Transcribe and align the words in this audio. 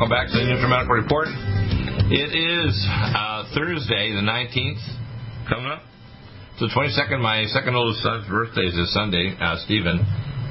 Welcome 0.00 0.16
back 0.16 0.32
to 0.32 0.40
the 0.40 0.64
Medical 0.64 0.96
Report. 0.96 1.28
It 2.08 2.32
is 2.32 2.72
uh, 2.88 3.52
Thursday, 3.52 4.16
the 4.16 4.24
19th, 4.24 4.80
coming 5.44 5.68
up. 5.68 5.84
It's 6.56 6.64
the 6.64 6.72
22nd. 6.72 7.20
My 7.20 7.44
second 7.52 7.76
oldest 7.76 8.00
son's 8.00 8.24
birthday 8.24 8.64
is 8.64 8.72
this 8.72 8.96
Sunday, 8.96 9.36
uh, 9.36 9.60
Stephen. 9.68 10.00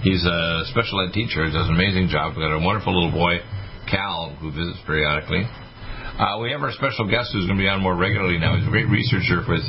He's 0.05 0.22
a 0.22 0.70
special 0.70 1.02
ed 1.02 1.17
teacher. 1.17 1.49
He 1.49 1.49
does 1.49 1.66
an 1.66 1.73
amazing 1.73 2.13
job. 2.13 2.38
We've 2.38 2.45
got 2.45 2.53
a 2.53 2.62
wonderful 2.62 2.94
little 2.94 3.09
boy, 3.09 3.41
Cal, 3.89 4.38
who 4.38 4.53
visits 4.53 4.85
periodically. 4.85 5.41
Uh, 5.41 6.38
we 6.45 6.53
have 6.53 6.61
our 6.61 6.70
special 6.77 7.09
guest 7.09 7.34
who's 7.34 7.50
going 7.50 7.58
to 7.58 7.63
be 7.66 7.73
on 7.73 7.81
more 7.81 7.97
regularly 7.97 8.38
now. 8.38 8.53
He's 8.53 8.70
a 8.70 8.73
great 8.73 8.86
researcher 8.86 9.41
with 9.50 9.66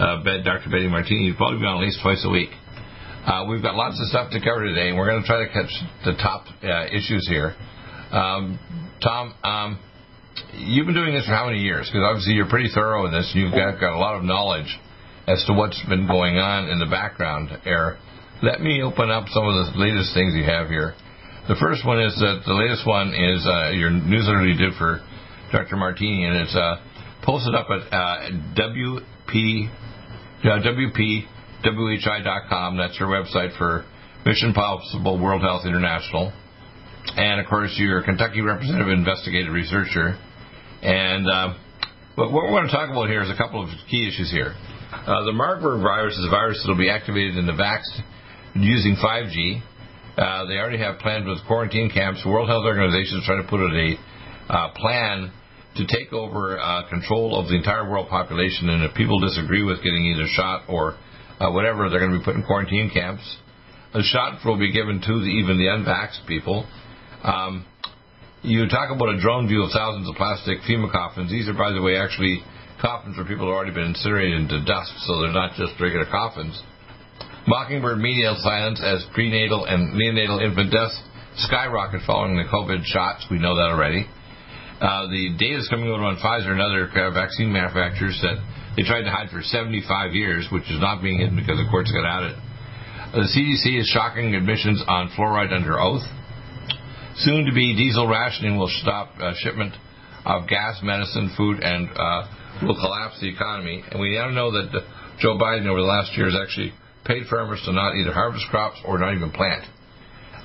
uh, 0.00 0.24
Dr. 0.40 0.72
Betty 0.72 0.88
Martini. 0.88 1.28
He's 1.28 1.36
probably 1.36 1.60
be 1.60 1.68
on 1.68 1.76
at 1.76 1.84
least 1.84 2.00
twice 2.00 2.24
a 2.24 2.32
week. 2.32 2.56
Uh, 3.28 3.44
we've 3.44 3.60
got 3.60 3.76
lots 3.76 4.00
of 4.00 4.08
stuff 4.08 4.32
to 4.32 4.40
cover 4.40 4.64
today, 4.64 4.88
and 4.88 4.96
we're 4.96 5.12
going 5.12 5.20
to 5.20 5.28
try 5.28 5.44
to 5.44 5.52
catch 5.52 5.72
the 6.08 6.16
top 6.16 6.48
uh, 6.64 6.88
issues 6.88 7.28
here. 7.28 7.52
Um, 8.12 8.60
Tom, 9.02 9.34
um, 9.42 9.78
you've 10.52 10.86
been 10.86 10.94
doing 10.94 11.14
this 11.14 11.24
for 11.26 11.32
how 11.32 11.46
many 11.46 11.60
years? 11.60 11.88
Because 11.88 12.04
obviously 12.04 12.34
you're 12.34 12.48
pretty 12.48 12.68
thorough 12.74 13.06
in 13.06 13.12
this. 13.12 13.32
You've 13.34 13.52
got, 13.52 13.80
got 13.80 13.96
a 13.96 13.98
lot 13.98 14.16
of 14.16 14.24
knowledge 14.24 14.78
as 15.26 15.42
to 15.46 15.54
what's 15.54 15.80
been 15.88 16.06
going 16.06 16.36
on 16.36 16.68
in 16.68 16.78
the 16.78 16.86
background 16.86 17.50
there. 17.64 17.98
Let 18.42 18.60
me 18.60 18.82
open 18.82 19.10
up 19.10 19.28
some 19.28 19.46
of 19.48 19.54
the 19.54 19.72
latest 19.78 20.12
things 20.14 20.34
you 20.34 20.44
have 20.44 20.68
here. 20.68 20.94
The 21.48 21.56
first 21.56 21.86
one 21.86 22.00
is 22.00 22.14
that 22.20 22.42
the 22.44 22.54
latest 22.54 22.86
one 22.86 23.14
is 23.14 23.46
uh, 23.46 23.70
your 23.70 23.90
newsletter 23.90 24.46
you 24.46 24.58
did 24.58 24.74
for 24.78 25.00
Dr. 25.50 25.76
Martini, 25.76 26.24
and 26.24 26.36
it's 26.36 26.54
uh, 26.54 26.76
posted 27.22 27.54
up 27.54 27.68
at 27.70 27.92
uh, 27.92 28.30
WP, 28.54 29.70
WPWHI.com. 31.64 32.76
That's 32.76 32.98
your 33.00 33.08
website 33.08 33.56
for 33.56 33.84
Mission 34.26 34.52
Possible 34.52 35.18
World 35.18 35.42
Health 35.42 35.66
International. 35.66 36.32
And 37.16 37.40
of 37.40 37.46
course, 37.46 37.74
you're 37.76 37.98
a 37.98 38.04
Kentucky 38.04 38.40
representative 38.40 38.88
investigative 38.88 39.52
researcher. 39.52 40.16
And 40.82 41.28
uh, 41.28 41.54
what 42.14 42.32
we're 42.32 42.48
going 42.48 42.66
to 42.66 42.72
talk 42.72 42.90
about 42.90 43.08
here 43.08 43.22
is 43.22 43.30
a 43.30 43.36
couple 43.36 43.62
of 43.62 43.68
key 43.90 44.08
issues 44.08 44.30
here. 44.30 44.54
Uh, 44.92 45.24
the 45.24 45.32
Marburg 45.32 45.82
virus 45.82 46.14
is 46.14 46.24
a 46.26 46.30
virus 46.30 46.62
that 46.62 46.70
will 46.70 46.78
be 46.78 46.90
activated 46.90 47.36
in 47.36 47.46
the 47.46 47.52
vax 47.52 47.82
using 48.54 48.96
5G. 48.96 49.62
Uh, 50.16 50.44
they 50.46 50.58
already 50.58 50.78
have 50.78 50.98
plans 50.98 51.26
with 51.26 51.44
quarantine 51.46 51.90
camps. 51.90 52.24
World 52.24 52.48
Health 52.48 52.64
Organization 52.64 53.18
is 53.18 53.24
trying 53.24 53.42
to 53.42 53.48
put 53.48 53.60
out 53.60 53.72
a 53.72 53.96
uh, 54.52 54.72
plan 54.76 55.32
to 55.76 55.86
take 55.86 56.12
over 56.12 56.60
uh, 56.60 56.88
control 56.88 57.40
of 57.40 57.48
the 57.48 57.56
entire 57.56 57.88
world 57.88 58.08
population. 58.08 58.68
And 58.68 58.84
if 58.84 58.94
people 58.94 59.18
disagree 59.20 59.62
with 59.64 59.78
getting 59.78 60.04
either 60.12 60.26
shot 60.28 60.64
or 60.68 60.98
uh, 61.40 61.50
whatever, 61.50 61.88
they're 61.88 62.00
going 62.00 62.12
to 62.12 62.18
be 62.18 62.24
put 62.24 62.36
in 62.36 62.42
quarantine 62.42 62.90
camps. 62.92 63.24
A 63.94 64.02
shot 64.02 64.44
will 64.44 64.58
be 64.58 64.72
given 64.72 65.00
to 65.00 65.20
the, 65.20 65.32
even 65.32 65.56
the 65.56 65.72
unvaxxed 65.72 66.26
people. 66.26 66.66
Um, 67.22 67.64
you 68.42 68.66
talk 68.68 68.90
about 68.90 69.14
a 69.14 69.20
drone 69.20 69.46
view 69.46 69.62
of 69.62 69.70
thousands 69.70 70.08
of 70.08 70.16
plastic 70.16 70.58
FEMA 70.66 70.90
coffins. 70.90 71.30
These 71.30 71.48
are, 71.48 71.54
by 71.54 71.70
the 71.70 71.80
way, 71.80 71.96
actually 71.96 72.42
coffins 72.80 73.16
where 73.16 73.26
people 73.26 73.46
who 73.46 73.54
have 73.54 73.62
already 73.62 73.74
been 73.74 73.94
incinerated 73.94 74.34
into 74.42 74.64
dust, 74.66 74.90
so 75.06 75.22
they're 75.22 75.30
not 75.30 75.54
just 75.54 75.78
regular 75.78 76.06
coffins. 76.10 76.60
Mockingbird 77.46 77.98
media 77.98 78.34
silence 78.42 78.82
as 78.82 79.06
prenatal 79.14 79.64
and 79.64 79.94
neonatal 79.94 80.42
infant 80.42 80.70
deaths 80.70 80.98
skyrocket 81.36 82.02
following 82.06 82.36
the 82.36 82.46
COVID 82.50 82.84
shots. 82.84 83.26
We 83.30 83.38
know 83.38 83.54
that 83.56 83.70
already. 83.70 84.06
Uh, 84.82 85.06
the 85.06 85.34
data 85.38 85.62
is 85.62 85.68
coming 85.70 85.86
out 85.86 86.02
on 86.02 86.18
Pfizer 86.18 86.50
and 86.50 86.60
other 86.60 86.90
uh, 86.90 87.10
vaccine 87.14 87.52
manufacturers 87.52 88.18
that 88.22 88.42
they 88.76 88.82
tried 88.82 89.06
to 89.06 89.10
hide 89.10 89.30
for 89.30 89.42
75 89.42 90.14
years, 90.14 90.48
which 90.50 90.66
is 90.66 90.80
not 90.80 91.02
being 91.02 91.18
hidden 91.18 91.38
because 91.38 91.58
the 91.58 91.70
courts 91.70 91.90
got 91.94 92.02
at 92.02 92.34
it. 92.34 92.36
The 93.14 93.28
CDC 93.30 93.78
is 93.78 93.86
shocking 93.94 94.34
admissions 94.34 94.82
on 94.88 95.10
fluoride 95.14 95.52
under 95.54 95.78
oath. 95.78 96.02
Soon 97.16 97.44
to 97.44 97.52
be 97.52 97.76
diesel 97.76 98.08
rationing 98.08 98.56
will 98.56 98.72
stop 98.80 99.12
uh, 99.20 99.32
shipment 99.38 99.74
of 100.24 100.48
gas, 100.48 100.80
medicine, 100.82 101.32
food, 101.36 101.60
and 101.60 101.88
uh, 101.90 102.26
will 102.62 102.76
collapse 102.76 103.20
the 103.20 103.28
economy. 103.28 103.82
And 103.90 104.00
we 104.00 104.16
now 104.16 104.30
know 104.30 104.50
that 104.52 104.70
Joe 105.18 105.36
Biden 105.36 105.66
over 105.66 105.80
the 105.80 105.86
last 105.86 106.16
year 106.16 106.26
has 106.26 106.36
actually 106.40 106.72
paid 107.04 107.26
farmers 107.28 107.60
to 107.66 107.72
not 107.72 107.94
either 107.96 108.12
harvest 108.12 108.46
crops 108.50 108.78
or 108.84 108.98
not 108.98 109.14
even 109.14 109.30
plant. 109.30 109.64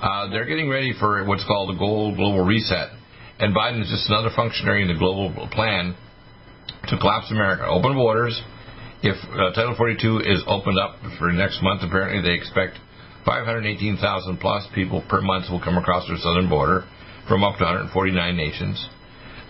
Uh, 0.02 0.30
they're 0.30 0.46
getting 0.46 0.70
ready 0.70 0.94
for 1.00 1.24
what's 1.26 1.46
called 1.46 1.70
the 1.70 1.78
global 1.78 2.44
reset. 2.46 2.90
And 3.40 3.56
Biden 3.56 3.82
is 3.82 3.90
just 3.90 4.10
another 4.10 4.30
functionary 4.36 4.82
in 4.82 4.88
the 4.88 4.98
global 4.98 5.48
plan 5.52 5.96
to 6.90 6.98
collapse 6.98 7.32
America. 7.32 7.66
Open 7.66 7.94
borders. 7.94 8.40
If 9.04 9.16
uh, 9.30 9.54
Title 9.54 9.76
42 9.78 10.20
is 10.26 10.44
opened 10.48 10.80
up 10.80 10.98
for 11.20 11.32
next 11.32 11.62
month, 11.62 11.82
apparently 11.84 12.22
they 12.22 12.36
expect 12.36 12.80
518,000 13.28 14.40
plus 14.40 14.66
people 14.74 15.04
per 15.10 15.20
month 15.20 15.52
will 15.52 15.60
come 15.60 15.78
across 15.78 16.08
their 16.08 16.16
southern 16.16 16.48
border 16.48 16.88
from 17.28 17.44
up 17.44 17.60
to 17.60 17.66
149 17.68 18.16
nations. 18.38 18.80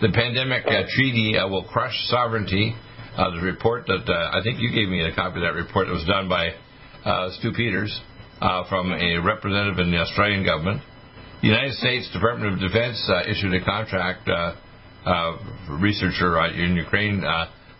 The 0.02 0.10
pandemic 0.10 0.66
uh, 0.66 0.82
treaty 0.98 1.38
uh, 1.38 1.46
will 1.46 1.62
crush 1.62 1.94
sovereignty. 2.10 2.74
Uh, 3.16 3.30
the 3.38 3.40
report 3.40 3.86
that 3.86 4.02
uh, 4.02 4.34
I 4.34 4.42
think 4.42 4.58
you 4.58 4.74
gave 4.74 4.88
me 4.88 5.06
a 5.06 5.14
copy 5.14 5.38
of 5.38 5.46
that 5.46 5.54
report 5.54 5.86
that 5.86 5.94
was 5.94 6.06
done 6.06 6.28
by 6.28 6.58
uh, 7.06 7.30
Stew 7.38 7.52
Peters 7.54 7.94
uh, 8.40 8.66
from 8.68 8.90
a 8.92 9.18
representative 9.22 9.78
in 9.78 9.92
the 9.92 9.98
Australian 9.98 10.44
government. 10.44 10.82
The 11.42 11.46
United 11.46 11.74
States 11.78 12.10
Department 12.12 12.54
of 12.54 12.58
Defense 12.58 12.98
issued 13.30 13.54
a 13.54 13.62
contract 13.64 14.26
researcher 15.70 16.34
in 16.50 16.74
Ukraine 16.74 17.22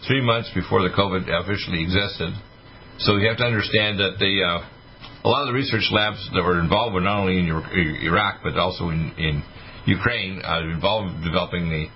three 0.06 0.22
months 0.22 0.48
before 0.54 0.82
the 0.82 0.94
COVID 0.94 1.26
officially 1.26 1.82
existed. 1.82 2.30
So 2.98 3.16
you 3.18 3.26
have 3.26 3.38
to 3.38 3.50
understand 3.50 3.98
that 3.98 4.18
the 4.18 4.62
a 5.24 5.28
lot 5.28 5.42
of 5.42 5.48
the 5.48 5.54
research 5.54 5.88
labs 5.90 6.22
that 6.34 6.42
were 6.42 6.60
involved 6.60 6.94
were 6.94 7.00
not 7.00 7.20
only 7.20 7.38
in 7.38 7.46
Iraq 7.48 8.40
but 8.42 8.56
also 8.56 8.90
in, 8.90 9.12
in 9.18 9.42
Ukraine, 9.86 10.42
uh, 10.44 10.60
involved 10.60 11.14
in 11.16 11.24
developing 11.24 11.68
the 11.68 11.86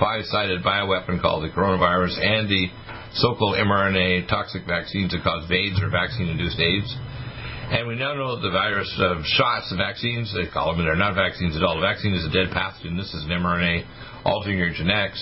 five-sided 0.00 0.64
bioweapon 0.64 1.20
called 1.20 1.44
the 1.44 1.52
coronavirus 1.54 2.18
and 2.18 2.48
the 2.48 2.66
so-called 3.14 3.56
mRNA 3.56 4.26
toxic 4.26 4.66
vaccines 4.66 5.12
that 5.12 5.22
cause 5.22 5.44
AIDS 5.50 5.78
or 5.80 5.90
vaccine-induced 5.90 6.58
AIDS. 6.58 6.90
And 7.72 7.88
we 7.88 7.94
now 7.94 8.14
know 8.14 8.36
that 8.36 8.42
the 8.42 8.50
virus 8.50 8.88
uh, 8.98 9.22
shots, 9.24 9.70
the 9.70 9.76
vaccines, 9.76 10.32
they 10.34 10.50
call 10.50 10.74
them, 10.74 10.84
they're 10.84 10.96
not 10.96 11.14
vaccines 11.14 11.56
at 11.56 11.62
all. 11.62 11.76
The 11.76 11.86
vaccine 11.86 12.12
is 12.12 12.24
a 12.24 12.32
dead 12.32 12.52
pathogen. 12.52 12.96
This 12.96 13.12
is 13.14 13.24
an 13.24 13.30
mRNA 13.30 13.84
altering 14.24 14.58
your 14.58 14.72
genetics. 14.72 15.20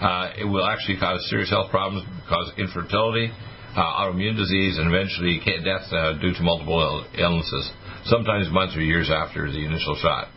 Uh, 0.00 0.34
it 0.38 0.44
will 0.44 0.66
actually 0.66 0.98
cause 0.98 1.22
serious 1.30 1.50
health 1.50 1.70
problems, 1.70 2.02
cause 2.28 2.50
infertility, 2.58 3.30
autoimmune 3.82 4.36
disease, 4.36 4.78
and 4.78 4.86
eventually 4.86 5.40
death 5.64 5.90
uh, 5.92 6.18
due 6.20 6.32
to 6.32 6.42
multiple 6.42 7.04
illnesses, 7.18 7.70
sometimes 8.04 8.50
months 8.50 8.76
or 8.76 8.82
years 8.82 9.10
after 9.10 9.50
the 9.50 9.64
initial 9.64 9.96
shot. 10.00 10.28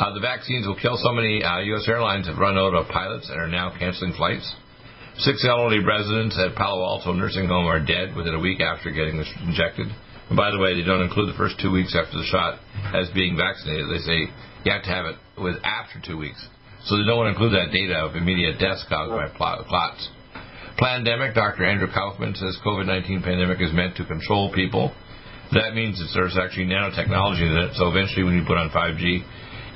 Uh, 0.00 0.14
the 0.14 0.20
vaccines 0.20 0.66
will 0.66 0.78
kill 0.80 0.96
so 0.96 1.12
many. 1.12 1.44
Uh, 1.44 1.60
U.S. 1.76 1.84
airlines 1.86 2.26
have 2.26 2.38
run 2.38 2.56
out 2.56 2.72
of 2.72 2.88
pilots 2.88 3.28
and 3.28 3.38
are 3.38 3.48
now 3.48 3.68
canceling 3.76 4.14
flights. 4.14 4.48
Six 5.18 5.44
elderly 5.44 5.84
residents 5.84 6.38
at 6.40 6.56
Palo 6.56 6.80
Alto 6.80 7.12
nursing 7.12 7.46
home 7.46 7.66
are 7.66 7.84
dead 7.84 8.16
within 8.16 8.32
a 8.32 8.40
week 8.40 8.60
after 8.60 8.90
getting 8.90 9.22
injected. 9.44 9.88
And 10.28 10.36
by 10.36 10.50
the 10.50 10.58
way, 10.58 10.72
they 10.72 10.86
don't 10.86 11.02
include 11.02 11.28
the 11.28 11.36
first 11.36 11.60
two 11.60 11.70
weeks 11.70 11.92
after 11.92 12.16
the 12.16 12.24
shot 12.24 12.60
as 12.94 13.10
being 13.12 13.36
vaccinated. 13.36 13.90
They 13.92 14.00
say 14.00 14.18
you 14.64 14.72
have 14.72 14.84
to 14.84 14.88
have 14.88 15.06
it 15.06 15.16
with 15.36 15.56
after 15.64 16.00
two 16.00 16.16
weeks. 16.16 16.40
So 16.84 16.96
they 16.96 17.04
don't 17.04 17.18
want 17.18 17.28
to 17.28 17.36
include 17.36 17.52
that 17.52 17.68
data 17.74 18.00
of 18.00 18.16
immediate 18.16 18.56
deaths 18.56 18.86
caused 18.88 19.12
by 19.12 19.28
clots. 19.36 20.08
Pandemic, 20.78 21.34
Dr. 21.34 21.64
Andrew 21.64 21.88
Kaufman 21.92 22.34
says 22.34 22.58
COVID-19 22.64 23.22
pandemic 23.24 23.60
is 23.60 23.72
meant 23.72 23.96
to 23.96 24.04
control 24.04 24.52
people. 24.52 24.92
That 25.52 25.74
means 25.74 25.98
that 25.98 26.10
there's 26.14 26.38
actually 26.38 26.66
nanotechnology 26.66 27.42
in 27.42 27.56
it. 27.58 27.74
So 27.74 27.90
eventually 27.90 28.22
when 28.22 28.38
you 28.38 28.44
put 28.46 28.56
on 28.56 28.70
5G, 28.70 29.24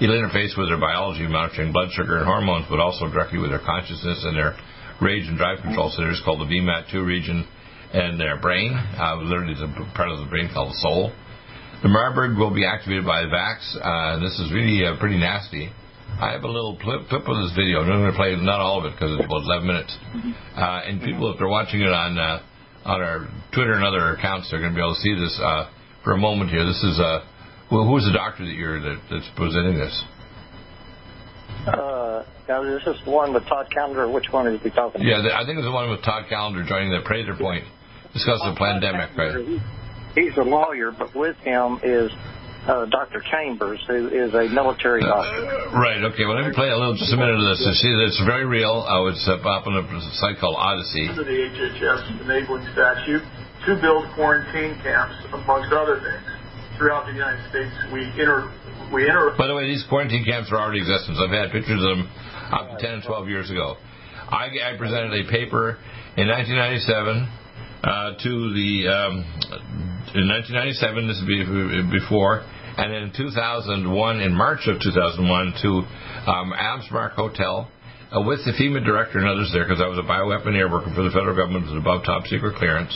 it'll 0.00 0.14
interface 0.14 0.56
with 0.56 0.68
their 0.70 0.78
biology, 0.78 1.26
monitoring 1.26 1.72
blood 1.72 1.90
sugar 1.92 2.18
and 2.18 2.26
hormones, 2.26 2.66
but 2.70 2.78
also 2.78 3.10
directly 3.10 3.38
with 3.38 3.50
their 3.50 3.62
consciousness 3.64 4.22
and 4.22 4.36
their 4.36 4.56
rage 5.02 5.26
and 5.26 5.36
drive 5.36 5.60
control 5.62 5.90
centers 5.90 6.22
called 6.24 6.40
the 6.40 6.50
VMAT2 6.50 7.04
region 7.04 7.46
and 7.92 8.18
their 8.18 8.38
brain. 8.38 8.72
Uh, 8.74 9.16
literally, 9.22 9.54
a 9.54 9.96
part 9.96 10.10
of 10.10 10.20
the 10.20 10.30
brain 10.30 10.48
called 10.52 10.70
the 10.70 10.78
soul. 10.78 11.12
The 11.82 11.88
Marburg 11.88 12.38
will 12.38 12.54
be 12.54 12.64
activated 12.64 13.04
by 13.04 13.22
the 13.22 13.28
VAX. 13.28 13.76
Uh, 13.76 14.18
this 14.20 14.38
is 14.38 14.52
really 14.52 14.86
uh, 14.86 14.98
pretty 14.98 15.18
nasty. 15.18 15.70
I 16.20 16.32
have 16.32 16.44
a 16.44 16.48
little 16.48 16.78
clip, 16.78 17.08
clip 17.08 17.26
of 17.26 17.36
this 17.42 17.52
video. 17.56 17.80
I'm 17.82 17.88
going 17.88 18.10
to 18.10 18.16
play 18.16 18.36
not 18.36 18.60
all 18.60 18.78
of 18.78 18.86
it 18.86 18.94
because 18.94 19.18
it's 19.18 19.26
about 19.26 19.42
11 19.42 19.66
minutes. 19.66 19.92
Uh, 20.54 20.86
and 20.86 21.02
people, 21.02 21.32
if 21.32 21.38
they're 21.38 21.48
watching 21.48 21.80
it 21.80 21.90
on 21.90 22.18
uh, 22.18 22.42
on 22.84 23.00
our 23.00 23.26
Twitter 23.52 23.72
and 23.72 23.84
other 23.84 24.14
accounts, 24.14 24.50
they're 24.50 24.60
going 24.60 24.72
to 24.72 24.76
be 24.76 24.82
able 24.82 24.94
to 24.94 25.00
see 25.00 25.14
this 25.14 25.34
uh, 25.42 25.70
for 26.04 26.12
a 26.12 26.18
moment 26.18 26.50
here. 26.50 26.64
This 26.64 26.82
is 26.84 27.00
uh, 27.00 27.24
well, 27.72 27.88
who's 27.88 28.04
the 28.04 28.12
doctor 28.12 28.44
that 28.44 28.54
you're 28.54 28.80
that, 28.80 29.00
that's 29.10 29.28
presenting 29.36 29.74
this? 29.74 29.94
Uh, 31.66 32.22
now, 32.48 32.62
is 32.62 32.84
this 32.84 32.96
the 33.04 33.10
one 33.10 33.32
with 33.32 33.44
Todd 33.48 33.66
Callender? 33.72 34.10
Which 34.10 34.28
one 34.30 34.46
is 34.46 34.60
he 34.62 34.70
talking 34.70 35.00
about? 35.00 35.08
Yeah, 35.08 35.22
the, 35.22 35.34
I 35.34 35.44
think 35.46 35.58
it's 35.58 35.66
the 35.66 35.72
one 35.72 35.90
with 35.90 36.04
Todd 36.04 36.24
Callender 36.28 36.62
joining 36.62 36.90
the 36.90 37.00
Prater 37.04 37.34
Point, 37.34 37.64
discussing 38.12 38.52
the 38.52 38.58
pandemic, 38.58 39.16
right? 39.16 39.58
He's 40.14 40.36
a 40.36 40.44
lawyer, 40.44 40.92
but 40.92 41.16
with 41.16 41.36
him 41.38 41.80
is 41.82 42.12
uh, 42.66 42.86
Dr. 42.86 43.20
Chambers, 43.30 43.82
who 43.86 44.08
is 44.08 44.32
a 44.32 44.48
military 44.48 45.00
doctor. 45.02 45.44
Uh, 45.44 45.76
right. 45.76 46.00
Okay. 46.00 46.24
Well, 46.24 46.40
let 46.40 46.48
me 46.48 46.54
play 46.54 46.68
a 46.72 46.76
little, 46.76 46.96
just 46.96 47.12
a 47.12 47.16
minute 47.16 47.36
of 47.36 47.44
this. 47.44 47.60
You 47.60 47.76
see, 47.76 47.92
it's 48.08 48.20
very 48.24 48.46
real. 48.46 48.84
I 48.88 49.00
would 49.00 49.16
set 49.20 49.44
up 49.44 49.66
on 49.66 49.76
a 49.76 49.84
site 50.16 50.40
called 50.40 50.56
Odyssey. 50.56 51.08
Under 51.08 51.24
the 51.24 51.40
HHS 51.52 52.24
enabling 52.24 52.64
statute 52.72 53.24
to 53.68 53.76
build 53.80 54.08
quarantine 54.14 54.76
camps, 54.80 55.16
amongst 55.32 55.72
other 55.72 56.00
things, 56.00 56.24
throughout 56.76 57.06
the 57.06 57.12
United 57.12 57.44
States. 57.50 57.72
We 57.92 58.08
enter. 58.16 58.48
We 58.92 59.08
enter. 59.08 59.32
By 59.36 59.46
the 59.46 59.54
way, 59.54 59.68
these 59.68 59.84
quarantine 59.88 60.24
camps 60.24 60.52
are 60.52 60.60
already 60.60 60.80
existing. 60.80 61.16
I've 61.20 61.32
had 61.32 61.52
pictures 61.52 61.80
of 61.80 61.96
them 61.96 62.08
up 62.52 62.72
to 62.72 62.76
10 62.80 63.00
and 63.00 63.02
12 63.04 63.28
years 63.28 63.50
ago. 63.50 63.76
I, 64.28 64.48
I 64.72 64.76
presented 64.78 65.12
a 65.12 65.30
paper 65.30 65.78
in 66.16 66.28
1997 66.28 67.28
uh, 67.84 68.16
to 68.16 68.32
the 68.56 68.88
um, 68.88 69.12
in 70.14 70.28
1997. 70.30 71.08
This 71.08 71.18
would 71.20 71.28
be 71.28 71.44
before, 71.98 72.46
and 72.76 72.92
in 72.92 73.12
2001, 73.16 74.20
in 74.20 74.34
March 74.34 74.66
of 74.66 74.80
2001, 74.80 75.54
to 75.62 75.68
um, 76.30 76.52
Absmark 76.52 77.12
Hotel. 77.12 77.70
Uh, 78.14 78.20
with 78.20 78.38
the 78.46 78.52
FEMA 78.54 78.84
director 78.84 79.18
and 79.18 79.26
others 79.26 79.50
there, 79.52 79.64
because 79.64 79.82
I 79.82 79.88
was 79.90 79.98
a 79.98 80.06
bioweaponeer 80.06 80.70
working 80.70 80.94
for 80.94 81.02
the 81.02 81.10
federal 81.10 81.34
government 81.34 81.66
with 81.66 81.82
above 81.82 82.04
top 82.04 82.22
secret 82.30 82.54
clearance, 82.54 82.94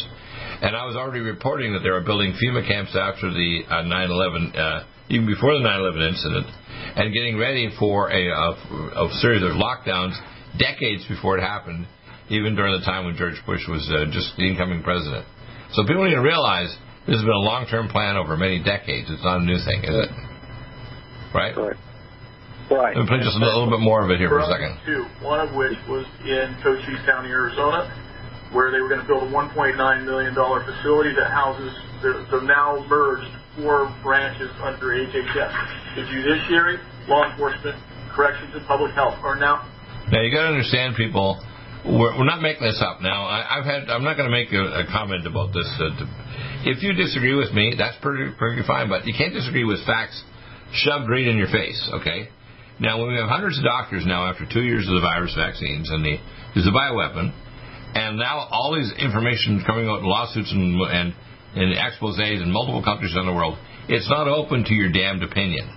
and 0.63 0.77
I 0.77 0.87
was 0.87 0.95
already 0.95 1.21
reporting 1.21 1.73
that 1.73 1.81
they 1.83 1.91
were 1.91 2.07
building 2.07 2.39
FEMA 2.39 2.63
camps 2.63 2.95
after 2.95 3.27
the 3.27 3.67
uh, 3.67 3.83
9/11, 3.83 4.55
uh, 4.55 4.85
even 5.09 5.27
before 5.27 5.59
the 5.59 5.65
9/11 5.67 6.15
incident, 6.15 6.47
and 6.95 7.11
getting 7.13 7.39
ready 7.39 7.67
for 7.79 8.11
a, 8.11 8.31
a, 8.31 8.49
a 8.95 9.19
series 9.19 9.43
of 9.43 9.59
lockdowns 9.59 10.15
decades 10.55 11.03
before 11.09 11.39
it 11.39 11.43
happened, 11.43 11.87
even 12.29 12.55
during 12.55 12.79
the 12.79 12.85
time 12.85 13.05
when 13.05 13.17
George 13.17 13.43
Bush 13.47 13.67
was 13.67 13.83
uh, 13.91 14.07
just 14.13 14.37
the 14.37 14.47
incoming 14.47 14.83
president. 14.83 15.27
So 15.73 15.83
people 15.83 16.05
need 16.07 16.15
to 16.15 16.23
realize 16.23 16.71
this 17.09 17.17
has 17.17 17.25
been 17.25 17.33
a 17.33 17.47
long-term 17.49 17.89
plan 17.89 18.21
over 18.21 18.37
many 18.37 18.61
decades. 18.61 19.09
It's 19.09 19.25
not 19.25 19.41
a 19.41 19.45
new 19.45 19.57
thing, 19.65 19.81
is 19.81 19.97
it? 19.97 20.11
Right? 21.33 21.57
Right. 21.57 21.77
Right. 22.69 22.93
Let 22.93 23.01
me 23.01 23.09
play 23.09 23.25
just 23.25 23.41
a 23.41 23.41
little 23.41 23.73
bit 23.73 23.81
more 23.81 24.05
of 24.05 24.13
it 24.13 24.21
here 24.21 24.29
for 24.29 24.45
a 24.45 24.49
second. 24.53 24.77
Two, 24.85 25.09
one 25.25 25.41
of 25.41 25.57
which 25.57 25.73
was 25.89 26.05
in 26.21 26.53
Cochise 26.61 27.01
County, 27.09 27.33
Arizona, 27.33 27.89
where 28.53 28.69
they 28.69 28.85
were 28.85 28.93
going 28.93 29.01
to 29.01 29.09
build 29.09 29.25
a 29.25 29.33
1.9 29.33 29.73
million 30.05 30.37
dollar 30.37 30.61
facility 30.69 31.17
that 31.17 31.33
houses 31.33 31.73
the, 32.05 32.29
the 32.29 32.45
now 32.45 32.85
merged 32.85 33.33
four 33.57 33.89
branches 34.05 34.53
under 34.61 34.93
HHS: 34.93 35.97
the 35.97 36.05
judiciary, 36.13 36.77
law 37.09 37.25
enforcement, 37.33 37.81
corrections, 38.13 38.53
and 38.53 38.61
public 38.69 38.93
health 38.93 39.17
are 39.25 39.37
now 39.41 39.65
Now 40.13 40.21
you 40.21 40.29
got 40.29 40.45
to 40.45 40.53
understand, 40.53 40.93
people. 40.95 41.41
We're, 41.89 42.21
we're 42.21 42.29
not 42.29 42.43
making 42.43 42.69
this 42.69 42.85
up. 42.85 43.01
Now 43.01 43.25
I, 43.25 43.57
I've 43.57 43.65
had. 43.65 43.89
I'm 43.89 44.05
not 44.05 44.21
going 44.21 44.29
to 44.29 44.37
make 44.37 44.53
a, 44.53 44.85
a 44.85 44.87
comment 44.93 45.25
about 45.27 45.57
this. 45.57 45.69
Uh, 45.81 45.97
to, 45.97 46.28
if 46.65 46.83
you 46.83 46.93
disagree 46.93 47.35
with 47.35 47.53
me, 47.53 47.75
that's 47.77 47.97
pretty 48.03 48.63
fine. 48.67 48.89
But 48.89 49.07
you 49.07 49.15
can't 49.17 49.33
disagree 49.33 49.65
with 49.65 49.85
facts 49.87 50.23
shoved 50.73 51.09
right 51.09 51.27
in 51.27 51.37
your 51.37 51.49
face. 51.49 51.79
Okay. 52.01 52.29
Now 52.81 53.01
when 53.01 53.11
we 53.11 53.19
have 53.19 53.29
hundreds 53.29 53.59
of 53.59 53.65
doctors 53.65 54.07
now 54.07 54.31
after 54.31 54.47
two 54.47 54.63
years 54.63 54.87
of 54.87 54.95
the 54.95 55.01
virus 55.01 55.35
vaccines 55.35 55.91
and 55.91 56.05
the 56.05 56.17
there's 56.55 56.67
a 56.67 56.71
bioweapon, 56.71 57.35
and 57.95 58.19
now 58.19 58.47
all 58.51 58.75
these 58.75 58.93
information 58.99 59.63
coming 59.67 59.89
out 59.89 60.01
in 60.01 60.07
lawsuits 60.07 60.53
and 60.53 60.81
and 60.81 61.15
and 61.55 61.75
exposés 61.75 62.43
in 62.43 62.51
multiple 62.51 62.83
countries 62.83 63.15
around 63.17 63.27
the 63.27 63.35
world, 63.35 63.59
it's 63.89 64.09
not 64.09 64.29
open 64.29 64.65
to 64.65 64.75
your 64.75 64.93
damned 64.93 65.23
opinion. 65.23 65.75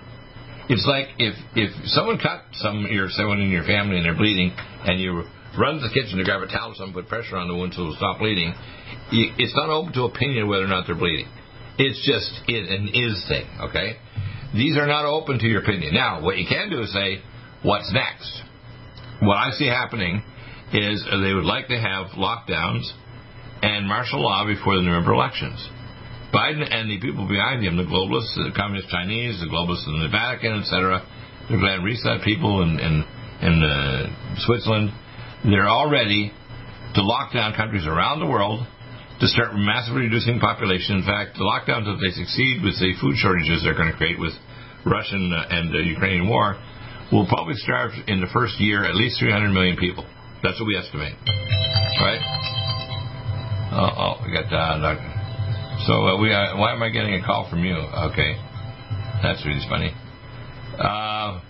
It's 0.68 0.86
like 0.86 1.08
if 1.18 1.34
if 1.56 1.70
someone 1.90 2.18
cut 2.18 2.44
some 2.54 2.86
your 2.90 3.08
someone 3.10 3.40
in 3.40 3.50
your 3.50 3.64
family 3.64 3.96
and 3.96 4.06
they're 4.06 4.16
bleeding, 4.16 4.54
and 4.86 5.00
you 5.00 5.24
run 5.58 5.80
to 5.80 5.88
the 5.88 5.92
kitchen 5.92 6.18
to 6.18 6.24
grab 6.24 6.42
a 6.42 6.46
towel 6.46 6.72
or 6.72 6.74
something, 6.74 6.94
put 6.94 7.08
pressure 7.08 7.36
on 7.36 7.48
the 7.48 7.54
wound 7.54 7.74
so 7.74 7.82
it'll 7.82 7.96
stop 7.96 8.18
bleeding. 8.18 8.54
It's 9.12 9.54
not 9.54 9.68
open 9.68 9.92
to 9.94 10.04
opinion 10.04 10.48
whether 10.48 10.64
or 10.64 10.68
not 10.68 10.86
they're 10.86 10.96
bleeding. 10.96 11.28
It's 11.78 12.00
just 12.04 12.32
an 12.48 12.90
is 12.92 13.24
thing. 13.28 13.46
Okay, 13.68 13.96
these 14.54 14.76
are 14.76 14.86
not 14.86 15.04
open 15.04 15.38
to 15.38 15.46
your 15.46 15.62
opinion. 15.62 15.94
Now, 15.94 16.22
what 16.22 16.36
you 16.38 16.46
can 16.46 16.70
do 16.70 16.80
is 16.80 16.92
say, 16.92 17.22
what's 17.62 17.90
next? 17.92 18.42
What 19.20 19.36
I 19.36 19.50
see 19.52 19.66
happening 19.66 20.22
is 20.72 21.04
they 21.04 21.32
would 21.32 21.44
like 21.44 21.68
to 21.68 21.78
have 21.78 22.16
lockdowns 22.16 22.84
and 23.62 23.86
martial 23.86 24.20
law 24.20 24.44
before 24.46 24.76
the 24.76 24.82
November 24.82 25.12
elections. 25.12 25.60
Biden 26.32 26.64
and 26.64 26.90
the 26.90 26.98
people 26.98 27.28
behind 27.28 27.62
him, 27.62 27.76
the 27.76 27.84
globalists, 27.84 28.34
the 28.34 28.52
communist 28.56 28.88
Chinese, 28.88 29.38
the 29.40 29.46
globalists 29.52 29.86
in 29.86 30.00
the 30.00 30.08
Vatican, 30.08 30.60
etc., 30.60 31.04
going 31.48 31.60
to 31.60 31.84
reset 31.84 32.24
people 32.24 32.62
in 32.62 32.80
in, 32.80 33.04
in 33.42 33.62
uh, 33.62 34.08
Switzerland. 34.38 34.90
They're 35.44 35.68
all 35.68 35.90
ready 35.90 36.30
to 36.94 37.02
lock 37.02 37.34
down 37.34 37.54
countries 37.54 37.86
around 37.86 38.20
the 38.20 38.30
world 38.30 38.66
to 39.18 39.26
start 39.26 39.54
massively 39.54 40.06
reducing 40.06 40.38
population. 40.38 41.02
In 41.02 41.06
fact, 41.06 41.34
the 41.34 41.42
lockdowns, 41.42 41.90
if 41.90 41.98
they 41.98 42.14
succeed 42.14 42.62
with 42.62 42.78
the 42.78 42.94
food 43.02 43.18
shortages 43.18 43.62
they're 43.62 43.74
going 43.74 43.90
to 43.90 43.98
create 43.98 44.18
with 44.18 44.34
Russian 44.86 45.34
uh, 45.34 45.50
and 45.50 45.74
uh, 45.74 45.78
Ukrainian 45.78 46.28
war, 46.28 46.54
will 47.10 47.26
probably 47.26 47.54
starve 47.58 47.90
in 48.06 48.20
the 48.20 48.30
first 48.32 48.58
year 48.58 48.84
at 48.84 48.94
least 48.94 49.18
300 49.18 49.50
million 49.50 49.76
people. 49.76 50.06
That's 50.42 50.58
what 50.62 50.66
we 50.66 50.78
estimate. 50.78 51.14
Right? 51.98 52.22
Oh, 53.74 53.90
oh 53.98 54.14
we 54.22 54.30
got 54.30 54.46
uh, 54.46 54.78
So 55.86 55.92
uh, 56.06 56.20
we 56.22 56.32
uh, 56.32 56.54
why 56.54 56.72
am 56.72 56.82
I 56.82 56.90
getting 56.90 57.14
a 57.14 57.22
call 57.24 57.50
from 57.50 57.64
you? 57.64 57.74
Okay, 58.14 58.38
that's 59.22 59.44
really 59.46 59.66
funny. 59.68 59.90
Uh, 60.78 61.42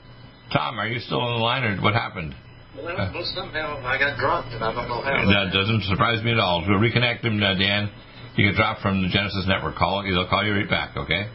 Tom, 0.53 0.79
are 0.81 0.88
you 0.88 1.00
still 1.00 1.21
on 1.21 1.38
the 1.38 1.45
line, 1.45 1.65
or 1.65 1.77
what 1.81 1.95
happened? 1.95 2.35
Well, 2.77 3.25
somehow 3.35 3.85
I 3.85 3.99
got 3.99 4.19
dropped, 4.19 4.53
and 4.55 4.65
I 4.65 4.73
don't 4.73 4.89
know 4.89 5.03
how. 5.03 5.13
That 5.29 5.53
doesn't 5.53 5.85
surprise 5.85 6.25
me 6.25 6.33
at 6.33 6.39
all. 6.39 6.65
We'll 6.67 6.81
reconnect 6.81 7.21
him, 7.21 7.43
uh, 7.43 7.55
Dan. 7.55 7.91
You 8.37 8.49
get 8.49 8.57
dropped 8.57 8.81
from 8.81 9.03
the 9.03 9.09
Genesis 9.09 9.45
network. 9.47 9.77
Call. 9.77 10.03
They'll 10.03 10.29
call 10.29 10.45
you 10.45 10.55
right 10.55 10.69
back. 10.69 10.97
Okay. 10.97 11.29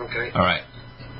Okay. 0.00 0.30
All 0.34 0.44
right. 0.44 0.62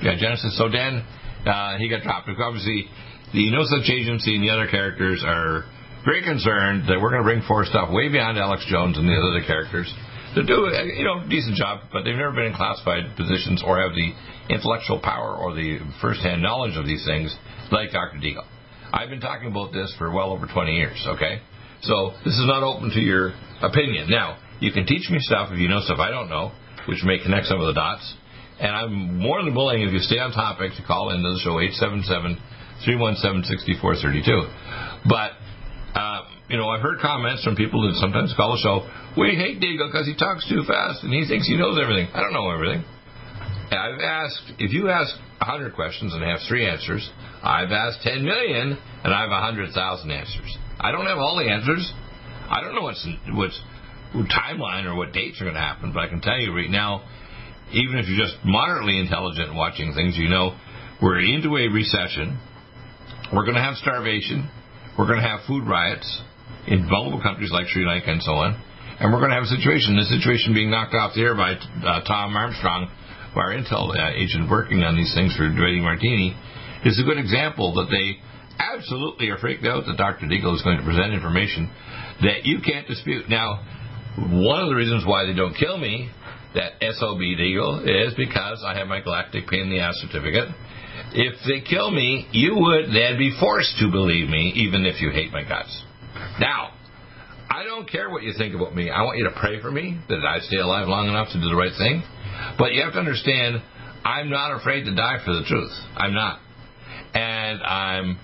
Yeah, 0.02 0.16
Genesis. 0.20 0.58
So 0.58 0.68
Dan, 0.68 1.04
uh, 1.46 1.78
he 1.78 1.88
got 1.88 2.02
dropped. 2.02 2.26
Because 2.26 2.42
obviously, 2.44 2.84
the 3.32 3.50
No 3.50 3.64
Such 3.64 3.88
Agency 3.88 4.36
and 4.36 4.44
the 4.44 4.50
other 4.50 4.68
characters 4.68 5.24
are 5.24 5.64
very 6.04 6.22
concerned 6.22 6.84
that 6.88 7.00
we're 7.00 7.10
going 7.10 7.22
to 7.22 7.28
bring 7.28 7.42
forth 7.48 7.68
stuff 7.68 7.88
way 7.88 8.12
beyond 8.12 8.36
Alex 8.36 8.66
Jones 8.68 8.98
and 8.98 9.08
the 9.08 9.16
other 9.16 9.40
characters 9.46 9.88
to 10.34 10.42
do 10.44 10.66
a 10.66 10.84
you 10.84 11.04
know 11.04 11.22
decent 11.28 11.56
job, 11.56 11.88
but 11.92 12.04
they've 12.04 12.16
never 12.16 12.32
been 12.32 12.52
in 12.52 12.54
classified 12.54 13.16
positions 13.16 13.62
or 13.64 13.80
have 13.80 13.94
the 13.94 14.12
intellectual 14.52 15.00
power 15.00 15.36
or 15.36 15.54
the 15.54 15.78
first-hand 16.00 16.42
knowledge 16.42 16.76
of 16.76 16.86
these 16.86 17.04
things 17.04 17.34
like 17.70 17.92
Dr. 17.92 18.18
Deagle. 18.18 18.44
I've 18.92 19.08
been 19.08 19.20
talking 19.20 19.48
about 19.48 19.72
this 19.72 19.94
for 19.96 20.12
well 20.12 20.32
over 20.32 20.46
20 20.46 20.72
years. 20.72 21.02
Okay, 21.16 21.40
so 21.80 22.12
this 22.24 22.34
is 22.34 22.44
not 22.46 22.62
open 22.62 22.90
to 22.90 23.00
your 23.00 23.32
opinion. 23.62 24.10
Now 24.10 24.38
you 24.60 24.70
can 24.70 24.86
teach 24.86 25.08
me 25.10 25.18
stuff 25.20 25.48
if 25.50 25.58
you 25.58 25.68
know 25.68 25.80
stuff 25.80 25.98
I 25.98 26.10
don't 26.10 26.28
know, 26.28 26.52
which 26.86 27.02
may 27.04 27.18
connect 27.18 27.46
some 27.46 27.60
of 27.60 27.66
the 27.66 27.72
dots. 27.72 28.04
And 28.60 28.70
I'm 28.76 29.18
more 29.18 29.42
than 29.42 29.54
willing, 29.54 29.82
if 29.82 29.92
you 29.92 29.98
stay 29.98 30.18
on 30.18 30.30
topic, 30.30 30.72
to 30.76 30.82
call 30.86 31.10
into 31.10 31.24
the 31.34 31.40
show 31.42 31.58
877 31.58 32.36
317 32.84 33.48
6432. 33.48 35.08
But 35.08 35.34
uh, 35.98 36.28
you 36.52 36.56
know, 36.60 36.68
I've 36.68 36.82
heard 36.84 37.00
comments 37.00 37.44
from 37.44 37.56
people 37.56 37.88
that 37.88 37.96
sometimes 37.96 38.34
call 38.36 38.52
the 38.52 38.60
show, 38.60 38.84
we 39.16 39.32
hate 39.36 39.60
Deagle 39.60 39.88
because 39.88 40.06
he 40.06 40.16
talks 40.16 40.44
too 40.48 40.64
fast 40.68 41.02
and 41.02 41.12
he 41.12 41.24
thinks 41.24 41.48
he 41.48 41.56
knows 41.56 41.80
everything. 41.80 42.12
I 42.12 42.20
don't 42.20 42.32
know 42.32 42.52
everything. 42.52 42.84
I've 43.72 44.00
asked, 44.04 44.60
if 44.60 44.72
you 44.72 44.90
ask 44.90 45.16
100 45.46 45.74
questions 45.74 46.14
and 46.14 46.22
have 46.22 46.40
three 46.48 46.66
answers, 46.66 47.08
I've 47.42 47.70
asked 47.70 48.02
10 48.02 48.24
million 48.24 48.78
and 49.04 49.12
I 49.12 49.22
have 49.22 49.30
100,000 49.30 50.10
answers. 50.10 50.58
I 50.80 50.92
don't 50.92 51.06
have 51.06 51.18
all 51.18 51.36
the 51.36 51.50
answers. 51.50 51.92
I 52.50 52.60
don't 52.60 52.74
know 52.74 52.82
what's, 52.82 53.06
what's 53.32 53.60
timeline 54.14 54.84
or 54.84 54.94
what 54.94 55.12
dates 55.12 55.40
are 55.40 55.44
going 55.44 55.54
to 55.54 55.60
happen, 55.60 55.92
but 55.92 56.00
I 56.00 56.08
can 56.08 56.20
tell 56.20 56.38
you 56.38 56.54
right 56.54 56.70
now, 56.70 57.04
even 57.72 57.96
if 57.96 58.06
you're 58.08 58.20
just 58.20 58.36
moderately 58.44 58.98
intelligent 58.98 59.54
watching 59.54 59.94
things, 59.94 60.16
you 60.16 60.28
know 60.28 60.56
we're 61.00 61.18
into 61.18 61.56
a 61.56 61.66
recession. 61.66 62.38
We're 63.32 63.42
going 63.42 63.56
to 63.56 63.64
have 63.64 63.74
starvation. 63.76 64.48
We're 64.98 65.06
going 65.06 65.20
to 65.20 65.26
have 65.26 65.40
food 65.48 65.66
riots 65.66 66.06
in 66.68 66.86
vulnerable 66.88 67.22
countries 67.22 67.50
like 67.50 67.66
Sri 67.68 67.84
Lanka 67.84 68.12
and 68.12 68.22
so 68.22 68.32
on. 68.32 68.54
And 69.00 69.10
we're 69.10 69.18
going 69.18 69.34
to 69.34 69.40
have 69.40 69.48
a 69.48 69.54
situation, 69.56 69.96
the 69.96 70.06
situation 70.06 70.54
being 70.54 70.70
knocked 70.70 70.94
off 70.94 71.14
the 71.14 71.22
air 71.22 71.34
by 71.34 71.58
uh, 71.58 72.04
Tom 72.06 72.36
Armstrong, 72.36 72.86
our 73.36 73.50
intel 73.50 73.90
uh, 73.90 74.12
agent 74.14 74.50
working 74.50 74.82
on 74.82 74.96
these 74.96 75.12
things 75.14 75.36
for 75.36 75.48
Dwight 75.48 75.80
Martini, 75.80 76.36
is 76.84 76.98
a 76.98 77.04
good 77.04 77.18
example 77.18 77.74
that 77.74 77.88
they 77.90 78.18
absolutely 78.58 79.28
are 79.30 79.38
freaked 79.38 79.64
out 79.64 79.84
that 79.86 79.96
Dr. 79.96 80.26
Deagle 80.26 80.54
is 80.54 80.62
going 80.62 80.78
to 80.78 80.84
present 80.84 81.12
information 81.12 81.70
that 82.22 82.44
you 82.44 82.60
can't 82.60 82.86
dispute. 82.86 83.28
Now, 83.28 83.64
one 84.18 84.60
of 84.60 84.68
the 84.68 84.74
reasons 84.74 85.04
why 85.06 85.24
they 85.26 85.34
don't 85.34 85.54
kill 85.54 85.78
me, 85.78 86.10
that 86.54 86.72
SOB 86.80 87.18
Deagle, 87.18 87.82
is 87.86 88.14
because 88.14 88.62
I 88.66 88.76
have 88.78 88.86
my 88.88 89.00
galactic 89.00 89.48
pain 89.48 89.62
in 89.62 89.70
the 89.70 89.80
ass 89.80 89.96
certificate. 89.96 90.48
If 91.14 91.40
they 91.48 91.66
kill 91.66 91.90
me, 91.90 92.28
you 92.32 92.56
would 92.56 92.92
then 92.92 93.18
be 93.18 93.34
forced 93.40 93.78
to 93.80 93.90
believe 93.90 94.28
me, 94.28 94.52
even 94.56 94.84
if 94.84 95.00
you 95.00 95.10
hate 95.10 95.32
my 95.32 95.42
guts. 95.42 95.72
Now, 96.40 96.72
I 97.50 97.64
don't 97.64 97.88
care 97.88 98.10
what 98.10 98.22
you 98.22 98.32
think 98.36 98.54
about 98.54 98.74
me. 98.74 98.90
I 98.90 99.02
want 99.02 99.18
you 99.18 99.24
to 99.24 99.36
pray 99.38 99.60
for 99.60 99.70
me 99.70 100.00
that 100.08 100.24
I 100.24 100.40
stay 100.40 100.58
alive 100.58 100.88
long 100.88 101.08
enough 101.08 101.28
to 101.32 101.40
do 101.40 101.48
the 101.48 101.56
right 101.56 101.72
thing. 101.76 102.02
But 102.58 102.72
you 102.72 102.82
have 102.82 102.92
to 102.92 102.98
understand, 102.98 103.62
I'm 104.04 104.30
not 104.30 104.56
afraid 104.60 104.84
to 104.84 104.94
die 104.94 105.18
for 105.24 105.32
the 105.32 105.44
truth. 105.46 105.72
I'm 105.96 106.14
not. 106.14 106.40
And 107.14 107.62
I'm, 107.62 108.18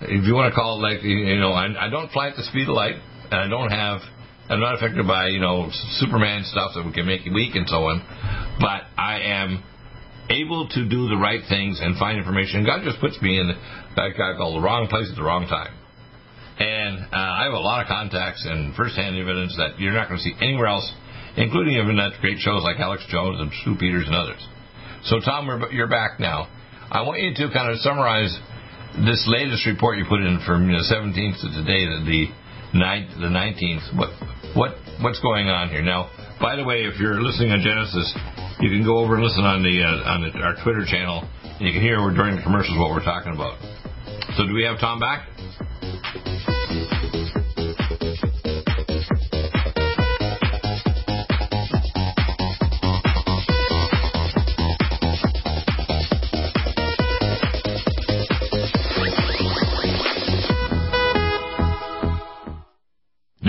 if 0.00 0.26
you 0.26 0.34
want 0.34 0.52
to 0.52 0.54
call 0.54 0.78
it 0.78 0.82
like, 0.82 1.02
you 1.02 1.38
know, 1.38 1.52
I, 1.52 1.86
I 1.86 1.90
don't 1.90 2.10
fly 2.10 2.28
at 2.28 2.36
the 2.36 2.44
speed 2.44 2.68
of 2.68 2.74
light, 2.74 2.96
and 3.30 3.40
I 3.40 3.48
don't 3.48 3.70
have, 3.70 4.00
I'm 4.48 4.60
not 4.60 4.74
affected 4.76 5.06
by, 5.06 5.28
you 5.28 5.40
know, 5.40 5.70
Superman 5.98 6.44
stuff 6.44 6.72
that 6.74 6.92
can 6.94 7.06
make 7.06 7.24
you 7.24 7.32
weak 7.32 7.54
and 7.54 7.68
so 7.68 7.76
on. 7.88 8.02
But 8.60 8.84
I 8.98 9.20
am 9.40 9.62
able 10.28 10.68
to 10.68 10.88
do 10.88 11.08
the 11.08 11.16
right 11.16 11.40
things 11.48 11.80
and 11.80 11.98
find 11.98 12.18
information. 12.18 12.64
God 12.64 12.82
just 12.84 13.00
puts 13.00 13.20
me 13.20 13.38
in, 13.38 13.48
that 13.96 14.10
guy 14.16 14.36
called 14.36 14.56
the 14.56 14.64
wrong 14.64 14.88
place 14.88 15.08
at 15.10 15.16
the 15.16 15.22
wrong 15.22 15.46
time. 15.46 15.72
And 16.58 17.10
uh, 17.12 17.16
I 17.16 17.44
have 17.44 17.52
a 17.52 17.58
lot 17.58 17.82
of 17.82 17.88
contacts 17.88 18.46
and 18.48 18.74
firsthand 18.76 19.16
evidence 19.16 19.56
that 19.56 19.78
you're 19.80 19.92
not 19.92 20.08
going 20.08 20.18
to 20.18 20.24
see 20.24 20.34
anywhere 20.40 20.66
else, 20.66 20.86
including 21.36 21.74
even 21.74 21.98
at 21.98 22.20
great 22.20 22.38
shows 22.38 22.62
like 22.62 22.78
Alex 22.78 23.04
Jones 23.08 23.40
and 23.40 23.50
Stew 23.62 23.76
Peters 23.78 24.06
and 24.06 24.14
others. 24.14 24.42
So, 25.04 25.20
Tom, 25.20 25.48
you're 25.72 25.88
back 25.88 26.18
now. 26.18 26.48
I 26.90 27.02
want 27.02 27.20
you 27.20 27.34
to 27.34 27.52
kind 27.52 27.70
of 27.70 27.78
summarize 27.80 28.32
this 29.04 29.24
latest 29.26 29.66
report 29.66 29.98
you 29.98 30.06
put 30.08 30.20
in 30.22 30.40
from 30.46 30.68
the 30.68 30.80
17th 30.86 31.40
to 31.42 31.48
today, 31.60 31.84
the 32.06 32.30
9th, 32.74 33.20
the 33.20 33.30
19th. 33.30 33.98
What 33.98 34.10
what 34.54 34.78
what's 35.02 35.20
going 35.20 35.48
on 35.48 35.68
here 35.68 35.82
now? 35.82 36.10
By 36.40 36.56
the 36.56 36.64
way, 36.64 36.84
if 36.84 36.98
you're 37.00 37.20
listening 37.20 37.50
on 37.50 37.60
Genesis, 37.60 38.14
you 38.60 38.70
can 38.70 38.84
go 38.84 38.98
over 38.98 39.14
and 39.14 39.24
listen 39.24 39.44
on 39.44 39.62
the 39.62 39.82
uh, 39.82 40.10
on 40.10 40.22
the, 40.22 40.38
our 40.40 40.54
Twitter 40.62 40.84
channel, 40.86 41.26
and 41.42 41.62
you 41.62 41.72
can 41.72 41.82
hear 41.82 41.96
during 42.14 42.36
the 42.36 42.42
commercials 42.42 42.78
what 42.78 42.90
we're 42.90 43.04
talking 43.04 43.34
about. 43.34 43.58
So, 44.36 44.46
do 44.46 44.54
we 44.54 44.64
have 44.64 44.78
Tom 44.78 45.00
back? 45.00 45.28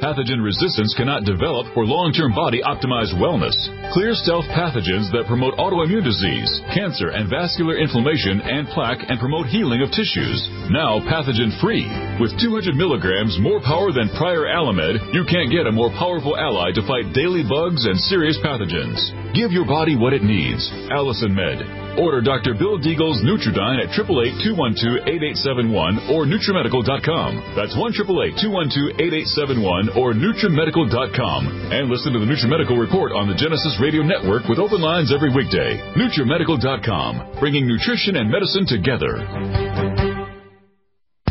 Pathogen 0.00 0.40
resistance 0.40 0.96
cannot 0.96 1.28
develop 1.28 1.68
for 1.76 1.84
long-term 1.84 2.32
body 2.32 2.64
optimized 2.64 3.12
wellness. 3.20 3.52
Clear 3.92 4.16
stealth 4.16 4.48
pathogens 4.48 5.12
that 5.12 5.28
promote 5.28 5.52
autoimmune 5.60 6.00
disease, 6.00 6.48
cancer 6.72 7.12
and 7.12 7.28
vascular 7.28 7.76
inflammation 7.76 8.40
and 8.40 8.64
plaque 8.72 9.04
and 9.12 9.20
promote 9.20 9.52
healing 9.52 9.84
of 9.84 9.92
tissues. 9.92 10.40
Now 10.72 11.04
pathogen 11.04 11.52
free. 11.60 11.84
With 12.16 12.32
200 12.40 12.80
milligrams 12.80 13.36
more 13.44 13.60
power 13.60 13.92
than 13.92 14.08
prior 14.16 14.48
Alamed, 14.48 15.12
you 15.12 15.28
can't 15.28 15.52
get 15.52 15.68
a 15.68 15.72
more 15.72 15.92
powerful 16.00 16.32
ally 16.32 16.72
to 16.72 16.86
fight 16.88 17.12
daily 17.12 17.44
bugs 17.44 17.84
and 17.84 18.00
serious 18.08 18.40
pathogens. 18.40 19.04
Give 19.36 19.52
your 19.52 19.68
body 19.68 20.00
what 20.00 20.16
it 20.16 20.24
needs. 20.24 20.64
Allicin 20.88 21.36
Med. 21.36 21.60
Order 21.98 22.22
Dr. 22.22 22.54
Bill 22.54 22.78
Deagle's 22.78 23.20
Nutridyne 23.20 23.82
at 23.82 23.90
888-212-8871 23.98 26.08
or 26.08 26.24
NutriMedical.com. 26.24 27.42
That's 27.54 27.74
1-888-212-8871 27.74 29.89
or 29.96 30.12
NutriMedical.com. 30.12 31.72
And 31.72 31.88
listen 31.88 32.12
to 32.12 32.18
the 32.18 32.26
NutriMedical 32.26 32.78
Report 32.78 33.12
on 33.12 33.28
the 33.28 33.34
Genesis 33.34 33.78
Radio 33.80 34.02
Network 34.02 34.48
with 34.48 34.58
open 34.58 34.80
lines 34.80 35.12
every 35.14 35.32
weekday. 35.34 35.78
NutriMedical.com, 35.94 37.38
bringing 37.38 37.66
nutrition 37.66 38.16
and 38.16 38.30
medicine 38.30 38.66
together. 38.66 40.09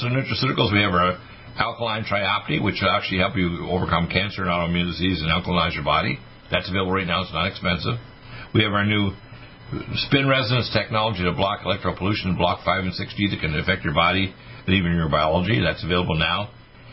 in 0.00 0.16
nutraceuticals, 0.16 0.72
we 0.72 0.80
have 0.80 0.96
our 0.96 1.20
alkaline 1.58 2.04
triopti, 2.04 2.62
which 2.62 2.80
will 2.80 2.90
actually 2.90 3.18
help 3.18 3.36
you 3.36 3.68
overcome 3.68 4.08
cancer 4.08 4.42
and 4.42 4.50
autoimmune 4.50 4.88
disease 4.88 5.20
and 5.20 5.28
alkalize 5.28 5.74
your 5.74 5.84
body. 5.84 6.18
That's 6.50 6.68
available 6.68 6.92
right 6.92 7.06
now. 7.06 7.22
It's 7.22 7.32
not 7.32 7.48
expensive. 7.48 8.00
We 8.54 8.62
have 8.64 8.72
our 8.72 8.84
new 8.84 9.12
spin 10.08 10.28
resonance 10.28 10.70
technology 10.72 11.24
to 11.24 11.32
block 11.32 11.60
electropollution, 11.60 12.36
block 12.36 12.64
5 12.64 12.84
and 12.84 12.92
6G 12.92 13.30
that 13.32 13.40
can 13.40 13.58
affect 13.58 13.84
your 13.84 13.94
body 13.94 14.32
and 14.66 14.74
even 14.74 14.92
your 14.94 15.08
biology. 15.08 15.60
That's 15.60 15.84
available 15.84 16.16
now. 16.16 16.50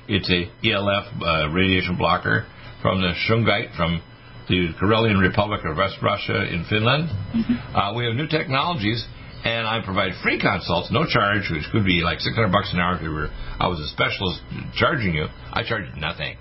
It's 0.08 0.30
a 0.32 0.50
ELF 0.66 1.06
uh, 1.22 1.50
radiation 1.54 1.98
blocker 1.98 2.48
from 2.82 3.02
the 3.02 3.14
Shungite 3.28 3.76
from 3.76 4.02
the 4.48 4.74
Karelian 4.82 5.22
Republic 5.22 5.62
of 5.64 5.78
West 5.78 5.98
Russia 6.02 6.42
in 6.50 6.66
Finland. 6.68 7.10
Mm-hmm. 7.10 7.76
Uh, 7.76 7.94
we 7.94 8.06
have 8.06 8.16
new 8.16 8.28
technologies 8.28 9.06
and 9.44 9.68
I 9.68 9.80
provide 9.84 10.12
free 10.22 10.40
consults, 10.40 10.92
no 10.92 11.06
charge, 11.08 11.48
which 11.52 11.64
could 11.72 11.86
be 11.86 12.02
like 12.04 12.20
600 12.20 12.52
bucks 12.52 12.72
an 12.74 12.80
hour 12.80 12.96
if 12.96 13.02
we 13.02 13.10
were, 13.10 13.30
I 13.60 13.68
was 13.68 13.80
a 13.80 13.88
specialist 13.88 14.44
charging 14.76 15.14
you. 15.14 15.28
I 15.54 15.64
charge 15.64 15.86
nothing. 15.96 16.36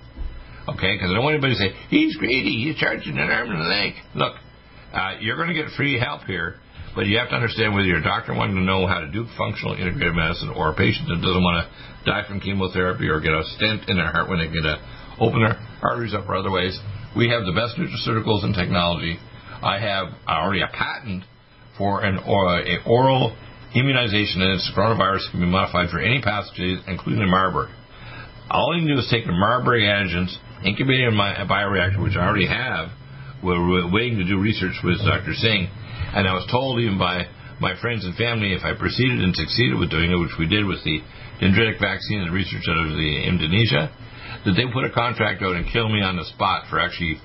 Okay? 0.67 0.95
Because 0.95 1.09
I 1.09 1.13
don't 1.15 1.23
want 1.23 1.39
anybody 1.39 1.55
to 1.55 1.59
say, 1.59 1.71
he's 1.89 2.17
greedy, 2.17 2.67
he's 2.67 2.75
charging 2.75 3.17
an 3.17 3.31
arm 3.31 3.49
and 3.49 3.59
a 3.59 3.69
leg. 3.69 3.93
Look, 4.15 4.35
uh, 4.91 5.15
you're 5.21 5.37
going 5.37 5.49
to 5.49 5.55
get 5.55 5.71
free 5.77 5.97
help 5.99 6.23
here, 6.23 6.59
but 6.95 7.07
you 7.07 7.17
have 7.19 7.29
to 7.29 7.35
understand 7.35 7.73
whether 7.73 7.87
you're 7.87 8.03
a 8.03 8.03
doctor 8.03 8.33
wanting 8.33 8.55
to 8.55 8.65
know 8.67 8.85
how 8.85 8.99
to 8.99 9.07
do 9.07 9.25
functional 9.37 9.75
integrative 9.75 10.15
medicine 10.15 10.51
or 10.51 10.71
a 10.71 10.75
patient 10.75 11.07
that 11.07 11.23
doesn't 11.23 11.43
want 11.43 11.63
to 11.63 11.65
die 12.03 12.27
from 12.27 12.39
chemotherapy 12.39 13.07
or 13.07 13.21
get 13.21 13.31
a 13.31 13.43
stent 13.55 13.87
in 13.87 13.95
their 13.95 14.11
heart 14.11 14.27
when 14.27 14.39
they 14.39 14.47
get 14.47 14.65
a 14.65 14.77
open 15.19 15.41
their 15.41 15.59
arteries 15.83 16.13
up 16.13 16.27
or 16.27 16.35
other 16.35 16.51
ways. 16.51 16.79
We 17.15 17.29
have 17.29 17.43
the 17.43 17.51
best 17.51 17.75
nutraceuticals 17.75 18.43
and 18.43 18.55
technology. 18.55 19.19
I 19.61 19.79
have 19.79 20.07
already 20.27 20.61
a 20.61 20.67
patent 20.71 21.23
for 21.79 22.03
an 22.03 22.19
uh, 22.19 22.27
a 22.27 22.83
oral 22.85 23.33
immunization 23.73 24.43
against 24.43 24.69
coronavirus 24.75 25.31
can 25.31 25.39
be 25.39 25.47
modified 25.47 25.89
for 25.89 25.99
any 25.99 26.21
pathogens, 26.21 26.83
including 26.85 27.23
the 27.23 27.31
Marburg. 27.31 27.69
All 28.51 28.75
you 28.75 28.85
can 28.85 28.95
do 28.95 28.99
is 28.99 29.07
take 29.09 29.25
the 29.25 29.31
Marburg 29.31 29.81
antigens, 29.81 30.35
incubate 30.65 30.99
in 30.99 31.15
my 31.15 31.33
bioreactor, 31.47 32.03
which 32.03 32.17
I 32.17 32.27
already 32.27 32.47
have. 32.47 32.89
We're 33.41 33.89
waiting 33.89 34.19
to 34.19 34.27
do 34.27 34.37
research 34.37 34.75
with 34.83 34.99
Dr. 34.99 35.33
Singh, 35.33 35.71
and 36.13 36.27
I 36.27 36.33
was 36.33 36.45
told 36.51 36.81
even 36.81 36.99
by 36.99 37.23
my 37.61 37.79
friends 37.79 38.03
and 38.03 38.15
family 38.15 38.51
if 38.51 38.63
I 38.63 38.75
proceeded 38.75 39.23
and 39.23 39.35
succeeded 39.35 39.79
with 39.79 39.91
doing 39.91 40.11
it, 40.11 40.19
which 40.19 40.35
we 40.37 40.47
did 40.47 40.65
with 40.65 40.83
the 40.83 40.99
dendritic 41.39 41.79
vaccine 41.79 42.19
and 42.19 42.33
research 42.33 42.67
out 42.67 42.87
of 42.87 42.97
the 42.97 43.13
Indonesia, 43.23 43.91
that 44.43 44.55
they 44.59 44.67
put 44.73 44.83
a 44.83 44.91
contract 44.91 45.41
out 45.43 45.55
and 45.55 45.71
kill 45.71 45.87
me 45.87 46.01
on 46.01 46.17
the 46.17 46.25
spot 46.35 46.67
for 46.69 46.79
actually 46.79 47.21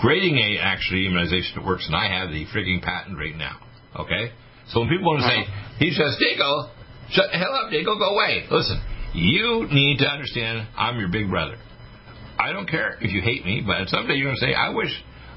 grading 0.00 0.36
a 0.38 0.58
actually 0.60 1.06
immunization 1.06 1.56
that 1.56 1.64
works, 1.64 1.86
and 1.86 1.96
I 1.96 2.08
have 2.08 2.30
the 2.30 2.46
freaking 2.54 2.82
patent 2.82 3.18
right 3.18 3.36
now. 3.36 3.58
Okay? 3.98 4.32
So 4.68 4.80
when 4.80 4.88
people 4.88 5.06
want 5.06 5.22
to 5.22 5.28
say, 5.28 5.40
uh-huh. 5.42 5.78
he 5.78 5.90
says, 5.90 6.16
Dago, 6.22 6.70
shut 7.10 7.26
the 7.32 7.38
hell 7.38 7.52
up, 7.54 7.70
Dago, 7.72 7.98
go 7.98 8.14
away. 8.14 8.46
Listen, 8.50 8.80
you 9.14 9.66
need 9.70 9.98
to 9.98 10.06
understand 10.06 10.68
I'm 10.76 10.98
your 10.98 11.08
big 11.08 11.28
brother. 11.28 11.56
I 12.38 12.52
don't 12.52 12.68
care 12.68 12.96
if 13.00 13.12
you 13.12 13.20
hate 13.20 13.44
me, 13.44 13.62
but 13.64 13.88
someday 13.88 14.14
you're 14.14 14.28
going 14.28 14.40
to 14.40 14.46
say, 14.46 14.54
I 14.54 14.70
wish 14.70 14.90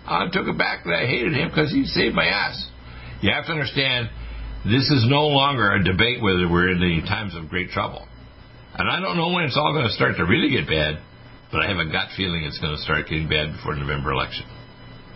I 0.06 0.26
took 0.32 0.48
it 0.48 0.58
back 0.58 0.86
that 0.86 0.94
I 0.94 1.06
hated 1.06 1.34
him 1.34 1.50
because 1.50 1.72
he 1.72 1.86
saved 1.86 2.16
my 2.16 2.26
ass. 2.26 2.56
You 3.22 3.32
have 3.32 3.46
to 3.46 3.52
understand 3.52 4.10
this 4.66 4.90
is 4.90 5.06
no 5.08 5.28
longer 5.28 5.74
a 5.74 5.84
debate 5.84 6.22
whether 6.22 6.50
we're 6.50 6.72
in 6.72 6.80
the 6.80 7.02
times 7.08 7.36
of 7.36 7.50
great 7.50 7.70
trouble. 7.70 8.08
And 8.78 8.90
I 8.90 9.00
don't 9.00 9.18
know 9.18 9.32
when 9.32 9.46
it's 9.46 9.58
all 9.58 9.74
going 9.74 9.88
to 9.88 9.94
start 9.94 10.18
to 10.18 10.26
really 10.26 10.50
get 10.50 10.68
bad, 10.68 11.00
but 11.56 11.64
I 11.64 11.72
have 11.72 11.80
a 11.80 11.88
gut 11.88 12.12
feeling 12.18 12.44
it's 12.44 12.60
going 12.60 12.76
to 12.76 12.82
start 12.84 13.08
getting 13.08 13.32
bad 13.32 13.56
before 13.56 13.76
the 13.76 13.80
November 13.80 14.12
election. 14.12 14.44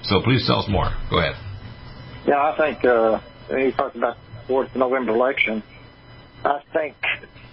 So 0.07 0.23
please 0.23 0.47
tell 0.47 0.63
us 0.63 0.71
more. 0.71 0.87
Go 1.11 1.19
ahead. 1.19 1.35
Yeah, 2.23 2.39
I 2.39 2.55
think 2.55 2.79
uh, 2.87 3.19
you 3.51 3.75
talked 3.75 3.97
about 3.99 4.15
towards 4.47 4.71
the 4.71 4.79
November 4.79 5.11
election. 5.11 5.61
I 6.45 6.63
think 6.71 6.95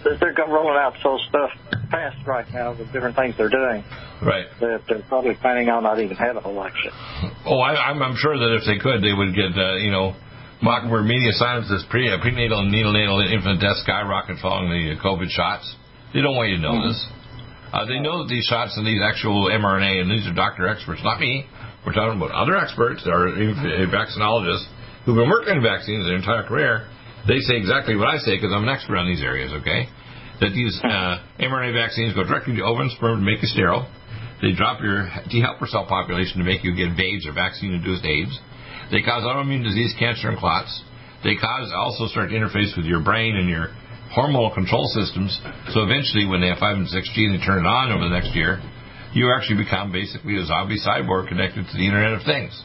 they're 0.03 0.31
going 0.31 0.51
rolling 0.51 0.79
out 0.79 0.95
so 1.03 1.19
stuff 1.27 1.51
fast 1.91 2.15
right 2.25 2.47
now 2.53 2.71
with 2.79 2.87
different 2.95 3.19
things 3.19 3.35
they're 3.35 3.51
doing. 3.51 3.83
Right. 4.23 4.47
That 4.63 4.87
they're 4.87 5.03
probably 5.11 5.35
planning 5.35 5.67
on 5.67 5.83
not 5.83 5.99
even 5.99 6.15
having 6.15 6.39
an 6.39 6.49
election. 6.49 6.95
Oh, 7.43 7.59
I, 7.59 7.91
I'm, 7.91 8.01
I'm 8.01 8.15
sure 8.15 8.39
that 8.39 8.55
if 8.55 8.63
they 8.63 8.79
could, 8.79 9.03
they 9.03 9.11
would 9.11 9.35
get, 9.35 9.51
uh, 9.51 9.75
you 9.83 9.91
know, 9.91 10.15
Mockingbird 10.63 11.03
media 11.03 11.35
scientists 11.35 11.85
pre, 11.91 12.07
uh, 12.07 12.17
prenatal 12.23 12.63
and 12.63 12.71
neonatal 12.71 13.19
infant 13.27 13.59
death 13.59 13.83
skyrocket 13.83 14.37
following 14.41 14.71
the 14.71 14.95
COVID 15.03 15.27
shots. 15.27 15.75
They 16.13 16.21
don't 16.21 16.35
want 16.39 16.49
you 16.49 16.55
to 16.55 16.61
know 16.63 16.79
mm-hmm. 16.79 16.87
this. 16.87 17.16
Uh, 17.73 17.85
they 17.85 17.99
know 17.99 18.23
that 18.23 18.29
these 18.29 18.45
shots 18.45 18.77
and 18.77 18.87
these 18.87 19.01
actual 19.03 19.51
mRNA, 19.51 20.01
and 20.01 20.11
these 20.11 20.25
are 20.27 20.33
doctor 20.33 20.67
experts, 20.67 21.01
not 21.03 21.19
me. 21.19 21.45
We're 21.85 21.93
talking 21.93 22.15
about 22.15 22.31
other 22.31 22.55
experts, 22.55 23.03
or 23.05 23.31
vaccinologists 23.91 24.67
who've 25.05 25.15
been 25.15 25.29
working 25.29 25.55
in 25.57 25.63
vaccines 25.63 26.05
their 26.05 26.15
entire 26.15 26.43
career. 26.43 26.87
They 27.27 27.39
say 27.43 27.55
exactly 27.55 27.95
what 27.95 28.07
I 28.07 28.17
say 28.19 28.35
because 28.35 28.51
I'm 28.55 28.63
an 28.63 28.69
expert 28.69 28.95
on 28.97 29.07
these 29.07 29.23
areas. 29.23 29.51
Okay, 29.51 29.87
that 30.39 30.51
these 30.55 30.79
uh, 30.83 31.19
mRNA 31.39 31.73
vaccines 31.73 32.13
go 32.13 32.23
directly 32.23 32.55
to 32.55 32.63
ovum 32.63 32.89
sperm 32.95 33.19
to 33.19 33.25
make 33.25 33.41
you 33.41 33.49
sterile. 33.51 33.87
They 34.41 34.53
drop 34.53 34.81
your 34.81 35.09
T 35.29 35.41
helper 35.41 35.65
cell 35.67 35.85
population 35.87 36.37
to 36.39 36.45
make 36.45 36.63
you 36.63 36.75
get 36.75 36.93
AIDS 36.93 37.25
or 37.25 37.33
vaccine-induced 37.33 38.05
AIDS. 38.05 38.39
They 38.91 39.01
cause 39.01 39.23
autoimmune 39.23 39.63
disease, 39.63 39.95
cancer, 39.97 40.29
and 40.29 40.37
clots. 40.37 40.71
They 41.23 41.35
cause 41.35 41.73
also 41.75 42.07
start 42.07 42.29
to 42.29 42.35
interface 42.35 42.77
with 42.77 42.85
your 42.85 43.01
brain 43.01 43.35
and 43.35 43.49
your 43.49 43.73
hormonal 44.17 44.49
control 44.53 44.89
systems. 44.97 45.37
So 45.69 45.85
eventually, 45.85 46.25
when 46.25 46.41
they 46.41 46.49
have 46.49 46.57
5 46.57 46.77
and 46.81 46.89
6G 46.89 47.29
and 47.29 47.37
they 47.37 47.43
turn 47.45 47.61
it 47.61 47.69
on 47.69 47.93
over 47.93 48.09
the 48.09 48.13
next 48.13 48.33
year, 48.33 48.57
you 49.13 49.29
actually 49.29 49.63
become 49.63 49.93
basically 49.93 50.41
a 50.41 50.45
zombie 50.45 50.81
cyborg 50.81 51.29
connected 51.29 51.69
to 51.69 51.73
the 51.77 51.85
Internet 51.85 52.17
of 52.19 52.23
Things. 52.25 52.57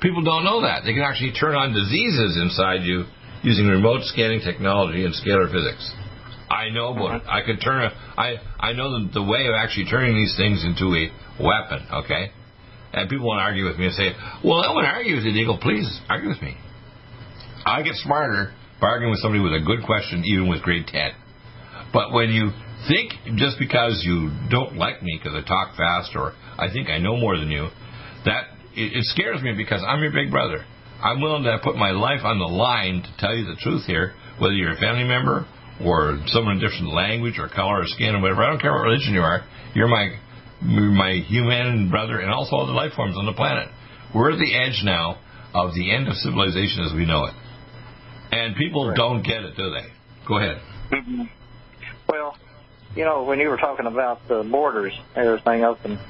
People 0.00 0.22
don't 0.22 0.44
know 0.46 0.62
that. 0.62 0.82
They 0.86 0.94
can 0.94 1.02
actually 1.02 1.34
turn 1.34 1.54
on 1.54 1.74
diseases 1.74 2.38
inside 2.38 2.86
you 2.86 3.10
using 3.42 3.66
remote 3.66 4.02
scanning 4.06 4.40
technology 4.40 5.04
and 5.04 5.14
scalar 5.14 5.50
physics. 5.50 5.82
I 6.50 6.70
know 6.70 6.94
about 6.94 7.22
it. 7.22 7.26
I 7.26 7.42
could 7.42 7.60
turn 7.62 7.82
a, 7.82 7.90
I, 8.18 8.36
I 8.60 8.72
know 8.72 8.98
the, 8.98 9.14
the 9.14 9.22
way 9.22 9.46
of 9.46 9.54
actually 9.54 9.86
turning 9.90 10.14
these 10.14 10.34
things 10.36 10.64
into 10.64 10.94
a 10.94 11.10
weapon, 11.42 11.86
okay? 12.04 12.30
And 12.92 13.08
people 13.08 13.26
want 13.26 13.38
to 13.38 13.44
argue 13.44 13.64
with 13.64 13.78
me 13.78 13.86
and 13.86 13.94
say, 13.94 14.12
well, 14.44 14.60
I 14.60 14.70
want 14.74 14.84
to 14.84 14.92
argue 14.92 15.16
with 15.16 15.24
you. 15.24 15.32
They 15.32 15.44
go, 15.44 15.56
please, 15.56 15.88
argue 16.08 16.28
with 16.28 16.42
me. 16.42 16.56
I 17.64 17.82
get 17.82 17.94
smarter 17.94 18.52
bargain 18.82 19.08
with 19.08 19.20
somebody 19.20 19.38
with 19.38 19.54
a 19.54 19.64
good 19.64 19.86
question, 19.86 20.26
even 20.26 20.50
with 20.50 20.60
grade 20.60 20.90
10. 20.90 21.12
But 21.94 22.12
when 22.12 22.30
you 22.30 22.50
think 22.90 23.14
just 23.38 23.56
because 23.58 24.02
you 24.02 24.34
don't 24.50 24.74
like 24.74 25.02
me 25.02 25.20
because 25.22 25.38
I 25.38 25.46
talk 25.46 25.76
fast 25.78 26.16
or 26.18 26.34
I 26.58 26.66
think 26.74 26.90
I 26.90 26.98
know 26.98 27.16
more 27.16 27.38
than 27.38 27.48
you, 27.48 27.70
that 28.26 28.50
it, 28.74 28.98
it 28.98 29.04
scares 29.14 29.40
me 29.40 29.54
because 29.56 29.86
I'm 29.86 30.02
your 30.02 30.10
big 30.10 30.30
brother. 30.34 30.66
I'm 31.02 31.20
willing 31.20 31.44
to 31.44 31.58
put 31.62 31.76
my 31.76 31.92
life 31.92 32.24
on 32.24 32.38
the 32.38 32.50
line 32.50 33.02
to 33.02 33.10
tell 33.18 33.34
you 33.34 33.46
the 33.46 33.56
truth 33.62 33.86
here, 33.86 34.14
whether 34.38 34.54
you're 34.54 34.74
a 34.74 34.80
family 34.80 35.04
member 35.04 35.46
or 35.82 36.18
someone 36.26 36.58
in 36.58 36.64
a 36.64 36.68
different 36.68 36.92
language 36.92 37.38
or 37.38 37.48
color 37.48 37.82
or 37.82 37.86
skin 37.86 38.14
or 38.14 38.20
whatever. 38.20 38.42
I 38.42 38.50
don't 38.50 38.60
care 38.60 38.72
what 38.72 38.82
religion 38.82 39.14
you 39.14 39.22
are. 39.22 39.46
You're 39.74 39.88
my 39.88 40.18
my 40.62 41.14
human 41.26 41.90
brother 41.90 42.20
and 42.20 42.30
also 42.30 42.54
all 42.54 42.66
the 42.66 42.72
life 42.72 42.92
forms 42.94 43.16
on 43.16 43.26
the 43.26 43.32
planet. 43.32 43.68
We're 44.14 44.32
at 44.32 44.38
the 44.38 44.54
edge 44.54 44.82
now 44.84 45.18
of 45.54 45.74
the 45.74 45.92
end 45.92 46.06
of 46.06 46.14
civilization 46.14 46.84
as 46.84 46.94
we 46.94 47.04
know 47.04 47.26
it. 47.26 47.34
And 48.32 48.56
people 48.56 48.88
right. 48.88 48.96
don't 48.96 49.22
get 49.22 49.44
it, 49.44 49.56
do 49.56 49.70
they? 49.70 49.92
Go 50.26 50.38
ahead. 50.38 50.60
Mm-hmm. 50.90 51.22
Well, 52.08 52.36
you 52.96 53.04
know, 53.04 53.24
when 53.24 53.38
you 53.38 53.48
were 53.48 53.58
talking 53.58 53.86
about 53.86 54.26
the 54.26 54.42
borders 54.42 54.98
and 55.14 55.26
everything 55.26 55.64
open, 55.64 55.92
it 55.92 56.00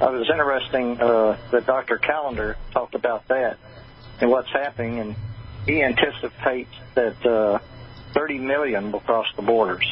was 0.00 0.28
interesting 0.30 1.00
uh, 1.00 1.38
that 1.52 1.66
Dr. 1.66 1.98
Callender 1.98 2.56
talked 2.72 2.94
about 2.94 3.28
that 3.28 3.58
and 4.20 4.30
what's 4.30 4.50
happening, 4.50 4.98
and 4.98 5.16
he 5.66 5.82
anticipates 5.82 6.70
that 6.94 7.24
uh, 7.24 7.58
30 8.14 8.38
million 8.38 8.92
will 8.92 9.00
cross 9.00 9.26
the 9.36 9.42
borders. 9.42 9.86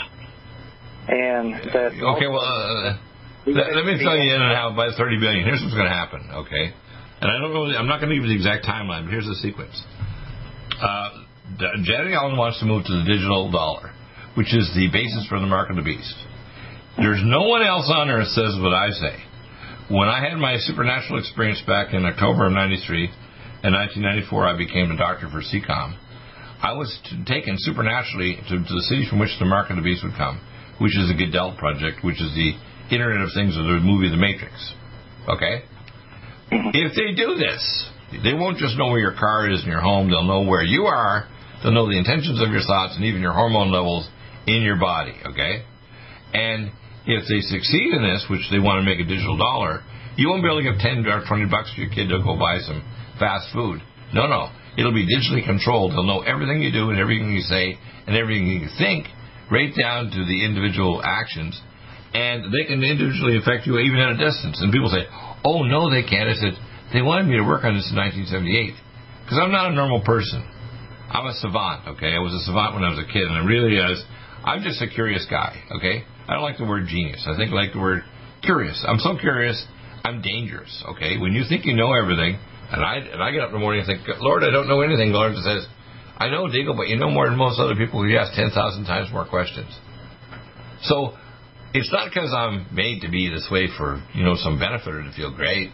And 1.09 1.55
that. 1.55 1.93
Okay, 1.95 2.27
well, 2.27 2.41
uh, 2.41 2.99
let, 3.47 3.77
let, 3.77 3.85
me 3.85 4.03
tell 4.03 4.17
you 4.17 4.35
in 4.35 4.43
and 4.43 4.53
out 4.53 4.75
by 4.75 4.91
30 4.91 5.21
billion. 5.21 5.45
Here's 5.45 5.63
what's 5.63 5.75
going 5.75 5.87
to 5.87 5.95
happen, 5.95 6.29
okay? 6.33 6.75
And 7.21 7.31
I 7.31 7.39
don't 7.39 7.55
know, 7.55 7.79
I'm 7.79 7.87
not 7.87 8.01
going 8.01 8.11
to 8.11 8.17
give 8.17 8.25
you 8.25 8.31
the 8.31 8.35
exact 8.35 8.67
timeline, 8.67 9.05
but 9.05 9.11
here's 9.11 9.27
the 9.27 9.37
sequence. 9.37 9.81
Uh, 10.81 11.26
Janet 11.55 12.11
Yellen 12.11 12.37
wants 12.37 12.59
to 12.61 12.67
move 12.67 12.85
to 12.85 12.93
the 12.93 13.05
digital 13.07 13.51
dollar, 13.51 13.93
which 14.35 14.53
is 14.55 14.67
the 14.75 14.89
basis 14.93 15.27
for 15.29 15.39
the 15.39 15.47
mark 15.47 15.71
of 15.71 15.77
the 15.77 15.83
beast. 15.83 16.15
There's 16.99 17.23
no 17.23 17.47
one 17.47 17.63
else 17.63 17.91
on 17.93 18.11
earth 18.11 18.29
says 18.29 18.59
what 18.59 18.75
I 18.75 18.91
say. 18.91 19.17
When 19.89 20.09
I 20.09 20.19
had 20.19 20.39
my 20.39 20.57
supernatural 20.59 21.21
experience 21.21 21.63
back 21.67 21.95
in 21.95 22.05
October 22.05 22.47
of 22.47 22.53
93, 22.53 23.05
in 23.63 23.73
1994 23.73 24.49
I 24.49 24.59
became 24.59 24.91
a 24.91 24.97
doctor 24.97 25.31
for 25.31 25.39
CCOM. 25.39 25.97
I 26.61 26.73
was 26.73 26.91
taken 27.27 27.55
supernaturally 27.59 28.43
to, 28.49 28.57
to, 28.59 28.73
the 28.75 28.87
city 28.89 29.07
from 29.09 29.21
which 29.21 29.37
the 29.39 29.45
mark 29.45 29.71
of 29.71 29.77
the 29.77 29.83
beast 29.83 30.03
would 30.03 30.17
come, 30.17 30.41
which 30.81 30.97
is 30.97 31.07
the 31.09 31.15
Goodell 31.15 31.55
Project, 31.57 32.03
which 32.03 32.21
is 32.21 32.35
the 32.35 32.57
Internet 32.91 33.23
of 33.23 33.31
Things 33.35 33.57
of 33.57 33.65
the 33.65 33.79
movie 33.85 34.11
The 34.11 34.17
Matrix. 34.17 34.57
Okay? 35.29 35.63
Mm-hmm. 36.51 36.71
If 36.75 36.97
they 36.97 37.15
do 37.15 37.37
this, 37.37 37.63
they 38.25 38.35
won't 38.35 38.59
just 38.59 38.79
know 38.79 38.89
where 38.89 39.01
your 39.01 39.15
car 39.15 39.51
is 39.51 39.63
in 39.63 39.69
your 39.69 39.83
home, 39.85 40.09
they'll 40.09 40.27
know 40.27 40.43
where 40.43 40.65
you 40.65 40.87
are, 40.87 41.29
They'll 41.67 41.75
know 41.75 41.91
the 41.91 41.99
intentions 41.99 42.39
of 42.39 42.55
your 42.55 42.63
thoughts 42.63 42.95
and 42.95 43.03
even 43.03 43.19
your 43.19 43.35
hormone 43.35 43.75
levels 43.75 44.07
in 44.47 44.63
your 44.63 44.79
body, 44.79 45.19
okay? 45.27 45.67
And 46.31 46.71
if 47.11 47.27
they 47.27 47.43
succeed 47.43 47.91
in 47.91 48.07
this, 48.07 48.23
which 48.31 48.47
they 48.55 48.63
want 48.63 48.79
to 48.79 48.87
make 48.87 49.03
a 49.03 49.09
digital 49.09 49.35
dollar, 49.35 49.83
you 50.15 50.31
won't 50.31 50.47
be 50.47 50.49
able 50.49 50.63
to 50.63 50.69
give 50.71 50.79
10 50.79 51.03
or 51.11 51.27
20 51.27 51.51
bucks 51.51 51.75
to 51.75 51.83
your 51.83 51.91
kid 51.91 52.07
to 52.15 52.23
go 52.23 52.39
buy 52.39 52.63
some 52.63 52.87
fast 53.19 53.51
food. 53.51 53.83
No, 54.15 54.31
no. 54.31 54.55
It'll 54.79 54.95
be 54.95 55.11
digitally 55.11 55.43
controlled. 55.43 55.91
They'll 55.91 56.07
know 56.07 56.23
everything 56.23 56.63
you 56.63 56.71
do 56.71 56.95
and 56.95 57.03
everything 57.03 57.35
you 57.35 57.43
say 57.43 57.75
and 58.07 58.15
everything 58.15 58.47
you 58.47 58.71
think, 58.79 59.11
right 59.51 59.75
down 59.75 60.15
to 60.15 60.21
the 60.23 60.47
individual 60.47 61.03
actions. 61.03 61.59
And 62.15 62.47
they 62.55 62.63
can 62.71 62.79
individually 62.79 63.43
affect 63.43 63.67
you 63.67 63.83
even 63.83 63.99
at 63.99 64.15
a 64.15 64.23
distance. 64.23 64.63
And 64.63 64.71
people 64.71 64.95
say, 64.95 65.11
oh, 65.43 65.67
no, 65.67 65.91
they 65.91 66.07
can't. 66.07 66.31
I 66.31 66.39
said, 66.39 66.55
they 66.95 67.03
wanted 67.03 67.27
me 67.27 67.43
to 67.43 67.43
work 67.43 67.67
on 67.67 67.75
this 67.75 67.91
in 67.91 67.99
1978 67.99 69.27
because 69.27 69.43
I'm 69.43 69.51
not 69.51 69.73
a 69.73 69.75
normal 69.75 70.07
person. 70.07 70.47
I'm 71.11 71.27
a 71.27 71.35
savant, 71.35 71.89
okay? 71.97 72.15
I 72.15 72.19
was 72.19 72.35
a 72.35 72.43
savant 72.45 72.75
when 72.75 72.85
I 72.85 72.91
was 72.91 72.99
a 72.99 73.07
kid, 73.11 73.23
and 73.23 73.35
I 73.35 73.45
really 73.45 73.77
is. 73.77 74.03
I'm 74.45 74.63
just 74.63 74.83
a 74.83 74.89
curious 74.89 75.27
guy, 75.31 75.55
okay? 75.79 76.05
I 76.29 76.35
don't 76.35 76.43
like 76.43 76.59
the 76.59 76.67
word 76.67 76.87
genius. 76.89 77.27
I 77.27 77.37
think 77.37 77.53
I 77.53 77.55
like 77.55 77.73
the 77.73 77.81
word 77.81 78.03
curious. 78.43 78.85
I'm 78.87 78.99
so 78.99 79.17
curious, 79.19 79.65
I'm 80.05 80.23
dangerous, 80.23 80.85
okay? 80.95 81.19
When 81.19 81.33
you 81.33 81.45
think 81.49 81.65
you 81.65 81.75
know 81.75 81.93
everything, 81.95 82.39
and 82.71 82.83
I 82.83 82.97
and 82.97 83.23
I 83.23 83.31
get 83.31 83.43
up 83.43 83.49
in 83.51 83.55
the 83.55 83.63
morning 83.63 83.85
and 83.87 83.89
think, 83.89 84.07
Lord, 84.19 84.43
I 84.43 84.51
don't 84.51 84.69
know 84.69 84.81
anything, 84.83 85.13
Lord 85.13 85.35
says, 85.37 85.67
I 86.19 86.29
know, 86.29 86.47
Deagle, 86.49 86.77
but 86.77 86.89
you 86.89 86.97
know 86.97 87.11
more 87.11 87.29
than 87.29 87.37
most 87.37 87.61
other 87.61 87.77
people 87.77 88.03
who 88.03 88.17
ask 88.17 88.33
10,000 88.35 88.57
times 88.85 89.13
more 89.13 89.29
questions. 89.29 89.69
So 90.83 91.13
it's 91.75 91.93
not 91.93 92.09
because 92.09 92.33
I'm 92.33 92.67
made 92.75 93.03
to 93.03 93.11
be 93.11 93.29
this 93.29 93.47
way 93.51 93.69
for, 93.77 94.03
you 94.15 94.25
know, 94.25 94.35
some 94.37 94.59
benefit 94.59 94.89
or 94.89 95.03
to 95.03 95.13
feel 95.13 95.35
great. 95.35 95.71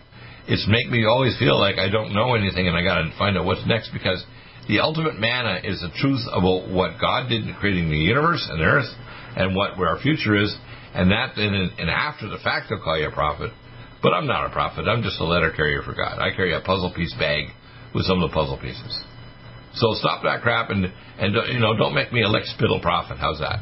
It's 0.49 0.67
make 0.67 0.91
me 0.91 1.07
always 1.07 1.39
feel 1.39 1.59
like 1.59 1.79
I 1.79 1.89
don't 1.89 2.13
know 2.13 2.35
anything 2.35 2.67
and 2.67 2.77
I 2.77 2.83
got 2.83 3.03
to 3.03 3.15
find 3.17 3.39
out 3.39 3.45
what's 3.45 3.65
next 3.67 3.91
because 3.93 4.25
the 4.69 4.81
ultimate 4.81 5.19
manna 5.19 5.61
is 5.65 5.81
the 5.81 5.91
truth 5.99 6.23
about 6.31 6.71
what 6.71 7.01
God 7.01 7.29
did 7.29 7.47
in 7.47 7.55
creating 7.55 7.91
the 7.91 7.97
universe 7.97 8.47
and 8.51 8.61
the 8.61 8.65
earth 8.65 8.91
and 9.37 9.57
what 9.57 9.77
where 9.77 9.89
our 9.89 9.99
future 9.99 10.37
is. 10.41 10.55
And 10.95 11.11
that 11.11 11.33
then, 11.37 11.55
and 11.55 11.91
after 11.91 12.29
the 12.29 12.39
fact, 12.39 12.67
they'll 12.69 12.83
call 12.83 12.99
you 12.99 13.09
a 13.09 13.13
prophet. 13.13 13.51
But 14.03 14.13
I'm 14.13 14.27
not 14.27 14.47
a 14.47 14.51
prophet. 14.51 14.87
I'm 14.87 15.03
just 15.03 15.21
a 15.21 15.25
letter 15.25 15.51
carrier 15.51 15.83
for 15.83 15.95
God. 15.95 16.19
I 16.19 16.35
carry 16.35 16.55
a 16.55 16.61
puzzle 16.61 16.93
piece 16.95 17.15
bag 17.19 17.49
with 17.95 18.05
some 18.05 18.23
of 18.23 18.31
the 18.31 18.35
puzzle 18.35 18.59
pieces. 18.59 19.05
So 19.75 19.95
stop 19.95 20.23
that 20.25 20.43
crap 20.43 20.71
and 20.71 20.85
and 21.19 21.35
you 21.53 21.61
know 21.61 21.77
don't 21.77 21.95
make 21.95 22.13
me 22.13 22.23
a 22.23 22.29
lick 22.29 22.45
spittle 22.45 22.81
prophet. 22.81 23.17
How's 23.19 23.39
that? 23.39 23.61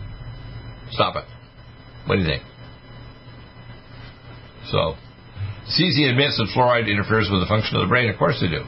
Stop 0.91 1.17
it. 1.17 1.25
What 2.07 2.17
do 2.17 2.23
you 2.23 2.27
think? 2.27 2.43
So, 4.71 4.95
CDC 5.71 6.11
admits 6.11 6.37
that 6.39 6.51
fluoride 6.55 6.91
interferes 6.91 7.29
with 7.31 7.41
the 7.41 7.47
function 7.49 7.77
of 7.77 7.83
the 7.83 7.89
brain. 7.89 8.11
Of 8.11 8.19
course 8.19 8.39
they 8.41 8.49
do. 8.49 8.65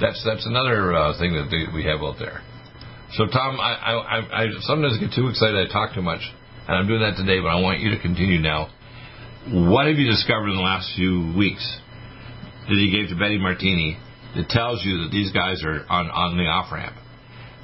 That's 0.00 0.22
that's 0.24 0.46
another 0.46 0.94
uh, 0.94 1.18
thing 1.18 1.34
that 1.34 1.48
they, 1.50 1.70
we 1.72 1.84
have 1.84 2.02
out 2.02 2.16
there. 2.18 2.42
So 3.14 3.26
Tom, 3.26 3.60
I, 3.60 3.94
I, 3.94 4.42
I 4.42 4.46
sometimes 4.66 4.98
get 4.98 5.14
too 5.14 5.28
excited. 5.28 5.54
I 5.54 5.70
talk 5.70 5.94
too 5.94 6.02
much, 6.02 6.20
and 6.66 6.76
I'm 6.76 6.88
doing 6.88 7.00
that 7.00 7.14
today. 7.16 7.38
But 7.38 7.54
I 7.54 7.60
want 7.60 7.80
you 7.80 7.90
to 7.94 8.00
continue 8.00 8.40
now. 8.40 8.74
What 9.46 9.86
have 9.86 9.96
you 9.96 10.10
discovered 10.10 10.50
in 10.50 10.56
the 10.56 10.66
last 10.66 10.90
few 10.96 11.32
weeks 11.36 11.62
that 12.66 12.74
he 12.74 12.90
gave 12.90 13.10
to 13.10 13.16
Betty 13.16 13.38
Martini 13.38 13.98
that 14.34 14.48
tells 14.48 14.82
you 14.82 15.04
that 15.04 15.10
these 15.12 15.30
guys 15.30 15.62
are 15.62 15.86
on 15.86 16.10
on 16.10 16.36
the 16.36 16.44
off 16.50 16.72
ramp? 16.72 16.96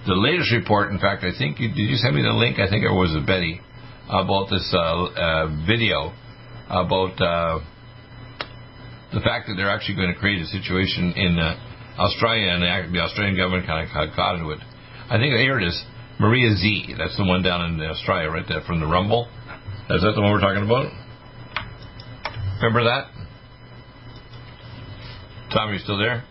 The 0.06 0.14
latest 0.14 0.52
report, 0.52 0.92
in 0.92 0.98
fact, 0.98 1.24
I 1.24 1.36
think 1.36 1.58
you, 1.58 1.68
did 1.68 1.88
you 1.90 1.96
send 1.96 2.14
me 2.14 2.22
the 2.22 2.32
link? 2.32 2.58
I 2.58 2.70
think 2.70 2.84
it 2.84 2.94
was 2.94 3.12
Betty 3.26 3.60
about 4.08 4.48
this 4.50 4.64
uh, 4.72 4.78
uh, 4.78 5.46
video 5.66 6.12
about 6.70 7.20
uh, 7.20 7.58
the 9.12 9.20
fact 9.20 9.48
that 9.48 9.54
they're 9.56 9.70
actually 9.70 9.96
going 9.96 10.14
to 10.14 10.18
create 10.18 10.40
a 10.40 10.46
situation 10.46 11.12
in 11.16 11.38
uh, 11.38 11.58
Australia, 12.00 12.48
and 12.48 12.62
the 12.94 13.00
Australian 13.00 13.36
government 13.36 13.66
kind 13.66 13.84
of 13.84 14.16
got 14.16 14.36
into 14.36 14.50
it. 14.50 14.60
I 15.10 15.18
think 15.18 15.36
here 15.36 15.60
it 15.60 15.66
is, 15.68 15.84
Maria 16.18 16.56
Zeee. 16.56 16.96
That's 16.96 17.16
the 17.16 17.24
one 17.24 17.42
down 17.42 17.60
in 17.60 17.80
Australia, 17.84 18.30
right 18.30 18.46
there 18.48 18.62
from 18.66 18.80
the 18.80 18.86
Rumble. 18.86 19.28
Is 19.90 20.00
that 20.00 20.12
the 20.16 20.22
one 20.22 20.32
we're 20.32 20.40
talking 20.40 20.64
about? 20.64 20.88
Remember 22.62 22.84
that? 22.84 23.10
Tom, 25.52 25.68
are 25.68 25.72
you 25.74 25.80
still 25.80 25.98
there? 25.98 26.24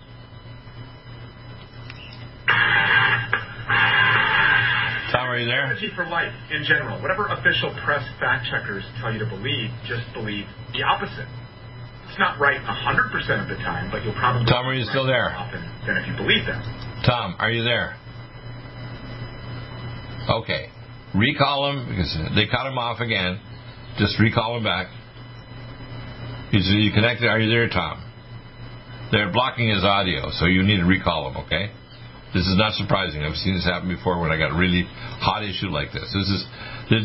Tom, 5.12 5.28
are 5.28 5.38
you 5.38 5.46
there? 5.46 5.66
Energy 5.66 5.90
for 5.96 6.08
life 6.08 6.32
in 6.52 6.64
general. 6.64 7.02
Whatever 7.02 7.28
official 7.28 7.76
press 7.84 8.06
fact 8.20 8.48
checkers 8.50 8.84
tell 9.02 9.12
you 9.12 9.20
to 9.20 9.26
believe, 9.26 9.70
just 9.86 10.06
believe 10.14 10.46
the 10.72 10.84
opposite. 10.84 11.28
It's 12.10 12.18
not 12.18 12.40
right 12.40 12.60
100% 12.60 12.66
of 13.42 13.48
the 13.48 13.56
time, 13.62 13.92
but 13.92 14.04
you'll 14.04 14.18
probably. 14.18 14.46
Tom, 14.50 14.66
are 14.66 14.74
you 14.74 14.86
still 14.86 15.06
there? 15.06 15.30
Often 15.32 15.62
than 15.86 15.98
if 15.98 16.08
you 16.10 16.16
believe 16.18 16.46
them. 16.46 16.62
Tom, 17.06 17.36
are 17.38 17.52
you 17.52 17.64
there? 17.64 17.96
Okay. 20.28 20.70
Recall 21.14 21.72
him 21.72 21.90
because 21.90 22.18
they 22.36 22.46
cut 22.50 22.66
him 22.66 22.78
off 22.78 23.00
again. 23.00 23.40
Just 23.98 24.20
recall 24.20 24.58
him 24.58 24.64
back. 24.64 24.88
Is 26.54 26.66
you 26.70 26.92
connected? 26.92 27.28
Are 27.28 27.40
you 27.40 27.50
there, 27.50 27.70
Tom? 27.70 28.04
They're 29.12 29.32
blocking 29.32 29.70
his 29.70 29.84
audio, 29.84 30.30
so 30.34 30.46
you 30.46 30.64
need 30.64 30.78
to 30.78 30.86
recall 30.86 31.30
him, 31.30 31.38
okay? 31.46 31.72
This 32.40 32.48
is 32.48 32.56
not 32.56 32.72
surprising. 32.80 33.20
I've 33.20 33.36
seen 33.36 33.60
this 33.60 33.68
happen 33.68 33.92
before 33.92 34.16
when 34.16 34.32
I 34.32 34.40
got 34.40 34.56
a 34.56 34.58
really 34.58 34.88
hot 35.20 35.44
issue 35.44 35.68
like 35.68 35.92
this. 35.92 36.08
This 36.08 36.32
is 36.32 36.48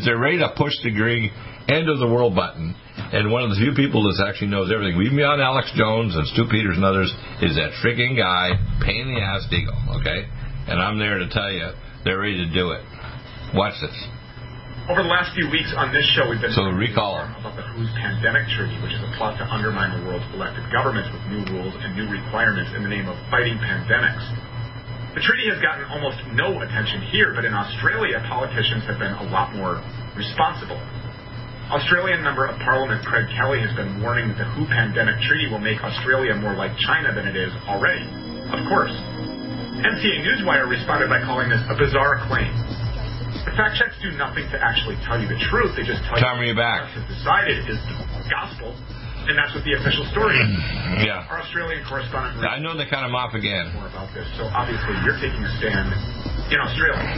they're 0.07 0.15
ready 0.15 0.39
to 0.39 0.47
push 0.55 0.71
the 0.79 0.95
green 0.95 1.27
end 1.67 1.91
of 1.91 1.99
the 1.99 2.07
world 2.07 2.39
button, 2.39 2.71
and 2.71 3.27
one 3.27 3.43
of 3.43 3.51
the 3.51 3.59
few 3.59 3.75
people 3.75 4.07
that 4.07 4.15
actually 4.23 4.47
knows 4.47 4.71
everything, 4.71 4.95
even 4.95 5.19
beyond 5.19 5.43
Alex 5.43 5.75
Jones 5.75 6.15
and 6.15 6.23
Stew 6.31 6.47
Peters 6.47 6.79
and 6.79 6.87
others, 6.87 7.11
is 7.43 7.59
that 7.59 7.75
freaking 7.83 8.15
guy, 8.15 8.55
pain 8.79 9.11
in 9.11 9.19
the 9.19 9.19
ass 9.19 9.43
Deagle, 9.51 9.75
okay? 9.99 10.23
And 10.71 10.79
I'm 10.79 10.95
there 10.95 11.19
to 11.19 11.27
tell 11.27 11.51
you, 11.51 11.67
they're 12.07 12.23
ready 12.23 12.39
to 12.39 12.49
do 12.55 12.71
it. 12.71 12.87
Watch 13.51 13.75
this. 13.83 13.97
Over 14.87 15.03
the 15.03 15.11
last 15.11 15.35
few 15.35 15.51
weeks 15.51 15.75
on 15.75 15.91
this 15.91 16.07
show, 16.15 16.31
we've 16.31 16.39
been 16.39 16.55
so 16.55 16.71
recall 16.71 17.19
about 17.19 17.59
the 17.59 17.65
WHO's 17.75 17.91
pandemic 17.99 18.47
treaty, 18.55 18.79
which 18.79 18.95
is 18.95 19.03
a 19.03 19.11
plot 19.19 19.35
to 19.43 19.45
undermine 19.51 19.99
the 19.99 20.07
world's 20.07 20.23
elected 20.31 20.63
governments 20.71 21.11
with 21.11 21.27
new 21.27 21.43
rules 21.51 21.75
and 21.83 21.91
new 21.97 22.07
requirements 22.07 22.71
in 22.71 22.87
the 22.87 22.89
name 22.89 23.11
of 23.11 23.19
fighting 23.27 23.59
pandemics. 23.59 24.23
The 25.15 25.23
treaty 25.23 25.47
has 25.47 25.63
gotten 25.63 25.87
almost 25.87 26.19
no 26.35 26.59
attention 26.59 26.99
here, 27.07 27.31
but 27.31 27.47
in 27.47 27.55
Australia, 27.55 28.19
politicians 28.27 28.83
have 28.83 28.99
been 28.99 29.15
a 29.15 29.31
lot 29.31 29.55
more 29.55 29.79
responsible. 30.11 30.75
Australian 31.71 32.19
Member 32.19 32.43
of 32.51 32.59
Parliament 32.59 32.99
Craig 33.07 33.31
Kelly 33.31 33.63
has 33.63 33.71
been 33.79 34.03
warning 34.03 34.27
that 34.35 34.43
the 34.43 34.47
WHO 34.59 34.67
pandemic 34.67 35.15
treaty 35.23 35.47
will 35.47 35.63
make 35.63 35.79
Australia 35.79 36.35
more 36.35 36.51
like 36.53 36.75
China 36.83 37.15
than 37.15 37.31
it 37.31 37.39
is 37.39 37.55
already. 37.63 38.03
Of 38.51 38.67
course. 38.67 38.91
NCA 38.91 40.19
Newswire 40.19 40.67
responded 40.67 41.07
by 41.07 41.23
calling 41.23 41.47
this 41.47 41.63
a 41.71 41.79
bizarre 41.79 42.19
claim. 42.27 42.51
The 43.47 43.55
fact 43.55 43.79
checks 43.79 43.95
do 44.03 44.11
nothing 44.19 44.51
to 44.51 44.59
actually 44.59 44.99
tell 45.07 45.15
you 45.15 45.31
the 45.31 45.39
truth. 45.47 45.79
They 45.79 45.87
just 45.87 46.03
tell 46.11 46.19
Time 46.19 46.43
you 46.43 46.51
what 46.51 46.59
back. 46.59 46.91
has 46.91 47.07
decided 47.07 47.63
is 47.71 47.79
the 47.87 48.27
gospel 48.27 48.75
and 49.27 49.35
that's 49.37 49.53
what 49.53 49.65
the 49.65 49.73
official 49.73 50.05
story 50.13 50.37
is. 50.37 50.49
Mm, 50.49 51.05
yeah. 51.05 51.25
Our 51.29 51.41
Australian 51.41 51.81
correspondent. 51.89 52.43
I 52.45 52.59
know 52.59 52.77
they 52.77 52.85
cut 52.85 53.03
him 53.03 53.15
off 53.17 53.33
again. 53.33 53.73
More 53.73 53.89
about 53.89 54.13
this. 54.13 54.25
So 54.37 54.45
obviously, 54.53 54.93
you're 55.01 55.17
taking 55.17 55.41
a 55.41 55.51
stand 55.57 55.89
in 56.53 56.59
Australia. 56.61 57.09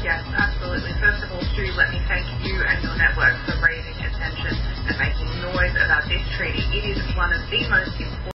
Yes, 0.00 0.24
absolutely. 0.32 0.96
First 0.96 1.20
of 1.28 1.28
all, 1.36 1.44
Stew, 1.52 1.68
let 1.76 1.92
me 1.92 2.00
thank 2.08 2.24
you 2.40 2.56
and 2.64 2.80
your 2.80 2.96
network 2.96 3.36
for 3.44 3.60
raising 3.60 4.00
attention 4.00 4.56
and 4.88 4.96
making 4.96 5.28
noise 5.44 5.76
about 5.76 6.08
this 6.08 6.24
treaty. 6.40 6.64
It 6.72 6.96
is 6.96 7.00
one 7.16 7.32
of 7.36 7.44
the 7.52 7.60
most 7.68 8.00
important. 8.00 8.39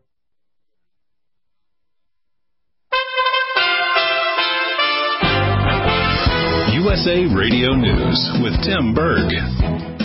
USA 7.01 7.33
Radio 7.33 7.73
News 7.73 8.29
with 8.43 8.53
Tim 8.61 8.93
Berg. 8.93 9.33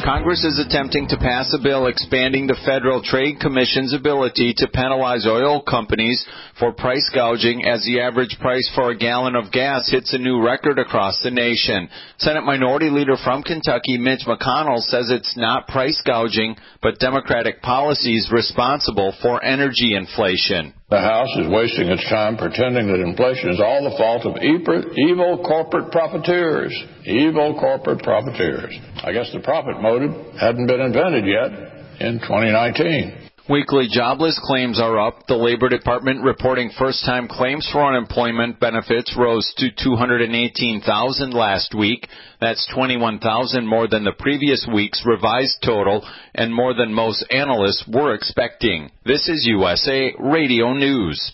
Congress 0.03 0.43
is 0.45 0.59
attempting 0.59 1.07
to 1.09 1.19
pass 1.19 1.53
a 1.53 1.63
bill 1.63 1.89
expanding 1.89 2.47
the 2.47 2.57
Federal 2.65 3.03
Trade 3.03 3.39
Commission's 3.39 3.93
ability 3.93 4.55
to 4.57 4.69
penalize 4.69 5.27
oil 5.27 5.61
companies 5.61 6.25
for 6.59 6.73
price 6.73 7.11
gouging 7.15 7.67
as 7.67 7.85
the 7.85 8.01
average 8.01 8.39
price 8.41 8.71
for 8.75 8.91
a 8.91 8.97
gallon 8.97 9.37
of 9.37 9.53
gas 9.53 9.91
hits 9.91 10.15
a 10.15 10.19
new 10.19 10.43
record 10.43 10.79
across 10.79 11.21
the 11.23 11.31
nation. 11.31 11.91
Senate 12.17 12.45
Minority 12.45 12.89
Leader 12.89 13.17
from 13.23 13.43
Kentucky, 13.43 13.99
Mitch 13.99 14.25
McConnell, 14.27 14.81
says 14.81 15.11
it's 15.11 15.37
not 15.37 15.69
price 15.69 16.01
gouging, 16.07 16.57
but 16.81 16.99
Democratic 16.99 17.61
policies 17.61 18.31
responsible 18.33 19.13
for 19.21 19.45
energy 19.45 19.95
inflation. 19.95 20.73
The 20.89 21.01
House 21.01 21.35
is 21.39 21.49
wasting 21.51 21.89
its 21.89 22.09
time 22.09 22.37
pretending 22.37 22.87
that 22.87 23.01
inflation 23.01 23.51
is 23.51 23.61
all 23.61 23.83
the 23.83 23.97
fault 23.99 24.25
of 24.25 24.39
evil 24.39 25.43
corporate 25.43 25.91
profiteers. 25.91 26.73
Evil 27.05 27.59
corporate 27.59 28.05
profiteers. 28.05 28.73
I 29.03 29.13
guess 29.13 29.33
the 29.33 29.41
profit 29.41 29.83
motive 29.83 30.13
hadn't 30.39 30.69
been 30.69 30.81
invented 30.81 31.27
yet 31.27 31.51
in 31.99 32.21
2019. 32.21 33.26
Weekly 33.49 33.87
jobless 33.89 34.41
claims 34.43 34.81
are 34.81 34.99
up. 34.99 35.29
The 35.29 35.37
Labor 35.37 35.69
Department 35.69 36.25
reporting 36.25 36.73
first-time 36.77 37.29
claims 37.29 37.69
for 37.71 37.87
unemployment 37.87 38.59
benefits 38.59 39.15
rose 39.17 39.55
to 39.59 39.69
218,000 39.71 41.33
last 41.33 41.73
week. 41.73 42.09
That's 42.41 42.69
21,000 42.75 43.65
more 43.65 43.87
than 43.87 44.03
the 44.03 44.17
previous 44.19 44.67
week's 44.75 45.07
revised 45.07 45.59
total 45.65 46.05
and 46.35 46.53
more 46.53 46.75
than 46.75 46.93
most 46.93 47.25
analysts 47.31 47.85
were 47.87 48.15
expecting. 48.15 48.91
This 49.05 49.29
is 49.29 49.47
USA 49.47 50.13
Radio 50.19 50.73
News. 50.73 51.33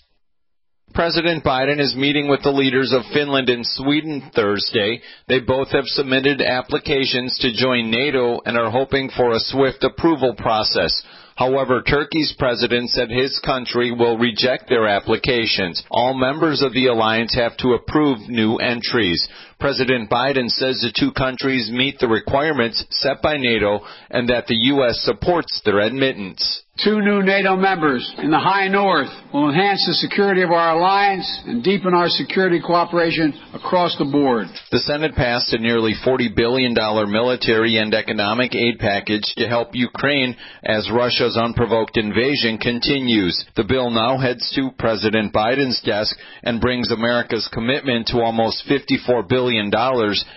President 0.93 1.43
Biden 1.43 1.79
is 1.79 1.95
meeting 1.95 2.27
with 2.27 2.43
the 2.43 2.51
leaders 2.51 2.93
of 2.93 3.11
Finland 3.11 3.49
and 3.49 3.65
Sweden 3.65 4.29
Thursday. 4.35 5.01
They 5.27 5.39
both 5.39 5.71
have 5.71 5.85
submitted 5.87 6.39
applications 6.43 7.39
to 7.39 7.55
join 7.55 7.89
NATO 7.89 8.39
and 8.45 8.55
are 8.55 8.69
hoping 8.69 9.09
for 9.09 9.31
a 9.31 9.39
swift 9.39 9.83
approval 9.83 10.35
process. 10.35 11.01
However, 11.35 11.81
Turkey's 11.81 12.33
president 12.37 12.89
said 12.91 13.09
his 13.09 13.39
country 13.39 13.91
will 13.91 14.17
reject 14.17 14.69
their 14.69 14.87
applications. 14.87 15.83
All 15.89 16.13
members 16.13 16.61
of 16.61 16.73
the 16.73 16.87
alliance 16.87 17.33
have 17.35 17.57
to 17.57 17.73
approve 17.73 18.29
new 18.29 18.57
entries. 18.57 19.27
President 19.59 20.09
Biden 20.09 20.49
says 20.49 20.79
the 20.81 20.93
two 20.97 21.11
countries 21.11 21.69
meet 21.71 21.99
the 21.99 22.07
requirements 22.07 22.83
set 22.89 23.21
by 23.21 23.37
NATO 23.37 23.81
and 24.09 24.29
that 24.29 24.47
the 24.47 24.55
U.S. 24.55 24.99
supports 25.03 25.61
their 25.65 25.79
admittance. 25.79 26.63
Two 26.83 27.01
new 27.01 27.21
NATO 27.21 27.55
members 27.55 28.01
in 28.17 28.31
the 28.31 28.39
high 28.39 28.67
north 28.67 29.07
will 29.31 29.47
enhance 29.47 29.85
the 29.85 29.93
security 29.93 30.41
of 30.41 30.49
our 30.49 30.75
alliance 30.75 31.29
and 31.45 31.63
deepen 31.63 31.93
our 31.93 32.09
security 32.09 32.59
cooperation 32.59 33.31
across 33.53 33.95
the 33.99 34.09
board. 34.09 34.47
The 34.71 34.79
Senate 34.79 35.13
passed 35.13 35.53
a 35.53 35.59
nearly 35.59 35.93
$40 36.03 36.35
billion 36.35 36.73
military 36.73 37.77
and 37.77 37.93
economic 37.93 38.55
aid 38.55 38.79
package 38.79 39.21
to 39.37 39.47
help 39.47 39.75
Ukraine 39.75 40.35
as 40.63 40.89
Russia's 40.91 41.37
unprovoked 41.37 41.95
invasion 41.95 42.57
continues. 42.57 43.45
The 43.55 43.65
bill 43.65 43.91
now 43.91 44.17
heads 44.17 44.51
to 44.55 44.71
President 44.79 45.31
Biden's 45.31 45.79
desk 45.85 46.17
and 46.41 46.59
brings 46.59 46.91
America's 46.91 47.47
commitment 47.53 48.07
to 48.07 48.17
almost 48.17 48.63
$54 48.67 49.29
billion 49.29 49.42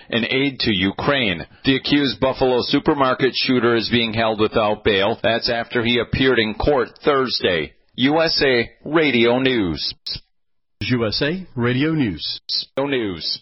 in 0.09 0.25
aid 0.25 0.59
to 0.59 0.71
Ukraine. 0.71 1.45
The 1.65 1.75
accused 1.75 2.19
Buffalo 2.19 2.59
supermarket 2.61 3.33
shooter 3.35 3.75
is 3.75 3.89
being 3.89 4.13
held 4.13 4.39
without 4.39 4.83
bail. 4.83 5.17
That's 5.21 5.49
after 5.49 5.83
he 5.83 5.99
appeared 5.99 6.37
appeared 6.37 6.39
in 6.39 6.55
court 6.55 6.89
Thursday. 7.03 7.73
USA 7.95 8.69
Radio 8.85 9.39
News. 9.39 9.93
USA 10.81 11.47
Radio 11.55 11.91
News. 11.91 12.39
News 12.77 13.41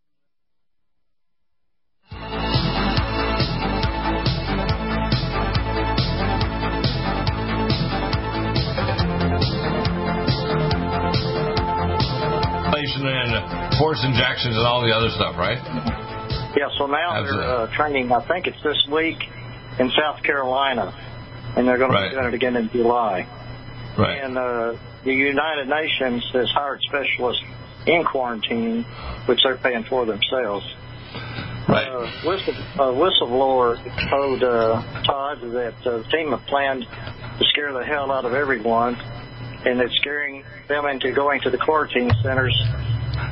Force 13.81 14.05
injections 14.05 14.55
and 14.55 14.65
all 14.67 14.85
the 14.85 14.93
other 14.93 15.09
stuff, 15.09 15.35
right? 15.37 15.57
Yeah, 16.55 16.69
so 16.77 16.85
now 16.85 17.23
That's 17.23 17.33
they're 17.33 17.41
uh, 17.41 17.75
training, 17.75 18.11
I 18.11 18.21
think 18.27 18.45
it's 18.45 18.61
this 18.61 18.77
week 18.91 19.17
in 19.79 19.89
South 19.97 20.21
Carolina, 20.21 20.93
and 21.57 21.67
they're 21.67 21.79
going 21.79 21.91
to 21.91 22.09
be 22.09 22.13
doing 22.13 22.27
it 22.27 22.33
again 22.35 22.55
in 22.57 22.69
July. 22.69 23.25
Right. 23.97 24.21
And 24.21 24.37
uh, 24.37 24.77
the 25.03 25.13
United 25.13 25.67
Nations 25.67 26.23
has 26.33 26.47
hired 26.51 26.79
specialists 26.81 27.41
in 27.87 28.03
quarantine, 28.03 28.83
which 29.25 29.39
they're 29.43 29.57
paying 29.57 29.83
for 29.85 30.05
themselves. 30.05 30.63
Right. 31.67 31.87
Uh, 31.87 32.05
whistle, 32.23 32.53
uh, 32.75 32.93
whistleblower 32.93 33.81
told 34.11 34.43
uh, 34.43 35.03
Todd 35.03 35.41
that 35.41 35.87
uh, 35.87 35.97
the 35.97 36.03
team 36.11 36.29
had 36.29 36.45
planned 36.45 36.83
to 36.83 37.45
scare 37.45 37.73
the 37.73 37.83
hell 37.83 38.11
out 38.11 38.25
of 38.25 38.33
everyone, 38.33 38.95
and 39.65 39.81
it's 39.81 39.95
scaring 39.97 40.43
them 40.67 40.85
into 40.85 41.11
going 41.13 41.41
to 41.41 41.49
the 41.49 41.57
quarantine 41.57 42.11
centers 42.21 42.55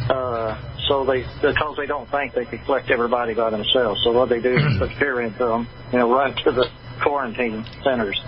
uh, 0.10 0.58
so 0.88 1.06
they 1.06 1.26
because 1.42 1.78
they 1.78 1.86
don't 1.86 2.10
think 2.10 2.34
they 2.34 2.46
can 2.46 2.60
collect 2.60 2.90
everybody 2.90 3.34
by 3.34 3.50
themselves. 3.50 4.02
So 4.04 4.12
what 4.12 4.30
they 4.30 4.40
do 4.40 4.56
is 4.56 4.78
put 4.78 4.92
fear 4.94 5.22
into 5.22 5.46
them, 5.46 5.68
you 5.92 6.00
know, 6.00 6.12
run 6.12 6.36
to 6.44 6.52
the 6.52 6.70
quarantine 7.02 7.66
centers. 7.84 8.20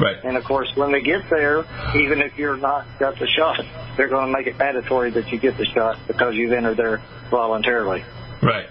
Right. 0.00 0.16
And 0.24 0.36
of 0.36 0.44
course, 0.44 0.74
when 0.74 0.90
they 0.90 1.02
get 1.02 1.30
there, 1.30 1.64
even 1.94 2.20
if 2.20 2.36
you're 2.36 2.56
not 2.56 2.86
got 2.98 3.18
the 3.18 3.28
shot, 3.28 3.64
they're 3.96 4.08
going 4.08 4.26
to 4.26 4.32
make 4.32 4.46
it 4.46 4.58
mandatory 4.58 5.10
that 5.12 5.30
you 5.30 5.38
get 5.38 5.56
the 5.56 5.66
shot 5.66 5.98
because 6.08 6.34
you've 6.34 6.52
entered 6.52 6.76
there 6.76 7.00
voluntarily. 7.30 8.04
Right. 8.42 8.68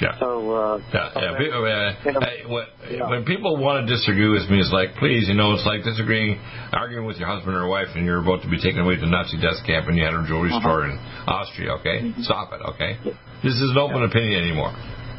Yeah. 0.00 0.18
So, 0.20 0.50
uh, 0.52 0.78
yeah, 0.92 1.10
yeah. 1.16 1.38
People, 1.38 1.64
uh, 1.64 2.20
hey, 2.20 2.44
when, 2.44 2.66
yeah. 2.90 3.08
when 3.08 3.24
people 3.24 3.56
want 3.56 3.86
to 3.86 3.94
disagree 3.94 4.28
with 4.28 4.48
me, 4.50 4.60
it's 4.60 4.72
like, 4.72 4.94
please, 4.96 5.28
you 5.28 5.34
know, 5.34 5.54
it's 5.54 5.64
like 5.64 5.84
disagreeing, 5.84 6.38
arguing 6.72 7.06
with 7.06 7.16
your 7.16 7.28
husband 7.28 7.56
or 7.56 7.66
wife, 7.66 7.88
and 7.94 8.04
you're 8.04 8.20
about 8.20 8.42
to 8.42 8.48
be 8.48 8.60
taken 8.60 8.80
away 8.80 8.96
to 8.96 9.06
Nazi 9.06 9.40
death 9.40 9.64
camp, 9.64 9.88
and 9.88 9.96
you 9.96 10.04
had 10.04 10.12
a 10.12 10.24
jewelry 10.28 10.52
uh-huh. 10.52 10.60
store 10.60 10.84
in 10.84 10.98
Austria. 11.26 11.72
Okay, 11.80 11.98
mm-hmm. 12.04 12.22
stop 12.22 12.52
it. 12.52 12.60
Okay, 12.76 13.00
this 13.42 13.56
is 13.56 13.72
an 13.72 13.78
open 13.78 14.04
yeah. 14.04 14.08
opinion 14.12 14.36
anymore. 14.44 14.72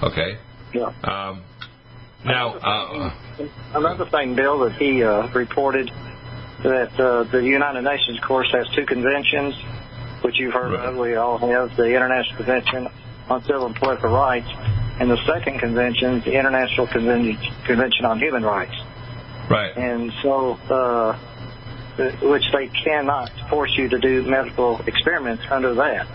Okay. 0.04 0.38
Yeah. 0.74 0.94
Um, 1.02 1.44
now, 2.26 2.54
uh, 2.58 3.14
another 3.74 4.06
thing, 4.10 4.36
Bill, 4.36 4.60
that 4.60 4.74
he 4.78 5.02
uh, 5.02 5.32
reported 5.34 5.90
that 6.64 6.94
uh, 7.00 7.30
the 7.32 7.40
United 7.40 7.82
Nations, 7.82 8.20
of 8.22 8.28
course, 8.28 8.50
has 8.52 8.68
two 8.76 8.86
conventions, 8.86 9.56
which 10.24 10.36
you've 10.38 10.54
heard 10.54 10.74
right. 10.74 10.90
of. 10.90 10.98
We 10.98 11.16
all 11.16 11.38
have 11.38 11.78
the 11.78 11.86
International 11.86 12.38
Convention 12.38 12.88
on 13.30 13.44
Civil 13.44 13.68
and 13.68 13.76
Political 13.76 14.10
Rights, 14.10 14.48
and 15.00 15.12
the 15.12 15.18
second 15.26 15.60
convention, 15.60 16.22
the 16.26 16.34
International 16.34 16.88
Convention 16.88 18.06
on 18.06 18.20
Human 18.20 18.44
Rights. 18.44 18.76
Right. 19.50 19.76
And 19.78 20.12
so, 20.24 20.54
uh, 20.70 21.18
which 22.22 22.44
they 22.54 22.68
cannot 22.68 23.32
force 23.50 23.72
you 23.78 23.90
to 23.90 24.00
do 24.00 24.24
medical 24.24 24.82
experiments 24.86 25.44
under 25.50 25.74
that. 25.76 26.08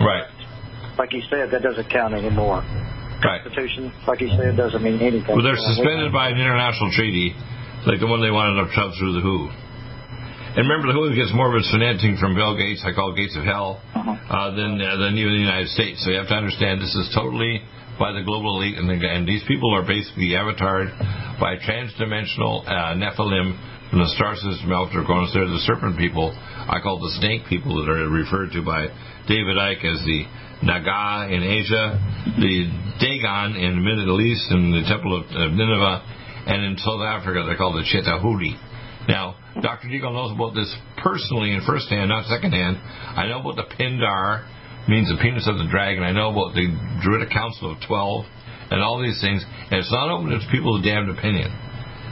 Right. 0.00 0.30
Like 0.98 1.12
you 1.12 1.22
said, 1.30 1.50
that 1.50 1.62
doesn't 1.62 1.90
count 1.90 2.14
anymore. 2.14 2.62
Right. 3.24 3.42
Constitution, 3.42 3.92
like 4.06 4.20
you 4.20 4.28
said, 4.36 4.56
doesn't 4.56 4.82
mean 4.82 5.00
anything. 5.00 5.34
Well, 5.34 5.42
they're 5.42 5.56
suspended 5.56 6.12
by 6.12 6.28
an 6.28 6.38
international 6.38 6.92
treaty, 6.92 7.34
like 7.86 8.00
the 8.00 8.06
one 8.06 8.20
they 8.20 8.30
wanted 8.30 8.62
to 8.62 8.72
shove 8.72 8.92
through 8.98 9.14
the 9.14 9.20
WHO. 9.20 9.63
And 10.54 10.70
remember, 10.70 10.86
the 10.86 10.94
WHO 10.94 11.18
gets 11.18 11.34
more 11.34 11.50
of 11.50 11.58
its 11.58 11.66
financing 11.74 12.14
from 12.14 12.38
Bill 12.38 12.54
Gates, 12.54 12.86
I 12.86 12.94
call 12.94 13.10
it 13.10 13.18
Gates 13.18 13.34
of 13.34 13.42
Hell, 13.42 13.82
uh-huh. 13.90 14.06
uh, 14.06 14.54
than 14.54 14.78
uh, 14.78 15.02
than 15.02 15.18
even 15.18 15.34
the 15.34 15.42
United 15.42 15.66
States. 15.74 15.98
So 16.06 16.14
you 16.14 16.22
have 16.22 16.30
to 16.30 16.38
understand 16.38 16.78
this 16.78 16.94
is 16.94 17.10
totally 17.10 17.58
by 17.98 18.14
the 18.14 18.22
global 18.22 18.62
elite, 18.62 18.78
and, 18.78 18.86
the, 18.86 18.94
and 18.94 19.26
these 19.26 19.42
people 19.50 19.74
are 19.74 19.82
basically 19.82 20.38
avatared 20.38 20.94
by 21.42 21.58
transdimensional 21.58 22.62
uh, 22.70 22.94
Nephilim 22.94 23.58
from 23.90 23.98
the 23.98 24.10
star 24.14 24.38
system 24.38 24.70
Alpha 24.70 24.94
Draconis. 24.94 25.34
They're 25.34 25.50
the 25.50 25.62
serpent 25.66 25.98
people. 25.98 26.30
I 26.30 26.78
call 26.78 27.02
the 27.02 27.14
snake 27.18 27.50
people 27.50 27.74
that 27.82 27.90
are 27.90 28.06
referred 28.06 28.54
to 28.54 28.62
by 28.62 28.94
David 29.26 29.58
Icke 29.58 29.82
as 29.90 30.06
the 30.06 30.22
Naga 30.62 31.34
in 31.34 31.42
Asia, 31.42 31.98
the 32.38 32.56
Dagon 33.02 33.58
in 33.58 33.74
the 33.74 33.82
Middle 33.82 34.22
East, 34.22 34.46
and 34.54 34.70
the 34.70 34.86
Temple 34.86 35.18
of 35.18 35.26
Nineveh, 35.50 35.98
and 36.46 36.62
in 36.62 36.78
South 36.78 37.02
Africa 37.02 37.42
they're 37.42 37.58
called 37.58 37.74
the 37.74 37.86
Chitauri. 37.90 38.54
Now, 39.08 39.36
Dr. 39.60 39.88
Deagle 39.88 40.12
knows 40.12 40.32
about 40.32 40.54
this 40.54 40.74
personally 40.98 41.52
and 41.52 41.64
firsthand, 41.64 42.08
not 42.08 42.26
secondhand. 42.26 42.78
I 42.78 43.26
know 43.28 43.40
about 43.40 43.56
the 43.56 43.68
Pindar, 43.76 44.48
means 44.88 45.08
the 45.08 45.20
penis 45.20 45.48
of 45.48 45.58
the 45.58 45.68
dragon. 45.68 46.02
I 46.02 46.12
know 46.12 46.30
about 46.30 46.54
the 46.54 46.68
Druidic 47.02 47.30
Council 47.30 47.72
of 47.72 47.78
Twelve, 47.86 48.24
and 48.70 48.82
all 48.82 49.00
these 49.00 49.20
things. 49.20 49.44
And 49.44 49.80
it's 49.80 49.92
not 49.92 50.08
open 50.08 50.30
to 50.30 50.40
people's 50.50 50.84
damned 50.84 51.10
opinion. 51.10 51.52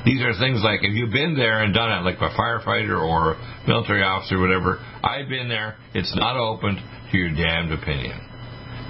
These 0.05 0.20
are 0.20 0.35
things 0.38 0.61
like 0.64 0.81
if 0.83 0.94
you've 0.94 1.12
been 1.12 1.37
there 1.37 1.62
and 1.62 1.72
done 1.72 1.90
it, 1.92 2.02
like 2.02 2.18
a 2.18 2.35
firefighter 2.35 3.00
or 3.00 3.37
military 3.66 4.02
officer, 4.02 4.37
or 4.37 4.40
whatever. 4.40 4.78
I've 5.02 5.28
been 5.28 5.48
there. 5.48 5.76
It's 5.94 6.14
not 6.16 6.37
open 6.37 6.76
to 6.76 7.16
your 7.16 7.31
damned 7.31 7.72
opinion. 7.72 8.18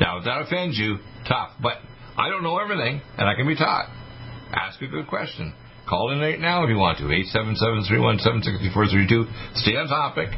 Now, 0.01 0.19
if 0.19 0.25
that 0.25 0.41
offends 0.41 0.79
you, 0.79 0.99
tough. 1.29 1.51
But 1.63 1.79
I 2.17 2.31
don't 2.31 2.43
know 2.43 2.59
everything, 2.59 3.03
and 3.19 3.29
I 3.29 3.35
can 3.35 3.47
be 3.47 3.57
taught. 3.57 3.89
Ask 4.53 4.81
a 4.81 4.87
good 4.87 5.07
question. 5.07 5.55
Call 5.93 6.09
in 6.09 6.25
right 6.25 6.41
now 6.41 6.65
if 6.65 6.73
you 6.73 6.81
want 6.81 6.97
to. 7.05 7.13
877-317-6432. 8.73 9.61
Stay 9.61 9.77
on 9.77 9.93
topic. 9.93 10.33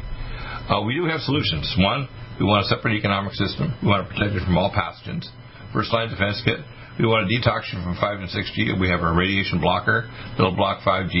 Uh, 0.67 0.83
we 0.83 0.99
do 0.99 1.07
have 1.07 1.23
solutions. 1.23 1.63
One, 1.79 2.11
we 2.35 2.43
want 2.43 2.67
a 2.67 2.67
separate 2.67 2.99
economic 2.99 3.31
system. 3.39 3.71
We 3.79 3.87
want 3.87 4.03
to 4.03 4.11
protect 4.11 4.35
it 4.35 4.43
from 4.43 4.59
all 4.59 4.67
pathogens. 4.67 5.23
First 5.71 5.95
line 5.95 6.11
defense 6.11 6.43
kit. 6.43 6.59
We 6.99 7.07
want 7.07 7.23
to 7.23 7.31
detox 7.31 7.71
you 7.71 7.79
from 7.79 7.95
5 7.95 8.03
and 8.03 8.27
6G. 8.27 8.75
We 8.75 8.91
have 8.91 8.99
our 8.99 9.15
radiation 9.15 9.63
blocker 9.63 10.11
that'll 10.35 10.59
block 10.59 10.83
5G, 10.83 11.15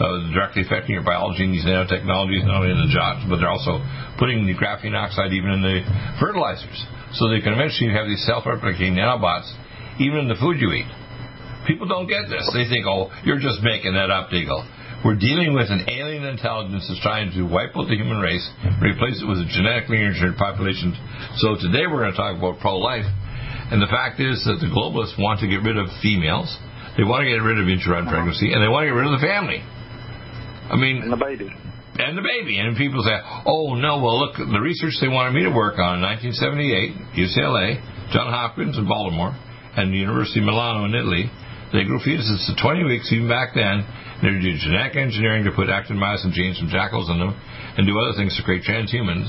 uh, 0.00 0.32
directly 0.32 0.64
affecting 0.64 0.96
your 0.96 1.04
biology 1.04 1.44
and 1.44 1.52
these 1.52 1.68
nanotechnologies, 1.68 2.40
not 2.48 2.64
only 2.64 2.72
in 2.72 2.80
the 2.80 2.88
jobs, 2.88 3.28
but 3.28 3.36
they're 3.36 3.52
also 3.52 3.84
putting 4.16 4.48
the 4.48 4.56
graphene 4.56 4.96
oxide 4.96 5.36
even 5.36 5.60
in 5.60 5.60
the 5.60 5.84
fertilizers. 6.16 6.88
So 7.20 7.28
they 7.28 7.44
can 7.44 7.52
eventually 7.52 7.92
have 7.92 8.08
these 8.08 8.24
self-replicating 8.24 8.96
nanobots 8.96 9.52
even 10.00 10.24
in 10.24 10.28
the 10.32 10.40
food 10.40 10.56
you 10.56 10.72
eat. 10.72 10.88
People 11.66 11.88
don't 11.88 12.06
get 12.06 12.28
this. 12.28 12.44
They 12.52 12.68
think, 12.68 12.86
oh, 12.86 13.10
you're 13.24 13.40
just 13.40 13.62
making 13.62 13.94
that 13.94 14.10
up, 14.10 14.28
Deagle. 14.28 14.64
We're 15.04 15.20
dealing 15.20 15.52
with 15.52 15.68
an 15.68 15.84
alien 15.88 16.24
intelligence 16.24 16.88
that's 16.88 17.00
trying 17.00 17.32
to 17.36 17.44
wipe 17.44 17.76
out 17.76 17.88
the 17.88 17.96
human 17.96 18.20
race, 18.20 18.44
replace 18.80 19.20
it 19.20 19.28
with 19.28 19.36
a 19.36 19.48
genetically 19.48 20.00
engineered 20.00 20.40
population. 20.40 20.96
So 21.44 21.56
today 21.60 21.84
we're 21.84 22.08
going 22.08 22.12
to 22.12 22.16
talk 22.16 22.36
about 22.36 22.60
pro-life 22.60 23.04
and 23.70 23.80
the 23.80 23.88
fact 23.88 24.20
is 24.20 24.44
that 24.44 24.60
the 24.60 24.68
globalists 24.68 25.16
want 25.16 25.40
to 25.40 25.48
get 25.48 25.64
rid 25.64 25.80
of 25.80 25.88
females, 26.04 26.52
they 26.96 27.04
want 27.04 27.24
to 27.24 27.28
get 27.32 27.40
rid 27.40 27.56
of 27.56 27.64
intrauterine 27.64 28.04
uh-huh. 28.04 28.22
pregnancy, 28.22 28.52
and 28.52 28.60
they 28.60 28.68
want 28.68 28.84
to 28.84 28.92
get 28.92 28.98
rid 29.00 29.08
of 29.08 29.16
the 29.16 29.24
family. 29.24 29.64
I 30.68 30.76
mean, 30.76 31.00
and 31.00 31.12
the 31.12 31.20
baby. 31.20 31.48
And 31.96 32.18
the 32.18 32.26
baby. 32.26 32.58
And 32.58 32.76
people 32.76 33.02
say, 33.02 33.16
oh, 33.46 33.74
no, 33.74 34.02
well, 34.02 34.18
look, 34.18 34.36
the 34.36 34.60
research 34.60 34.98
they 35.00 35.08
wanted 35.08 35.32
me 35.32 35.46
to 35.48 35.54
work 35.54 35.78
on 35.78 36.02
in 36.02 36.06
1978, 36.06 37.18
UCLA, 37.18 37.82
John 38.12 38.28
Hopkins 38.28 38.76
in 38.76 38.84
Baltimore, 38.86 39.32
and 39.76 39.94
the 39.94 39.98
University 39.98 40.40
of 40.40 40.46
Milano 40.46 40.84
in 40.84 40.94
Italy, 40.94 41.30
they 41.74 41.82
grew 41.82 41.98
fetuses 41.98 42.46
to 42.46 42.54
20 42.54 42.86
weeks 42.86 43.10
even 43.10 43.26
back 43.26 43.50
then. 43.58 43.82
They 44.22 44.30
did 44.30 44.62
genetic 44.62 44.94
engineering 44.94 45.42
to 45.44 45.50
put 45.50 45.66
actin-myosin 45.66 46.30
genes 46.30 46.62
from 46.62 46.70
jackals 46.70 47.10
in 47.10 47.18
them 47.18 47.34
and 47.34 47.82
do 47.82 47.98
other 47.98 48.14
things 48.14 48.38
to 48.38 48.46
create 48.46 48.62
transhumans. 48.62 49.26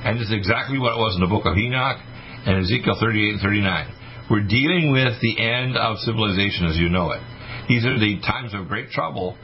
And 0.00 0.16
it's 0.16 0.32
exactly 0.32 0.80
what 0.80 0.96
it 0.96 1.00
was 1.00 1.12
in 1.14 1.20
the 1.20 1.28
book 1.28 1.44
of 1.44 1.52
Enoch 1.60 2.00
and 2.48 2.64
Ezekiel 2.64 2.96
38 2.96 3.36
and 3.36 3.40
39. 3.44 4.32
We're 4.32 4.48
dealing 4.48 4.96
with 4.96 5.20
the 5.20 5.36
end 5.36 5.76
of 5.76 6.00
civilization 6.00 6.72
as 6.72 6.80
you 6.80 6.88
know 6.88 7.12
it. 7.12 7.20
These 7.68 7.84
are 7.84 8.00
the 8.00 8.16
times 8.24 8.56
of 8.56 8.64
great 8.68 8.88
trouble 8.88 9.36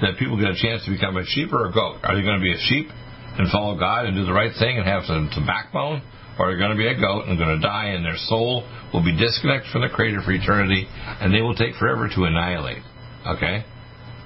that 0.00 0.16
people 0.16 0.40
get 0.40 0.48
a 0.48 0.56
chance 0.56 0.84
to 0.88 0.90
become 0.96 1.20
a 1.20 1.24
sheep 1.28 1.52
or 1.52 1.68
a 1.68 1.72
goat. 1.72 2.00
Are 2.08 2.16
they 2.16 2.24
going 2.24 2.40
to 2.40 2.44
be 2.44 2.56
a 2.56 2.62
sheep 2.72 2.88
and 3.36 3.52
follow 3.52 3.76
God 3.76 4.08
and 4.08 4.16
do 4.16 4.24
the 4.24 4.32
right 4.32 4.52
thing 4.56 4.80
and 4.80 4.88
have 4.88 5.04
some, 5.04 5.28
some 5.36 5.44
backbone? 5.44 6.00
Or 6.38 6.50
are 6.50 6.56
going 6.56 6.70
to 6.70 6.76
be 6.76 6.88
a 6.88 6.98
goat 6.98 7.28
and 7.28 7.38
going 7.38 7.60
to 7.60 7.62
die 7.62 7.92
and 7.92 8.04
their 8.04 8.16
soul 8.16 8.66
will 8.92 9.04
be 9.04 9.12
disconnected 9.16 9.70
from 9.70 9.82
the 9.82 9.88
Creator 9.88 10.22
for 10.24 10.32
eternity 10.32 10.86
and 10.88 11.32
they 11.32 11.42
will 11.42 11.54
take 11.54 11.74
forever 11.76 12.08
to 12.08 12.24
annihilate? 12.24 12.82
Okay? 13.26 13.64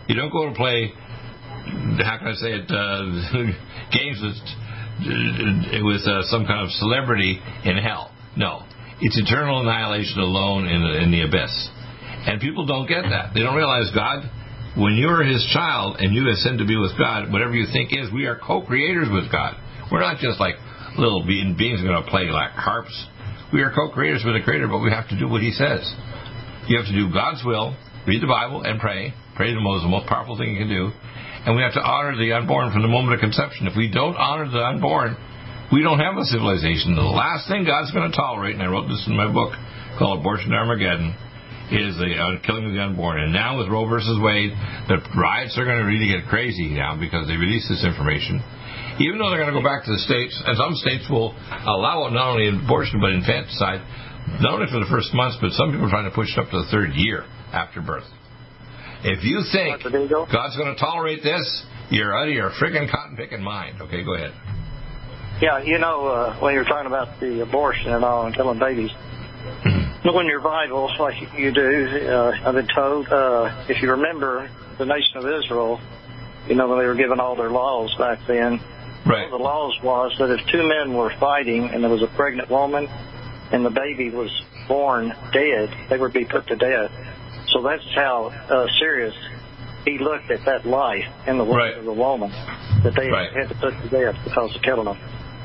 You 0.08 0.14
don't 0.14 0.30
go 0.30 0.48
to 0.48 0.54
play, 0.54 0.92
how 1.98 2.18
can 2.18 2.28
I 2.28 2.34
say 2.34 2.52
it, 2.62 2.70
uh, 2.70 3.02
games 3.92 4.22
with, 4.22 4.38
with 5.82 6.02
uh, 6.06 6.22
some 6.30 6.46
kind 6.46 6.62
of 6.62 6.70
celebrity 6.78 7.40
in 7.64 7.76
hell. 7.78 8.14
No. 8.36 8.62
It's 9.00 9.18
eternal 9.18 9.60
annihilation 9.60 10.20
alone 10.20 10.66
in 10.66 10.80
in 11.02 11.10
the 11.10 11.22
abyss. 11.22 11.52
And 12.26 12.40
people 12.40 12.66
don't 12.66 12.88
get 12.88 13.02
that. 13.02 13.34
They 13.34 13.40
don't 13.40 13.54
realize 13.54 13.90
God, 13.94 14.24
when 14.76 14.96
you're 14.96 15.22
His 15.22 15.44
child 15.52 15.96
and 15.98 16.14
you 16.14 16.28
ascend 16.30 16.58
to 16.58 16.66
be 16.66 16.76
with 16.76 16.96
God, 16.98 17.30
whatever 17.30 17.54
you 17.54 17.66
think 17.72 17.92
is, 17.92 18.12
we 18.12 18.24
are 18.24 18.38
co 18.38 18.62
creators 18.62 19.08
with 19.10 19.30
God. 19.30 19.56
We're 19.92 20.00
not 20.00 20.18
just 20.18 20.40
like 20.40 20.56
little 20.98 21.24
beings 21.24 21.80
are 21.80 21.86
going 21.86 22.02
to 22.02 22.10
play 22.10 22.24
like 22.26 22.52
harps. 22.52 22.94
We 23.52 23.62
are 23.62 23.70
co 23.70 23.90
creators 23.90 24.22
with 24.24 24.34
the 24.34 24.42
Creator, 24.42 24.68
but 24.68 24.80
we 24.80 24.90
have 24.90 25.08
to 25.08 25.18
do 25.18 25.28
what 25.28 25.42
He 25.42 25.52
says. 25.52 25.86
You 26.66 26.78
have 26.78 26.86
to 26.86 26.96
do 26.96 27.12
God's 27.12 27.44
will, 27.44 27.76
read 28.06 28.22
the 28.22 28.26
Bible, 28.26 28.62
and 28.62 28.80
pray. 28.80 29.14
Pray 29.36 29.54
the 29.54 29.60
most, 29.60 29.84
the 29.84 29.92
most 29.92 30.08
powerful 30.08 30.36
thing 30.36 30.56
you 30.56 30.58
can 30.58 30.72
do. 30.72 30.90
And 31.46 31.54
we 31.54 31.62
have 31.62 31.74
to 31.78 31.84
honor 31.84 32.16
the 32.16 32.32
unborn 32.32 32.72
from 32.72 32.82
the 32.82 32.90
moment 32.90 33.14
of 33.14 33.20
conception. 33.20 33.68
If 33.68 33.76
we 33.76 33.86
don't 33.86 34.16
honor 34.16 34.50
the 34.50 34.64
unborn, 34.64 35.14
we 35.70 35.82
don't 35.82 36.00
have 36.00 36.16
a 36.16 36.24
civilization. 36.26 36.96
The 36.96 37.06
last 37.06 37.46
thing 37.46 37.62
God's 37.62 37.92
going 37.92 38.10
to 38.10 38.16
tolerate, 38.16 38.54
and 38.54 38.62
I 38.62 38.66
wrote 38.66 38.88
this 38.88 39.04
in 39.06 39.14
my 39.14 39.30
book 39.30 39.54
called 39.98 40.20
Abortion 40.20 40.50
Armageddon, 40.50 41.14
is 41.70 41.98
the 41.98 42.14
uh, 42.14 42.38
killing 42.46 42.66
of 42.66 42.72
the 42.72 42.82
unborn. 42.82 43.18
And 43.18 43.32
now 43.32 43.58
with 43.58 43.68
Roe 43.68 43.86
versus 43.86 44.18
Wade, 44.22 44.50
the 44.86 45.02
riots 45.18 45.58
are 45.58 45.66
going 45.66 45.78
to 45.78 45.86
really 45.86 46.10
get 46.10 46.30
crazy 46.30 46.70
now 46.70 46.94
because 46.98 47.26
they 47.26 47.34
release 47.34 47.66
this 47.68 47.82
information. 47.82 48.42
Even 48.98 49.18
though 49.18 49.28
they're 49.28 49.42
going 49.42 49.52
to 49.52 49.58
go 49.58 49.64
back 49.64 49.84
to 49.84 49.92
the 49.92 50.00
states, 50.00 50.32
and 50.46 50.56
some 50.56 50.74
states 50.80 51.04
will 51.10 51.36
allow 51.68 52.06
it 52.08 52.16
not 52.16 52.32
only 52.32 52.48
in 52.48 52.64
abortion 52.64 53.00
but 53.00 53.12
infanticide, 53.12 53.84
not 54.40 54.54
only 54.56 54.66
for 54.72 54.80
the 54.80 54.88
first 54.88 55.12
months, 55.12 55.36
but 55.40 55.52
some 55.52 55.70
people 55.70 55.86
are 55.86 55.92
trying 55.92 56.08
to 56.08 56.14
push 56.14 56.32
it 56.32 56.38
up 56.40 56.50
to 56.50 56.64
the 56.64 56.68
third 56.72 56.96
year 56.96 57.24
after 57.52 57.80
birth. 57.80 58.08
If 59.04 59.22
you 59.22 59.44
think 59.52 59.84
God's 59.84 60.56
going 60.56 60.72
to 60.72 60.80
tolerate 60.80 61.22
this, 61.22 61.44
you're 61.90 62.16
out 62.16 62.28
of 62.28 62.34
your 62.34 62.50
friggin' 62.50 62.90
cotton 62.90 63.16
picking 63.16 63.42
mind. 63.42 63.82
Okay, 63.82 64.02
go 64.02 64.14
ahead. 64.14 64.32
Yeah, 65.40 65.62
you 65.62 65.78
know, 65.78 66.06
uh, 66.06 66.40
when 66.40 66.54
you're 66.54 66.64
talking 66.64 66.86
about 66.86 67.20
the 67.20 67.42
abortion 67.42 67.92
and 67.92 68.02
all 68.04 68.26
and 68.26 68.34
killing 68.34 68.58
babies, 68.58 68.90
look 70.04 70.16
in 70.16 70.26
your 70.26 70.40
Bibles 70.40 70.92
like 70.98 71.14
you 71.36 71.52
do. 71.52 72.08
Uh, 72.08 72.32
I've 72.42 72.54
been 72.54 72.68
told, 72.74 73.06
uh, 73.08 73.66
if 73.68 73.82
you 73.82 73.90
remember 73.90 74.50
the 74.78 74.86
nation 74.86 75.16
of 75.16 75.24
Israel, 75.26 75.78
you 76.48 76.54
know, 76.54 76.68
when 76.68 76.78
they 76.78 76.86
were 76.86 76.94
given 76.94 77.20
all 77.20 77.36
their 77.36 77.50
laws 77.50 77.94
back 77.98 78.18
then, 78.26 78.60
right. 79.06 79.30
one 79.30 79.32
of 79.32 79.38
the 79.38 79.44
laws 79.44 79.78
was 79.82 80.14
that 80.18 80.30
if 80.30 80.40
two 80.48 80.66
men 80.66 80.94
were 80.96 81.12
fighting 81.18 81.64
and 81.64 81.82
there 81.82 81.90
was 81.90 82.02
a 82.02 82.10
pregnant 82.16 82.50
woman 82.50 82.86
and 83.52 83.64
the 83.64 83.70
baby 83.70 84.10
was 84.10 84.30
born 84.68 85.12
dead, 85.32 85.70
they 85.88 85.98
would 85.98 86.12
be 86.12 86.24
put 86.24 86.46
to 86.48 86.56
death. 86.56 86.90
So 87.48 87.62
that's 87.62 87.84
how 87.94 88.26
uh, 88.26 88.66
serious 88.78 89.14
he 89.84 89.98
looked 89.98 90.30
at 90.30 90.44
that 90.44 90.66
life 90.66 91.06
in 91.26 91.38
the 91.38 91.44
womb 91.44 91.56
right. 91.56 91.78
of 91.78 91.84
the 91.84 91.92
woman 91.92 92.30
that 92.82 92.94
they 92.96 93.08
right. 93.08 93.32
had 93.32 93.48
to 93.48 93.54
put 93.54 93.70
to 93.70 93.88
death 93.88 94.16
because 94.24 94.54
of 94.54 94.62
killing 94.62 94.86
them. 94.86 94.98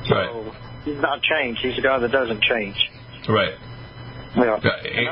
So 0.08 0.16
right. 0.16 0.84
he's 0.84 1.00
not 1.00 1.22
changed. 1.22 1.62
He's 1.62 1.78
a 1.78 1.82
guy 1.82 2.00
that 2.00 2.12
doesn't 2.12 2.42
change. 2.42 2.76
Right. 3.30 3.54
Yeah. 4.36 4.60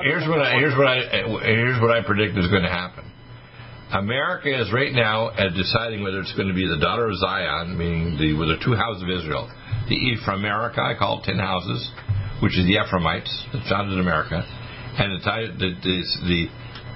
Here's 0.01 0.27
what 0.27 0.41
I 0.41 0.53
here's 0.55 0.75
what 0.75 0.88
I 0.88 0.99
here's 1.43 1.81
what 1.81 1.91
I 1.91 2.01
predict 2.01 2.38
is 2.38 2.47
going 2.47 2.63
to 2.63 2.69
happen. 2.69 3.08
America 3.91 4.54
is 4.54 4.71
right 4.71 4.93
now 4.93 5.32
at 5.32 5.54
deciding 5.58 6.04
whether 6.04 6.19
it's 6.21 6.34
going 6.34 6.47
to 6.47 6.54
be 6.54 6.67
the 6.67 6.78
daughter 6.78 7.10
of 7.10 7.17
Zion, 7.17 7.75
meaning 7.75 8.21
the 8.21 8.38
with 8.38 8.49
the 8.49 8.62
two 8.63 8.78
houses 8.78 9.02
of 9.02 9.10
Israel, 9.10 9.49
the 9.89 9.97
Ephraimerica, 10.13 10.78
I 10.78 10.93
call 10.93 11.19
it 11.19 11.25
ten 11.25 11.39
houses, 11.39 11.89
which 12.41 12.54
is 12.54 12.69
the 12.69 12.78
Ephraimites 12.78 13.34
that 13.52 13.65
founded 13.65 13.97
America, 13.97 14.45
and 14.45 15.17
the 15.17 15.25
the 15.58 15.69
the, 15.82 15.97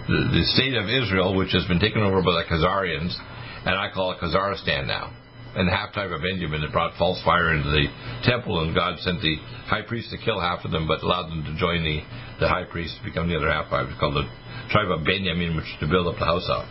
the, 0.05 0.19
the 0.37 0.43
state 0.53 0.77
of 0.77 0.85
Israel, 0.85 1.33
which 1.33 1.51
has 1.53 1.65
been 1.65 1.79
taken 1.79 2.03
over 2.03 2.21
by 2.21 2.37
the 2.37 2.45
Khazarians, 2.45 3.17
and 3.65 3.73
I 3.73 3.89
call 3.89 4.11
it 4.11 4.19
Khazaristan 4.21 4.85
now 4.85 5.09
and 5.55 5.67
the 5.67 5.71
half 5.71 5.93
tribe 5.93 6.11
of 6.11 6.21
Benjamin 6.21 6.61
that 6.61 6.71
brought 6.71 6.97
false 6.97 7.21
fire 7.23 7.53
into 7.53 7.69
the 7.69 7.85
temple, 8.23 8.61
and 8.61 8.73
God 8.73 8.97
sent 8.99 9.21
the 9.21 9.37
high 9.69 9.83
priest 9.85 10.09
to 10.09 10.17
kill 10.17 10.39
half 10.39 10.65
of 10.65 10.71
them, 10.71 10.87
but 10.87 11.03
allowed 11.03 11.29
them 11.29 11.43
to 11.45 11.53
join 11.57 11.83
the, 11.83 12.01
the 12.39 12.49
high 12.49 12.65
priest 12.65 12.97
to 12.97 13.03
become 13.05 13.29
the 13.29 13.37
other 13.37 13.51
half 13.51 13.69
tribe. 13.69 13.85
It's 13.89 13.99
called 13.99 14.15
the 14.15 14.25
tribe 14.71 14.89
of 14.89 15.05
Benjamin, 15.05 15.55
which 15.55 15.69
to 15.79 15.85
build 15.85 16.07
up 16.07 16.17
the 16.17 16.25
house 16.25 16.49
of. 16.49 16.65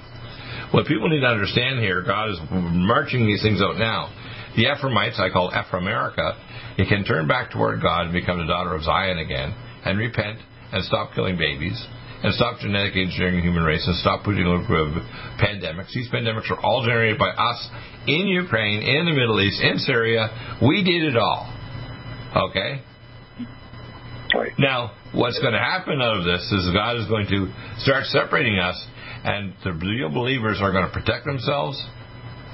What 0.73 0.87
people 0.87 1.09
need 1.09 1.21
to 1.21 1.27
understand 1.27 1.81
here, 1.81 2.03
God 2.03 2.31
is 2.31 2.39
marching 2.51 3.27
these 3.27 3.43
things 3.43 3.61
out 3.63 3.77
now. 3.79 4.09
The 4.57 4.73
Ephraimites, 4.73 5.21
I 5.21 5.31
call 5.31 5.51
Ephraimerica, 5.51 6.79
it 6.79 6.89
can 6.89 7.05
turn 7.05 7.29
back 7.29 7.51
toward 7.53 7.81
God 7.81 8.07
and 8.07 8.13
become 8.13 8.39
the 8.39 8.47
daughter 8.47 8.75
of 8.75 8.83
Zion 8.83 9.19
again, 9.19 9.55
and 9.85 9.99
repent 9.99 10.39
and 10.73 10.85
stop 10.85 11.15
killing 11.15 11.37
babies 11.37 11.77
and 12.23 12.33
stop 12.35 12.61
genetic 12.61 12.95
engineering 12.97 13.37
the 13.37 13.43
human 13.43 13.65
race 13.65 13.85
and 13.87 13.97
stop 13.97 14.25
putting 14.25 14.47
over 14.47 14.63
pandemics. 15.43 15.93
These 15.93 16.09
pandemics 16.09 16.51
are 16.51 16.61
all 16.61 16.85
generated 16.85 17.19
by 17.19 17.31
us 17.31 17.69
in 18.07 18.29
Ukraine, 18.29 18.81
in 18.81 19.07
the 19.07 19.13
Middle 19.13 19.41
East, 19.41 19.61
in 19.61 19.79
Syria. 19.79 20.31
We 20.63 20.85
did 20.85 21.03
it 21.03 21.17
all. 21.17 21.53
Okay? 22.49 22.83
Right. 24.35 24.53
Now, 24.59 24.93
what's 25.12 25.39
going 25.41 25.53
to 25.53 25.59
happen 25.59 26.01
out 26.01 26.16
of 26.16 26.25
this 26.25 26.41
is 26.53 26.70
God 26.73 26.97
is 26.97 27.07
going 27.09 27.27
to 27.29 27.53
start 27.79 28.05
separating 28.05 28.59
us, 28.59 28.81
and 29.25 29.55
the 29.64 29.73
real 29.73 30.11
believers 30.11 30.59
are 30.61 30.73
going 30.73 30.87
to 30.87 30.93
protect 30.93 31.25
themselves. 31.25 31.79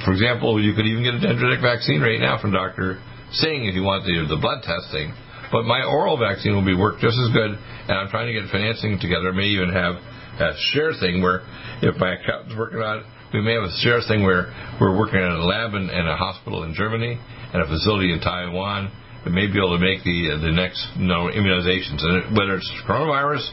For 0.05 0.13
example, 0.13 0.63
you 0.63 0.75
could 0.75 0.87
even 0.87 1.03
get 1.03 1.15
a 1.15 1.23
dendritic 1.23 1.61
vaccine 1.61 2.01
right 2.01 2.21
now 2.21 2.39
from 2.41 2.53
Dr. 2.53 3.03
Singh 3.33 3.67
if 3.67 3.75
you 3.75 3.83
want 3.83 4.05
the, 4.05 4.29
the 4.29 4.41
blood 4.41 4.63
testing. 4.63 5.13
But 5.51 5.65
my 5.65 5.83
oral 5.83 6.21
vaccine 6.21 6.53
will 6.55 6.65
be 6.65 6.77
work 6.77 7.01
just 7.01 7.17
as 7.17 7.33
good, 7.33 7.57
and 7.57 7.95
I'm 7.97 8.09
trying 8.13 8.29
to 8.29 8.37
get 8.37 8.53
financing 8.53 9.01
together. 9.01 9.33
I 9.33 9.37
May 9.37 9.49
even 9.57 9.73
have 9.73 9.97
a 9.97 10.53
share 10.73 10.93
thing 11.01 11.25
where 11.25 11.41
if 11.81 11.97
my 11.97 12.15
accountant's 12.21 12.55
working 12.57 12.81
on 12.85 13.01
it, 13.01 13.05
we 13.33 13.41
may 13.41 13.57
have 13.57 13.65
a 13.65 13.77
share 13.81 14.01
thing 14.09 14.25
where 14.25 14.53
we're 14.81 14.97
working 14.97 15.21
at 15.21 15.33
a 15.33 15.45
lab 15.45 15.75
in 15.75 15.89
a 15.89 16.17
hospital 16.17 16.65
in 16.65 16.73
Germany 16.75 17.19
and 17.53 17.63
a 17.63 17.67
facility 17.67 18.13
in 18.13 18.21
Taiwan. 18.21 18.93
We 19.25 19.33
may 19.33 19.49
be 19.49 19.59
able 19.59 19.77
to 19.77 19.83
make 19.83 20.05
the 20.05 20.37
the 20.41 20.53
next 20.53 20.81
you 20.97 21.09
know, 21.09 21.29
immunizations, 21.33 22.01
and 22.01 22.37
whether 22.37 22.57
it's 22.57 22.71
coronavirus 22.87 23.45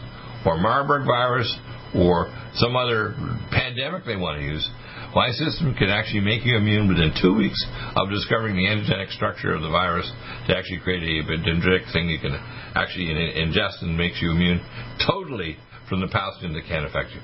or 0.46 0.58
Marburg 0.60 1.08
virus 1.08 1.50
or 1.96 2.32
some 2.56 2.76
other 2.76 3.16
pandemic 3.52 4.06
they 4.06 4.16
want 4.16 4.40
to 4.40 4.46
use, 4.46 4.70
my 5.16 5.32
system 5.32 5.74
can 5.76 5.90
actually 5.90 6.20
make 6.20 6.46
you 6.46 6.58
immune 6.58 6.88
within 6.90 7.16
two 7.22 7.36
weeks 7.36 7.58
of 7.96 8.10
discovering 8.10 8.56
the 8.56 8.68
antigenic 8.68 9.12
structure 9.16 9.56
of 9.56 9.62
the 9.62 9.70
virus 9.70 10.12
to 10.48 10.56
actually 10.56 10.80
create 10.84 11.04
a 11.04 11.24
dendritic 11.40 11.88
thing 11.94 12.10
you 12.10 12.20
can 12.20 12.36
actually 12.76 13.08
ingest 13.16 13.82
and 13.82 13.98
makes 13.98 14.22
you 14.22 14.32
immune 14.32 14.60
totally 15.08 15.56
from 15.88 16.02
the 16.02 16.08
pathogen 16.08 16.54
that 16.54 16.68
can 16.68 16.84
affect 16.84 17.12
you. 17.16 17.22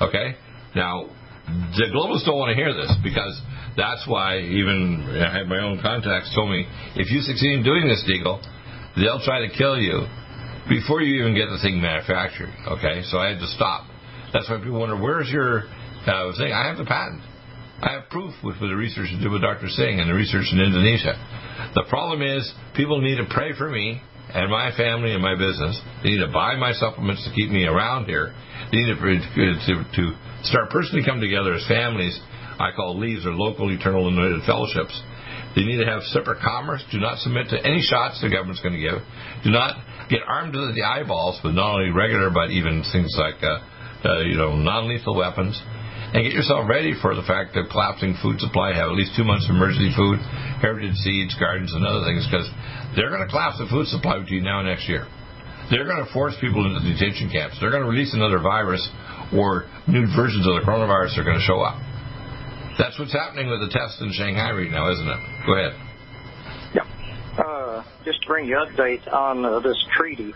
Okay? 0.00 0.38
Now, 0.76 1.10
the 1.48 1.90
globalists 1.90 2.24
don't 2.24 2.38
want 2.38 2.54
to 2.54 2.58
hear 2.58 2.72
this 2.72 2.94
because 3.02 3.34
that's 3.76 4.06
why 4.06 4.38
even 4.38 5.02
I 5.18 5.38
had 5.38 5.48
my 5.48 5.58
own 5.58 5.80
contacts 5.80 6.30
told 6.34 6.50
me 6.50 6.66
if 6.94 7.10
you 7.10 7.20
succeed 7.20 7.58
in 7.58 7.64
doing 7.64 7.88
this, 7.88 8.04
Deagle, 8.06 8.38
they'll 8.94 9.24
try 9.24 9.46
to 9.46 9.50
kill 9.56 9.78
you 9.78 10.06
before 10.68 11.00
you 11.02 11.22
even 11.22 11.34
get 11.34 11.48
the 11.48 11.58
thing 11.62 11.80
manufactured. 11.80 12.52
Okay, 12.78 13.02
so 13.10 13.18
I 13.18 13.30
had 13.32 13.40
to 13.40 13.48
stop. 13.48 13.88
That's 14.32 14.48
why 14.48 14.58
people 14.58 14.80
wonder 14.80 15.00
where's 15.00 15.30
your 15.30 15.64
uh, 16.06 16.32
thing. 16.36 16.52
I 16.52 16.68
have 16.68 16.76
the 16.76 16.84
patent. 16.84 17.22
I 17.80 17.92
have 17.94 18.10
proof 18.10 18.34
with, 18.42 18.60
with 18.60 18.70
the 18.70 18.76
research 18.76 19.08
to 19.08 19.20
do 19.22 19.30
with 19.30 19.42
Dr. 19.42 19.68
Singh 19.68 20.00
and 20.00 20.10
the 20.10 20.14
research 20.14 20.50
in 20.50 20.58
Indonesia. 20.58 21.14
The 21.74 21.86
problem 21.88 22.22
is 22.22 22.42
people 22.74 23.00
need 23.00 23.16
to 23.16 23.26
pray 23.30 23.54
for 23.56 23.70
me 23.70 24.02
and 24.34 24.50
my 24.50 24.74
family 24.76 25.14
and 25.14 25.22
my 25.22 25.38
business. 25.38 25.80
They 26.02 26.10
need 26.10 26.24
to 26.26 26.32
buy 26.32 26.56
my 26.56 26.72
supplements 26.72 27.24
to 27.24 27.30
keep 27.32 27.50
me 27.50 27.64
around 27.64 28.06
here. 28.06 28.34
They 28.72 28.82
need 28.82 28.92
to, 28.92 28.98
to, 28.98 29.74
to 29.94 30.04
start 30.42 30.70
personally 30.70 31.06
come 31.06 31.20
together 31.20 31.54
as 31.54 31.64
families. 31.66 32.18
I 32.58 32.74
call 32.74 32.98
leaves 32.98 33.24
or 33.24 33.32
local 33.32 33.70
eternal 33.70 34.08
anointed 34.08 34.42
fellowships. 34.44 35.00
They 35.54 35.62
need 35.62 35.78
to 35.78 35.86
have 35.86 36.02
separate 36.10 36.42
commerce. 36.42 36.84
Do 36.90 36.98
not 36.98 37.18
submit 37.18 37.48
to 37.50 37.58
any 37.64 37.80
shots 37.80 38.20
the 38.20 38.28
government's 38.28 38.60
going 38.60 38.74
to 38.74 38.82
give. 38.82 38.98
Do 39.44 39.50
not 39.50 39.78
get 40.08 40.20
armed 40.26 40.52
to 40.52 40.72
the 40.72 40.82
eyeballs 40.82 41.40
with 41.44 41.54
not 41.54 41.74
only 41.74 41.90
regular 41.90 42.30
but 42.30 42.50
even 42.50 42.84
things 42.92 43.14
like 43.16 43.42
uh, 43.42 43.60
uh, 44.04 44.20
you 44.20 44.36
know 44.36 44.56
non-lethal 44.56 45.14
weapons 45.14 45.60
and 46.08 46.24
get 46.24 46.32
yourself 46.32 46.64
ready 46.64 46.96
for 46.96 47.12
the 47.12 47.26
fact 47.28 47.52
that 47.52 47.68
collapsing 47.68 48.16
food 48.24 48.40
supply, 48.40 48.72
have 48.72 48.88
at 48.88 48.96
least 48.96 49.12
two 49.12 49.28
months 49.28 49.44
of 49.44 49.52
emergency 49.52 49.92
food, 49.92 50.16
heritage 50.56 50.96
seeds, 51.04 51.36
gardens, 51.36 51.68
and 51.76 51.84
other 51.84 52.00
things, 52.08 52.24
because 52.24 52.48
they're 52.96 53.12
going 53.12 53.20
to 53.20 53.28
collapse 53.28 53.60
the 53.60 53.68
food 53.68 53.84
supply 53.92 54.16
between 54.16 54.40
now 54.40 54.64
and 54.64 54.72
next 54.72 54.88
year. 54.88 55.04
They're 55.68 55.84
going 55.84 56.00
to 56.00 56.08
force 56.16 56.32
people 56.40 56.64
into 56.64 56.80
detention 56.80 57.28
camps. 57.28 57.60
They're 57.60 57.68
going 57.68 57.84
to 57.84 57.92
release 57.92 58.16
another 58.16 58.40
virus, 58.40 58.80
or 59.36 59.68
new 59.84 60.08
versions 60.16 60.48
of 60.48 60.56
the 60.56 60.64
coronavirus 60.64 61.20
are 61.20 61.28
going 61.28 61.36
to 61.36 61.44
show 61.44 61.60
up. 61.60 61.76
That's 62.80 62.96
what's 62.96 63.12
happening 63.12 63.52
with 63.52 63.60
the 63.60 63.68
tests 63.68 64.00
in 64.00 64.08
Shanghai 64.16 64.56
right 64.56 64.72
now, 64.72 64.88
isn't 64.88 65.04
it? 65.04 65.20
Go 65.44 65.52
ahead. 65.60 65.87
Yeah. 67.78 67.90
Uh, 67.90 68.04
just 68.04 68.22
to 68.22 68.28
bring 68.28 68.46
you 68.46 68.56
update 68.56 69.12
on 69.12 69.44
uh, 69.44 69.60
this 69.60 69.76
treaty 69.96 70.34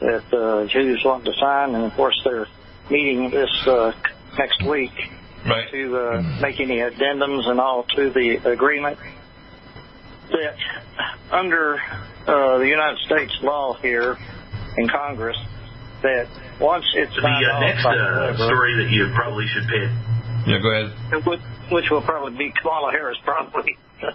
that 0.00 0.32
uh, 0.32 0.66
Jews 0.66 1.02
want 1.04 1.24
to 1.24 1.32
sign, 1.40 1.74
and 1.74 1.84
of 1.84 1.92
course 1.94 2.20
they're 2.24 2.46
meeting 2.90 3.30
this 3.30 3.50
uh, 3.66 3.92
next 4.38 4.62
week 4.62 4.92
right. 5.46 5.70
to 5.70 5.96
uh, 5.96 6.00
mm-hmm. 6.00 6.40
make 6.40 6.60
any 6.60 6.78
addendums 6.78 7.48
and 7.48 7.60
all 7.60 7.84
to 7.96 8.10
the 8.10 8.50
agreement. 8.50 8.98
That 10.30 10.56
under 11.30 11.78
uh, 12.26 12.58
the 12.58 12.66
United 12.66 12.98
States 13.06 13.36
law 13.42 13.74
here 13.74 14.16
in 14.76 14.88
Congress, 14.88 15.36
that 16.02 16.28
once 16.60 16.84
it's 16.94 17.14
the 17.14 17.22
uh, 17.22 17.60
next 17.60 17.84
uh, 17.84 18.34
story 18.46 18.84
that 18.84 18.90
you 18.90 19.10
probably 19.14 19.46
should 19.48 19.66
pay. 19.68 19.90
Yeah, 20.46 20.58
go 20.60 20.70
ahead. 20.70 21.26
Which, 21.26 21.40
which 21.70 21.90
will 21.90 22.02
probably 22.02 22.36
be 22.36 22.52
Kamala 22.60 22.90
Harris, 22.90 23.18
probably. 23.24 23.76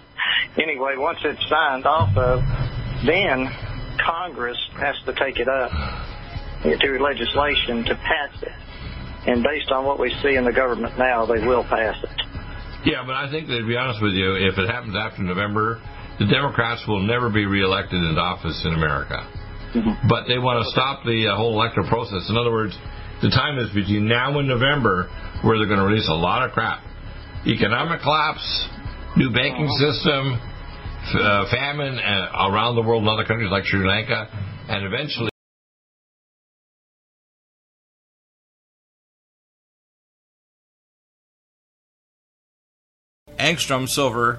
anyway, 0.62 0.94
once 0.96 1.18
it's 1.24 1.40
signed 1.48 1.86
off 1.86 2.16
of, 2.16 2.40
then 3.06 3.48
Congress 4.04 4.58
has 4.78 4.96
to 5.06 5.12
take 5.14 5.38
it 5.38 5.48
up 5.48 5.70
through 6.80 7.02
legislation 7.02 7.84
to 7.84 7.94
pass 7.94 8.42
it. 8.42 8.52
And 9.26 9.42
based 9.44 9.70
on 9.70 9.84
what 9.84 9.98
we 9.98 10.14
see 10.22 10.36
in 10.36 10.44
the 10.44 10.52
government 10.52 10.98
now, 10.98 11.26
they 11.26 11.44
will 11.44 11.64
pass 11.64 11.96
it. 12.02 12.20
Yeah, 12.84 13.04
but 13.04 13.12
I 13.12 13.30
think 13.30 13.48
that 13.48 13.60
to 13.60 13.66
be 13.66 13.76
honest 13.76 14.00
with 14.00 14.14
you, 14.14 14.36
if 14.36 14.56
it 14.56 14.68
happens 14.68 14.96
after 14.96 15.22
November, 15.22 15.80
the 16.18 16.24
Democrats 16.24 16.84
will 16.88 17.04
never 17.04 17.28
be 17.28 17.44
reelected 17.44 18.00
into 18.00 18.20
office 18.20 18.60
in 18.64 18.72
America. 18.72 19.20
Mm-hmm. 19.76 20.08
But 20.08 20.24
they 20.26 20.40
want 20.40 20.64
to 20.64 20.66
stop 20.72 21.04
the 21.04 21.28
uh, 21.28 21.36
whole 21.36 21.52
electoral 21.52 21.88
process. 21.88 22.28
In 22.28 22.36
other 22.36 22.50
words, 22.50 22.76
the 23.22 23.28
time 23.28 23.60
is 23.60 23.68
between 23.76 24.08
now 24.08 24.32
and 24.38 24.48
November 24.48 25.12
where 25.44 25.60
they're 25.60 25.68
going 25.68 25.80
to 25.80 25.86
release 25.86 26.08
a 26.08 26.16
lot 26.16 26.42
of 26.42 26.52
crap. 26.52 26.80
Economic 27.46 28.00
collapse, 28.00 28.44
new 29.16 29.28
banking 29.32 29.68
uh-huh. 29.68 29.92
system, 29.92 30.24
uh, 31.14 31.50
famine 31.50 31.98
uh, 31.98 32.48
around 32.50 32.76
the 32.76 32.82
world 32.82 33.02
in 33.02 33.08
other 33.08 33.24
countries 33.24 33.50
like 33.50 33.64
Sri 33.64 33.86
Lanka, 33.86 34.28
and 34.68 34.84
eventually 34.84 35.30
angstrom 43.38 43.88
silver 43.88 44.38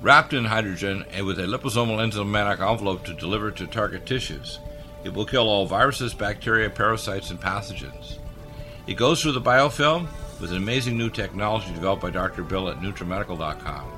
wrapped 0.00 0.32
in 0.32 0.44
hydrogen 0.44 1.04
and 1.10 1.26
with 1.26 1.38
a 1.38 1.42
liposomal 1.42 1.98
enzymatic 1.98 2.60
envelope 2.60 3.04
to 3.04 3.12
deliver 3.14 3.50
to 3.50 3.66
target 3.66 4.06
tissues. 4.06 4.60
It 5.04 5.12
will 5.12 5.26
kill 5.26 5.48
all 5.48 5.66
viruses, 5.66 6.14
bacteria, 6.14 6.70
parasites, 6.70 7.30
and 7.30 7.40
pathogens. 7.40 8.18
It 8.86 8.94
goes 8.94 9.22
through 9.22 9.32
the 9.32 9.40
biofilm 9.40 10.08
with 10.40 10.50
an 10.50 10.56
amazing 10.56 10.96
new 10.96 11.10
technology 11.10 11.72
developed 11.72 12.02
by 12.02 12.10
Dr. 12.10 12.42
Bill 12.42 12.68
at 12.68 12.78
NutriMedical.com. 12.78 13.97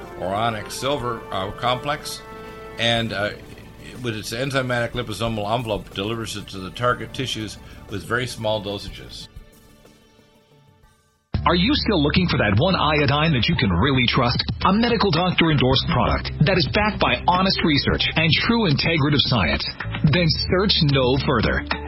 or 0.21 0.69
silver 0.69 1.19
uh, 1.31 1.51
complex, 1.59 2.21
and 2.77 3.11
uh, 3.11 3.31
with 4.03 4.15
its 4.15 4.33
enzymatic 4.33 4.91
liposomal 4.91 5.53
envelope, 5.53 5.89
delivers 5.93 6.37
it 6.37 6.47
to 6.49 6.59
the 6.59 6.71
target 6.71 7.13
tissues 7.13 7.57
with 7.89 8.07
very 8.07 8.27
small 8.27 8.63
dosages. 8.63 9.27
Are 11.47 11.55
you 11.55 11.73
still 11.73 12.03
looking 12.03 12.29
for 12.29 12.37
that 12.37 12.53
one 12.61 12.77
iodine 12.77 13.33
that 13.33 13.49
you 13.49 13.57
can 13.57 13.73
really 13.73 14.05
trust? 14.07 14.37
A 14.61 14.73
medical 14.77 15.09
doctor 15.09 15.49
endorsed 15.49 15.89
product 15.89 16.29
that 16.45 16.53
is 16.53 16.69
backed 16.69 17.01
by 17.01 17.17
honest 17.25 17.57
research 17.65 18.05
and 18.13 18.29
true 18.45 18.69
integrative 18.69 19.25
science? 19.25 19.65
Then 20.13 20.29
search 20.53 20.85
no 20.93 21.17
further. 21.25 21.80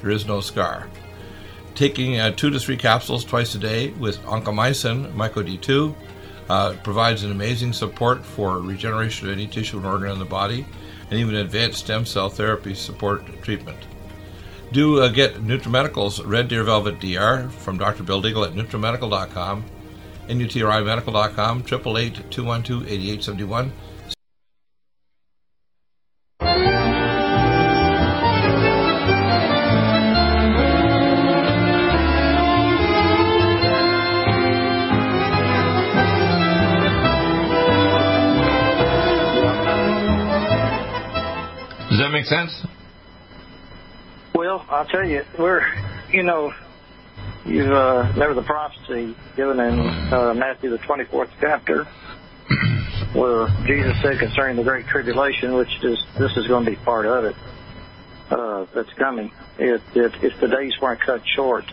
there 0.00 0.10
is 0.10 0.26
no 0.26 0.40
scar. 0.40 0.88
Taking 1.74 2.18
uh, 2.18 2.32
two 2.32 2.50
to 2.50 2.58
three 2.58 2.76
capsules 2.76 3.24
twice 3.24 3.54
a 3.54 3.58
day 3.58 3.90
with 3.90 4.18
oncomycin, 4.22 5.12
myco 5.12 5.46
D2, 5.46 5.94
uh, 6.48 6.74
provides 6.82 7.22
an 7.22 7.30
amazing 7.30 7.72
support 7.72 8.24
for 8.24 8.58
regeneration 8.60 9.28
of 9.28 9.34
any 9.34 9.46
tissue 9.46 9.76
and 9.76 9.86
organ 9.86 10.10
in 10.10 10.18
the 10.18 10.24
body, 10.24 10.66
and 11.10 11.20
even 11.20 11.36
advanced 11.36 11.78
stem 11.78 12.04
cell 12.04 12.28
therapy 12.28 12.74
support 12.74 13.42
treatment. 13.42 13.78
Do 14.72 15.00
uh, 15.00 15.08
get 15.08 15.36
NutriMedical's 15.36 16.22
Red 16.24 16.48
Deer 16.48 16.62
Velvet 16.62 17.00
DR 17.00 17.48
from 17.48 17.78
Dr. 17.78 18.02
Bill 18.02 18.22
Deagle 18.22 18.46
at 18.46 18.54
NutriMedical.com, 18.54 19.64
NUTRIMedical.com, 20.28 21.58
888 21.60 22.30
212 22.30 22.82
8871. 22.82 23.72
Sense? 42.28 42.66
Well, 44.34 44.64
I'll 44.68 44.86
tell 44.86 45.06
you, 45.06 45.22
we're, 45.38 45.62
you 46.10 46.22
know, 46.22 46.52
you've 47.44 47.72
uh, 47.72 48.12
never 48.16 48.34
the 48.34 48.42
prophecy 48.42 49.16
given 49.36 49.58
in 49.58 49.80
uh, 49.80 50.34
Matthew 50.34 50.70
the 50.70 50.78
24th 50.78 51.30
chapter, 51.40 51.84
where 53.14 53.48
Jesus 53.66 54.00
said 54.02 54.18
concerning 54.18 54.56
the 54.56 54.62
Great 54.62 54.86
Tribulation, 54.86 55.54
which 55.54 55.82
is 55.82 55.98
this 56.18 56.36
is 56.36 56.46
going 56.46 56.64
to 56.64 56.70
be 56.70 56.76
part 56.76 57.06
of 57.06 57.24
it, 57.24 57.36
uh, 58.30 58.66
that's 58.74 58.92
coming. 58.94 59.32
If, 59.58 59.82
if, 59.96 60.22
if 60.22 60.40
the 60.40 60.48
days 60.48 60.74
weren't 60.80 61.00
cut 61.00 61.22
short, 61.34 61.64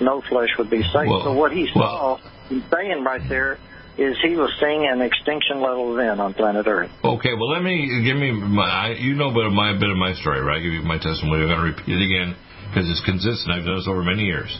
no 0.00 0.20
flesh 0.20 0.50
would 0.58 0.70
be 0.70 0.82
saved. 0.82 1.08
Well, 1.08 1.22
so 1.22 1.32
what 1.32 1.52
he 1.52 1.68
saw, 1.72 2.18
well, 2.18 2.20
he's 2.48 2.62
saying 2.72 3.04
right 3.04 3.26
there, 3.28 3.58
is 3.96 4.18
he 4.22 4.34
was 4.34 4.50
seeing 4.58 4.86
an 4.90 5.00
extinction 5.00 5.62
level 5.62 5.94
event 5.94 6.20
on 6.20 6.34
planet 6.34 6.66
Earth. 6.66 6.90
Okay, 7.04 7.34
well, 7.34 7.50
let 7.50 7.62
me 7.62 8.02
give 8.02 8.16
me 8.16 8.32
my, 8.32 8.94
you 8.98 9.14
know, 9.14 9.30
of 9.30 9.52
my 9.52 9.72
bit 9.72 9.90
of 9.90 9.96
my 9.96 10.14
story, 10.14 10.40
right? 10.42 10.58
I 10.58 10.62
give 10.62 10.72
you 10.72 10.82
my 10.82 10.98
testimony. 10.98 11.46
I'm 11.46 11.50
going 11.54 11.62
to 11.62 11.70
repeat 11.70 11.94
it 11.94 12.02
again 12.02 12.34
because 12.68 12.90
it's 12.90 13.02
consistent. 13.06 13.54
I've 13.54 13.64
done 13.64 13.78
this 13.78 13.86
over 13.86 14.02
many 14.02 14.26
years. 14.26 14.50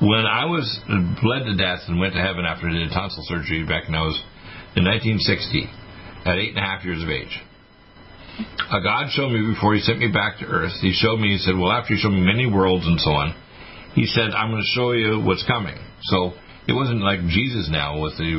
When 0.00 0.24
I 0.24 0.48
was 0.48 0.64
bled 1.20 1.44
to 1.44 1.56
death 1.60 1.84
and 1.88 2.00
went 2.00 2.16
to 2.16 2.22
heaven 2.24 2.48
after 2.48 2.68
I 2.68 2.72
did 2.72 2.88
tonsil 2.88 3.24
surgery 3.28 3.68
back 3.68 3.84
when 3.84 3.94
I 3.94 4.08
was 4.08 4.16
in 4.72 4.88
1960, 4.88 5.68
at 6.24 6.36
eight 6.36 6.56
and 6.56 6.58
a 6.58 6.64
half 6.64 6.84
years 6.84 7.02
of 7.02 7.08
age, 7.08 7.36
a 8.72 8.80
God 8.80 9.12
showed 9.12 9.32
me 9.32 9.52
before 9.52 9.74
He 9.74 9.80
sent 9.80 9.98
me 9.98 10.08
back 10.08 10.38
to 10.40 10.46
Earth. 10.46 10.72
He 10.80 10.92
showed 10.92 11.20
me. 11.20 11.36
He 11.36 11.38
said, 11.38 11.56
"Well, 11.56 11.72
after 11.72 11.92
you 11.92 12.00
show 12.00 12.08
me 12.08 12.20
many 12.20 12.48
worlds 12.48 12.86
and 12.86 13.00
so 13.00 13.10
on, 13.10 13.34
He 13.92 14.06
said, 14.06 14.32
I'm 14.32 14.50
going 14.50 14.62
to 14.62 14.72
show 14.72 14.92
you 14.92 15.20
what's 15.20 15.44
coming." 15.44 15.76
So 16.04 16.32
it 16.68 16.72
wasn't 16.72 17.00
like 17.00 17.20
Jesus 17.28 17.68
now 17.70 18.00
with 18.00 18.16
the 18.18 18.30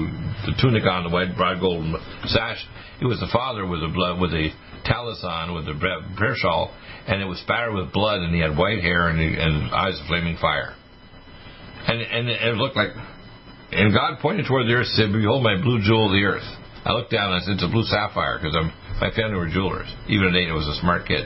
the 0.46 0.54
tunic 0.62 0.86
on, 0.86 1.04
the 1.04 1.10
white 1.10 1.36
bright 1.36 1.60
gold 1.60 1.84
sash. 2.26 2.62
It 3.02 3.06
was 3.06 3.20
the 3.20 3.30
Father 3.34 3.66
with 3.66 3.82
the 3.82 3.90
blood, 3.90 4.22
with 4.22 4.32
the 4.32 4.50
tallis 4.86 5.24
on, 5.24 5.54
with 5.54 5.66
the 5.66 5.74
prayer 6.18 6.36
shawl, 6.38 6.74
and 7.08 7.22
it 7.22 7.26
was 7.26 7.40
spattered 7.40 7.74
with 7.74 7.92
blood, 7.94 8.22
and 8.22 8.34
he 8.34 8.42
had 8.42 8.58
white 8.58 8.82
hair 8.82 9.10
and, 9.10 9.20
and 9.20 9.74
eyes 9.74 10.00
of 10.00 10.06
flaming 10.08 10.38
fire. 10.38 10.76
And 11.88 12.02
and 12.02 12.30
it 12.30 12.56
looked 12.58 12.76
like, 12.76 12.94
and 13.72 13.94
God 13.94 14.20
pointed 14.22 14.46
toward 14.46 14.68
the 14.68 14.74
earth, 14.74 14.88
and 14.94 15.10
said, 15.10 15.14
"Behold, 15.14 15.42
my 15.42 15.58
blue 15.58 15.82
jewel 15.82 16.08
of 16.08 16.14
the 16.14 16.24
earth." 16.24 16.46
I 16.86 16.94
looked 16.94 17.12
down 17.12 17.34
and 17.34 17.42
I 17.42 17.46
said, 17.46 17.58
"It's 17.58 17.66
a 17.66 17.74
blue 17.74 17.86
sapphire," 17.86 18.38
because 18.38 18.54
my 19.02 19.10
family 19.12 19.38
were 19.38 19.50
jewelers. 19.50 19.90
Even 20.08 20.30
at 20.30 20.36
eight, 20.36 20.50
I 20.50 20.54
was 20.54 20.68
a 20.70 20.80
smart 20.82 21.06
kid. 21.06 21.26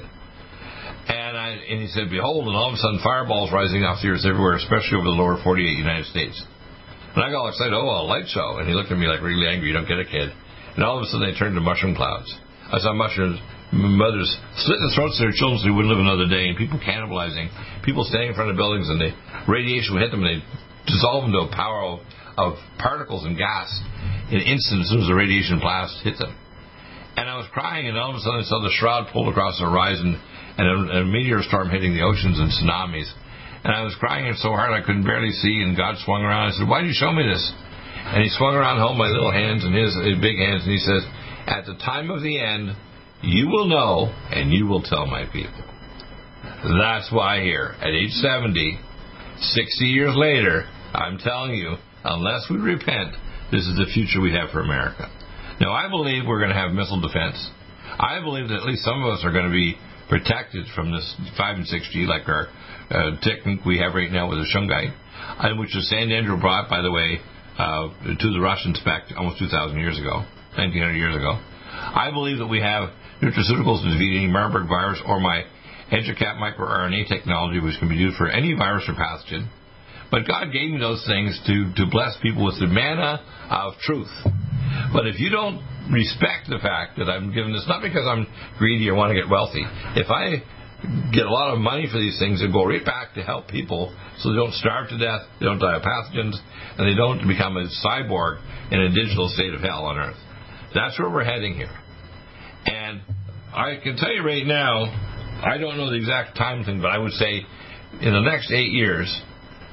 And 1.07 1.37
I 1.37 1.59
and 1.59 1.81
he 1.83 1.87
said, 1.91 2.09
"Behold," 2.09 2.47
and 2.47 2.55
all 2.55 2.71
of 2.71 2.75
a 2.75 2.77
sudden, 2.77 2.99
fireballs 3.03 3.51
rising 3.51 3.83
off 3.83 4.01
the 4.01 4.09
earth 4.15 4.25
everywhere, 4.25 4.55
especially 4.55 4.95
over 4.95 5.11
the 5.11 5.19
lower 5.19 5.37
48 5.43 5.77
United 5.77 6.07
States. 6.07 6.39
And 7.15 7.23
I 7.23 7.31
got 7.31 7.47
all 7.47 7.49
excited, 7.49 7.73
oh, 7.73 7.87
a 7.87 8.03
light 8.03 8.27
show. 8.27 8.59
And 8.59 8.67
he 8.67 8.75
looked 8.75 8.91
at 8.91 8.99
me 8.99 9.07
like 9.07 9.23
really 9.23 9.47
angry, 9.47 9.71
you 9.71 9.73
don't 9.73 9.87
get 9.87 9.99
a 9.99 10.05
kid. 10.05 10.35
And 10.75 10.83
all 10.83 10.99
of 10.99 11.03
a 11.03 11.07
sudden 11.07 11.23
they 11.23 11.37
turned 11.39 11.55
to 11.55 11.63
mushroom 11.63 11.95
clouds. 11.95 12.27
I 12.67 12.79
saw 12.79 12.91
mushrooms, 12.91 13.39
mothers 13.71 14.27
slitting 14.59 14.83
the 14.83 14.93
throats 14.95 15.15
of 15.15 15.31
their 15.31 15.37
children 15.37 15.63
so 15.63 15.65
they 15.67 15.71
wouldn't 15.71 15.93
live 15.93 16.03
another 16.03 16.27
day, 16.27 16.51
and 16.51 16.57
people 16.57 16.75
cannibalizing, 16.81 17.47
people 17.87 18.03
standing 18.03 18.29
in 18.29 18.35
front 18.35 18.51
of 18.51 18.57
buildings, 18.57 18.89
and 18.89 18.99
the 18.99 19.15
radiation 19.47 19.95
would 19.95 20.03
hit 20.03 20.11
them, 20.11 20.23
and 20.23 20.41
they 20.41 20.41
dissolve 20.91 21.23
into 21.23 21.39
a 21.39 21.49
power 21.55 21.99
of, 22.35 22.59
particles 22.77 23.23
and 23.23 23.37
gas 23.39 23.71
in 24.27 24.43
an 24.43 24.45
instant 24.45 24.83
as 24.83 24.89
soon 24.91 24.99
as 24.99 25.07
the 25.07 25.15
radiation 25.15 25.57
blast 25.57 25.95
hit 26.03 26.19
them. 26.19 26.35
And 27.15 27.29
I 27.29 27.37
was 27.39 27.47
crying, 27.55 27.87
and 27.87 27.95
all 27.97 28.11
of 28.11 28.17
a 28.17 28.19
sudden 28.19 28.43
I 28.43 28.43
saw 28.43 28.59
the 28.59 28.75
shroud 28.75 29.07
pulled 29.13 29.31
across 29.31 29.57
the 29.57 29.63
horizon, 29.63 30.19
and 30.57 30.67
a, 30.67 30.99
a 30.99 31.05
meteor 31.05 31.39
storm 31.47 31.69
hitting 31.69 31.95
the 31.95 32.03
oceans 32.03 32.35
and 32.35 32.51
tsunamis 32.51 33.07
and 33.65 33.73
I 33.73 33.81
was 33.81 33.97
crying 33.99 34.31
so 34.37 34.49
hard 34.49 34.71
I 34.71 34.85
couldn't 34.85 35.09
barely 35.09 35.31
see. 35.31 35.65
And 35.65 35.75
God 35.75 35.97
swung 36.05 36.21
around. 36.21 36.49
I 36.49 36.51
said, 36.51 36.69
"Why 36.69 36.81
did 36.81 36.93
you 36.93 36.93
show 36.93 37.11
me 37.11 37.23
this?" 37.25 37.41
And 38.13 38.21
He 38.21 38.29
swung 38.29 38.53
around, 38.53 38.77
held 38.77 38.97
my 38.97 39.09
little 39.09 39.31
hands 39.31 39.65
and 39.65 39.73
his, 39.73 39.89
his 40.05 40.21
big 40.21 40.37
hands, 40.37 40.61
and 40.63 40.71
He 40.71 40.77
says, 40.77 41.01
"At 41.47 41.65
the 41.65 41.73
time 41.81 42.11
of 42.11 42.21
the 42.21 42.37
end, 42.37 42.75
you 43.21 43.49
will 43.49 43.65
know, 43.65 44.13
and 44.29 44.53
you 44.53 44.67
will 44.67 44.83
tell 44.83 45.07
my 45.07 45.25
people." 45.25 45.65
That's 46.61 47.11
why 47.11 47.41
here 47.41 47.73
at 47.81 47.89
age 47.89 48.11
70, 48.21 48.79
60 49.39 49.85
years 49.85 50.15
later, 50.15 50.69
I'm 50.93 51.17
telling 51.17 51.55
you, 51.55 51.75
unless 52.03 52.45
we 52.49 52.57
repent, 52.57 53.15
this 53.51 53.65
is 53.65 53.75
the 53.77 53.89
future 53.93 54.21
we 54.21 54.31
have 54.33 54.51
for 54.51 54.61
America. 54.61 55.09
Now, 55.59 55.73
I 55.73 55.89
believe 55.89 56.23
we're 56.27 56.39
going 56.39 56.53
to 56.53 56.57
have 56.59 56.71
missile 56.71 57.01
defense. 57.01 57.49
I 57.97 58.19
believe 58.21 58.49
that 58.49 58.57
at 58.57 58.65
least 58.65 58.83
some 58.83 59.01
of 59.01 59.13
us 59.13 59.23
are 59.23 59.31
going 59.31 59.45
to 59.45 59.51
be 59.51 59.77
protected 60.09 60.67
from 60.75 60.91
this 60.91 61.15
5 61.37 61.55
and 61.55 61.65
6G 61.65 62.05
like 62.05 62.27
our 62.29 62.47
uh, 62.89 63.19
technique 63.21 63.65
we 63.65 63.79
have 63.79 63.93
right 63.93 64.11
now 64.11 64.29
with 64.29 64.39
the 64.39 64.47
Shungite, 64.53 64.93
which 65.59 65.73
was 65.75 65.91
Andrew 65.93 66.39
brought, 66.39 66.69
by 66.69 66.81
the 66.81 66.91
way, 66.91 67.19
uh, 67.57 67.87
to 68.03 68.27
the 68.31 68.39
Russians 68.39 68.79
back 68.83 69.03
almost 69.17 69.39
2,000 69.39 69.79
years 69.79 69.97
ago, 69.99 70.25
1,900 70.59 70.93
years 70.93 71.15
ago. 71.15 71.39
I 71.71 72.11
believe 72.11 72.39
that 72.39 72.47
we 72.47 72.59
have 72.61 72.89
nutraceuticals 73.21 73.83
to 73.83 73.89
defeat 73.91 74.17
any 74.17 74.27
Marburg 74.27 74.67
virus 74.67 75.01
or 75.05 75.19
my 75.19 75.43
EduCap 75.91 76.37
microRNA 76.37 77.07
technology, 77.07 77.59
which 77.59 77.79
can 77.79 77.89
be 77.89 77.95
used 77.95 78.17
for 78.17 78.27
any 78.27 78.53
virus 78.53 78.83
or 78.87 78.95
pathogen. 78.95 79.47
But 80.11 80.27
God 80.27 80.51
gave 80.51 80.71
me 80.71 80.79
those 80.79 81.03
things 81.07 81.39
to, 81.47 81.73
to 81.75 81.89
bless 81.89 82.17
people 82.21 82.45
with 82.45 82.59
the 82.59 82.67
manna 82.67 83.21
of 83.49 83.73
truth. 83.79 84.11
But 84.93 85.07
if 85.07 85.19
you 85.19 85.29
don't 85.29 85.61
respect 85.91 86.49
the 86.49 86.59
fact 86.61 86.97
that 86.97 87.09
I'm 87.09 87.33
given 87.33 87.53
this, 87.53 87.65
not 87.67 87.81
because 87.81 88.05
I'm 88.07 88.27
greedy 88.57 88.89
or 88.89 88.95
want 88.95 89.11
to 89.11 89.15
get 89.15 89.29
wealthy, 89.29 89.63
if 89.95 90.09
I 90.09 90.43
get 91.13 91.25
a 91.25 91.31
lot 91.31 91.53
of 91.53 91.59
money 91.59 91.87
for 91.91 91.99
these 91.99 92.17
things 92.19 92.41
and 92.41 92.53
go 92.53 92.65
right 92.65 92.83
back 92.83 93.13
to 93.15 93.21
help 93.21 93.47
people 93.47 93.95
so 94.19 94.29
they 94.29 94.35
don't 94.35 94.53
starve 94.53 94.89
to 94.89 94.97
death, 94.97 95.21
they 95.39 95.45
don't 95.45 95.59
die 95.59 95.77
of 95.77 95.81
pathogens, 95.81 96.35
and 96.77 96.87
they 96.87 96.95
don't 96.95 97.27
become 97.27 97.57
a 97.57 97.67
cyborg 97.85 98.39
in 98.71 98.79
a 98.81 98.89
digital 98.89 99.29
state 99.29 99.53
of 99.53 99.61
hell 99.61 99.85
on 99.85 99.97
earth. 99.97 100.17
That's 100.73 100.99
where 100.99 101.09
we're 101.09 101.23
heading 101.23 101.55
here. 101.55 101.73
And 102.65 103.01
I 103.53 103.77
can 103.81 103.95
tell 103.95 104.11
you 104.11 104.23
right 104.23 104.45
now, 104.45 104.85
I 105.43 105.57
don't 105.57 105.77
know 105.77 105.89
the 105.89 105.97
exact 105.97 106.37
time 106.37 106.63
thing, 106.63 106.81
but 106.81 106.91
I 106.91 106.97
would 106.97 107.13
say 107.13 107.41
in 108.01 108.13
the 108.13 108.21
next 108.21 108.51
eight 108.51 108.71
years, 108.71 109.07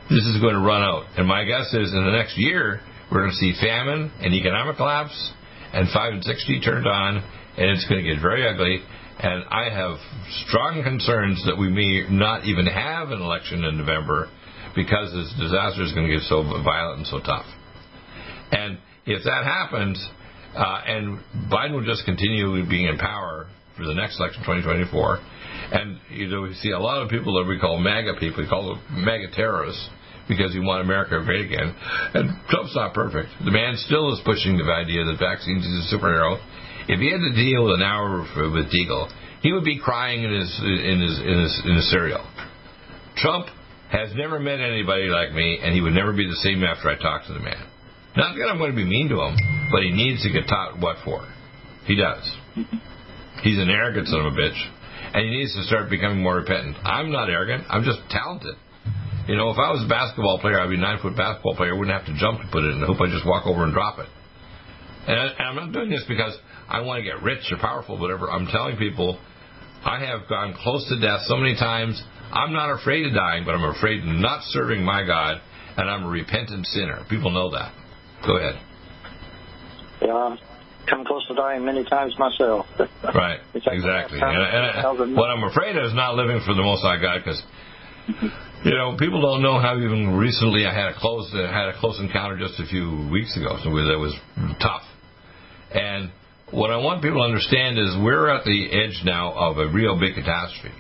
this 0.09 0.25
is 0.27 0.41
going 0.41 0.55
to 0.55 0.61
run 0.61 0.83
out. 0.83 1.07
And 1.17 1.27
my 1.27 1.45
guess 1.45 1.73
is 1.73 1.93
in 1.93 2.05
the 2.05 2.13
next 2.13 2.37
year, 2.37 2.81
we're 3.11 3.21
going 3.21 3.31
to 3.31 3.37
see 3.37 3.55
famine 3.61 4.13
and 4.21 4.35
economic 4.35 4.77
collapse 4.77 5.33
and 5.73 5.89
5 5.89 6.13
and 6.13 6.23
6G 6.23 6.65
turned 6.65 6.87
on, 6.87 7.17
and 7.17 7.71
it's 7.71 7.87
going 7.89 8.05
to 8.05 8.15
get 8.15 8.21
very 8.21 8.47
ugly 8.49 8.85
And 9.23 9.45
I 9.51 9.71
have 9.71 9.99
strong 10.47 10.83
concerns 10.83 11.45
that 11.47 11.57
we 11.57 11.71
may 11.71 12.11
not 12.11 12.45
even 12.45 12.67
have 12.67 13.11
an 13.11 13.23
election 13.23 13.65
in 13.65 13.79
November 13.79 14.29
because 14.75 15.13
this 15.13 15.33
disaster 15.39 15.83
is 15.83 15.93
going 15.93 16.09
to 16.09 16.13
get 16.13 16.27
so 16.27 16.43
violent 16.43 16.99
and 16.99 17.07
so 17.07 17.21
tough. 17.21 17.47
And 18.51 18.79
if 19.07 19.23
that 19.25 19.45
happens, 19.45 19.97
uh, 20.57 20.81
and 20.87 21.19
Biden 21.51 21.73
will 21.73 21.85
just 21.85 22.05
continue 22.05 22.67
being 22.69 22.89
in 22.89 22.99
power 22.99 23.47
for 23.77 23.87
the 23.87 23.95
next 23.95 24.19
election, 24.19 24.43
2024, 24.43 25.19
and 25.73 25.99
you 26.11 26.27
know 26.29 26.43
we 26.43 26.55
see 26.55 26.71
a 26.71 26.79
lot 26.79 27.01
of 27.01 27.09
people 27.09 27.41
that 27.41 27.49
we 27.49 27.59
call 27.59 27.79
MAGA 27.79 28.21
people, 28.21 28.43
we 28.43 28.49
call 28.49 28.75
them 28.75 29.05
MAGA 29.05 29.33
terrorists 29.33 29.89
because 30.29 30.53
he 30.53 30.61
want 30.61 30.83
America 30.83 31.21
great 31.25 31.47
again. 31.47 31.75
And 32.15 32.31
Trump's 32.49 32.75
not 32.77 32.95
perfect. 32.95 33.31
The 33.45 33.51
man 33.51 33.75
still 33.77 34.13
is 34.13 34.21
pushing 34.25 34.57
the 34.57 34.65
idea 34.71 35.05
that 35.05 35.19
vaccines 35.19 35.65
is 35.65 35.93
a 35.93 35.97
superhero. 35.97 36.39
If 36.89 37.01
he 37.01 37.11
had 37.11 37.21
to 37.21 37.33
deal 37.35 37.65
with 37.65 37.75
an 37.75 37.83
hour 37.83 38.21
with 38.21 38.73
Deagle, 38.73 39.09
he 39.43 39.53
would 39.53 39.65
be 39.65 39.79
crying 39.79 40.23
in 40.23 40.33
his 40.33 40.61
in 40.63 41.01
his 41.01 41.19
in 41.19 41.39
his 41.41 41.63
in 41.65 41.75
his 41.77 41.91
cereal. 41.91 42.25
Trump 43.17 43.47
has 43.91 44.15
never 44.15 44.39
met 44.39 44.61
anybody 44.61 45.07
like 45.07 45.33
me, 45.33 45.61
and 45.63 45.75
he 45.75 45.81
would 45.81 45.93
never 45.93 46.13
be 46.13 46.27
the 46.27 46.41
same 46.43 46.65
after 46.65 46.89
I 46.89 46.97
talk 46.97 47.27
to 47.27 47.35
the 47.35 47.41
man. 47.41 47.69
Not 48.17 48.35
that 48.37 48.49
I'm 48.49 48.59
going 48.59 48.73
to 48.73 48.77
be 48.77 48.85
mean 48.85 49.09
to 49.09 49.21
him, 49.21 49.37
but 49.71 49.83
he 49.83 49.93
needs 49.93 50.23
to 50.23 50.31
get 50.33 50.49
taught 50.49 50.81
what 50.81 50.97
for. 51.05 51.29
He 51.85 51.97
does. 51.97 52.25
He's 53.43 53.59
an 53.59 53.69
arrogant 53.69 54.09
son 54.09 54.21
of 54.21 54.33
a 54.33 54.37
bitch, 54.37 54.57
and 55.13 55.25
he 55.25 55.31
needs 55.31 55.55
to 55.57 55.63
start 55.65 55.91
becoming 55.91 56.23
more 56.23 56.37
repentant. 56.37 56.77
I'm 56.85 57.11
not 57.11 57.29
arrogant. 57.29 57.65
I'm 57.69 57.85
just 57.85 57.99
talented. 58.09 58.55
You 59.29 59.37
know, 59.37 59.51
if 59.51 59.59
I 59.59 59.71
was 59.71 59.85
a 59.85 59.89
basketball 59.89 60.39
player, 60.41 60.61
I'd 60.61 60.69
be 60.69 60.77
a 60.77 60.83
nine 60.83 60.99
foot 61.01 61.17
basketball 61.17 61.55
player. 61.57 61.75
I 61.75 61.79
wouldn't 61.79 61.95
have 61.97 62.07
to 62.07 62.17
jump 62.19 62.41
to 62.41 62.49
put 62.51 62.65
it 62.65 62.75
in 62.75 62.81
the 62.81 62.87
hoop. 62.87 63.01
I 63.01 63.07
just 63.07 63.27
walk 63.27 63.47
over 63.47 63.65
and 63.65 63.73
drop 63.73 63.99
it. 63.99 64.09
And, 65.07 65.19
I, 65.19 65.25
and 65.39 65.47
I'm 65.47 65.57
not 65.57 65.73
doing 65.73 65.91
this 65.91 66.05
because 66.09 66.35
I 66.73 66.81
want 66.81 66.99
to 67.01 67.05
get 67.05 67.23
rich 67.23 67.53
or 67.53 67.59
powerful, 67.59 67.99
whatever. 67.99 68.31
I'm 68.31 68.47
telling 68.47 68.79
people 68.79 69.21
I 69.85 70.01
have 70.01 70.27
gone 70.27 70.55
close 70.57 70.89
to 70.89 70.99
death 70.99 71.21
so 71.27 71.37
many 71.37 71.55
times. 71.55 72.03
I'm 72.33 72.55
not 72.55 72.73
afraid 72.73 73.05
of 73.07 73.13
dying, 73.13 73.45
but 73.45 73.55
I'm 73.55 73.77
afraid 73.77 74.01
of 74.01 74.07
not 74.07 74.41
serving 74.57 74.83
my 74.83 75.05
God, 75.05 75.43
and 75.77 75.91
I'm 75.91 76.05
a 76.05 76.09
repentant 76.09 76.65
sinner. 76.67 77.05
People 77.11 77.31
know 77.31 77.51
that. 77.51 77.75
Go 78.27 78.39
ahead. 78.39 78.59
Yeah, 80.01 80.15
I've 80.15 80.39
come 80.89 81.05
close 81.05 81.29
to 81.29 81.35
dying 81.35 81.63
many 81.63 81.85
times 81.85 82.17
myself. 82.19 82.65
right, 83.15 83.41
exactly. 83.55 84.19
And, 84.23 85.05
and, 85.05 85.15
what 85.15 85.29
I'm 85.29 85.45
afraid 85.45 85.77
of 85.77 85.85
is 85.85 85.95
not 85.95 86.15
living 86.15 86.41
for 86.47 86.55
the 86.55 86.63
Most 86.63 86.81
High 86.81 87.01
God 87.01 87.21
because 87.23 87.43
you 88.65 88.75
know, 88.75 88.97
people 88.99 89.21
don't 89.21 89.43
know 89.43 89.61
how 89.61 89.77
even 89.77 90.17
recently 90.17 90.65
I 90.67 90.73
had 90.73 90.97
a 90.97 90.99
close 90.99 91.31
uh, 91.35 91.53
had 91.53 91.69
a 91.69 91.79
close 91.79 92.01
encounter 92.01 92.39
just 92.39 92.59
a 92.61 92.67
few 92.67 93.09
weeks 93.13 93.37
ago, 93.37 93.59
so 93.63 93.71
that 93.71 93.99
was 93.99 94.17
tough. 94.61 94.83
And 95.73 96.11
what 96.53 96.71
I 96.71 96.77
want 96.77 97.01
people 97.01 97.25
to 97.25 97.25
understand 97.25 97.81
is 97.81 97.97
we're 97.97 98.29
at 98.29 98.45
the 98.45 98.69
edge 98.69 99.01
now 99.09 99.33
of 99.33 99.57
a 99.57 99.73
real 99.73 99.99
big 99.99 100.15
catastrophe. 100.15 100.77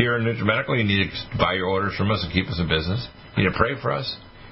Here 0.00 0.16
in 0.16 0.24
NutriMedical, 0.24 0.80
you 0.80 0.84
need 0.84 1.12
to 1.12 1.38
buy 1.38 1.54
your 1.54 1.68
orders 1.68 1.94
from 1.96 2.10
us 2.10 2.24
and 2.24 2.32
keep 2.32 2.48
us 2.48 2.58
in 2.58 2.66
business. 2.66 3.06
You 3.36 3.44
need 3.44 3.52
to 3.52 3.58
pray 3.58 3.76
for 3.80 3.92
us. 3.92 4.08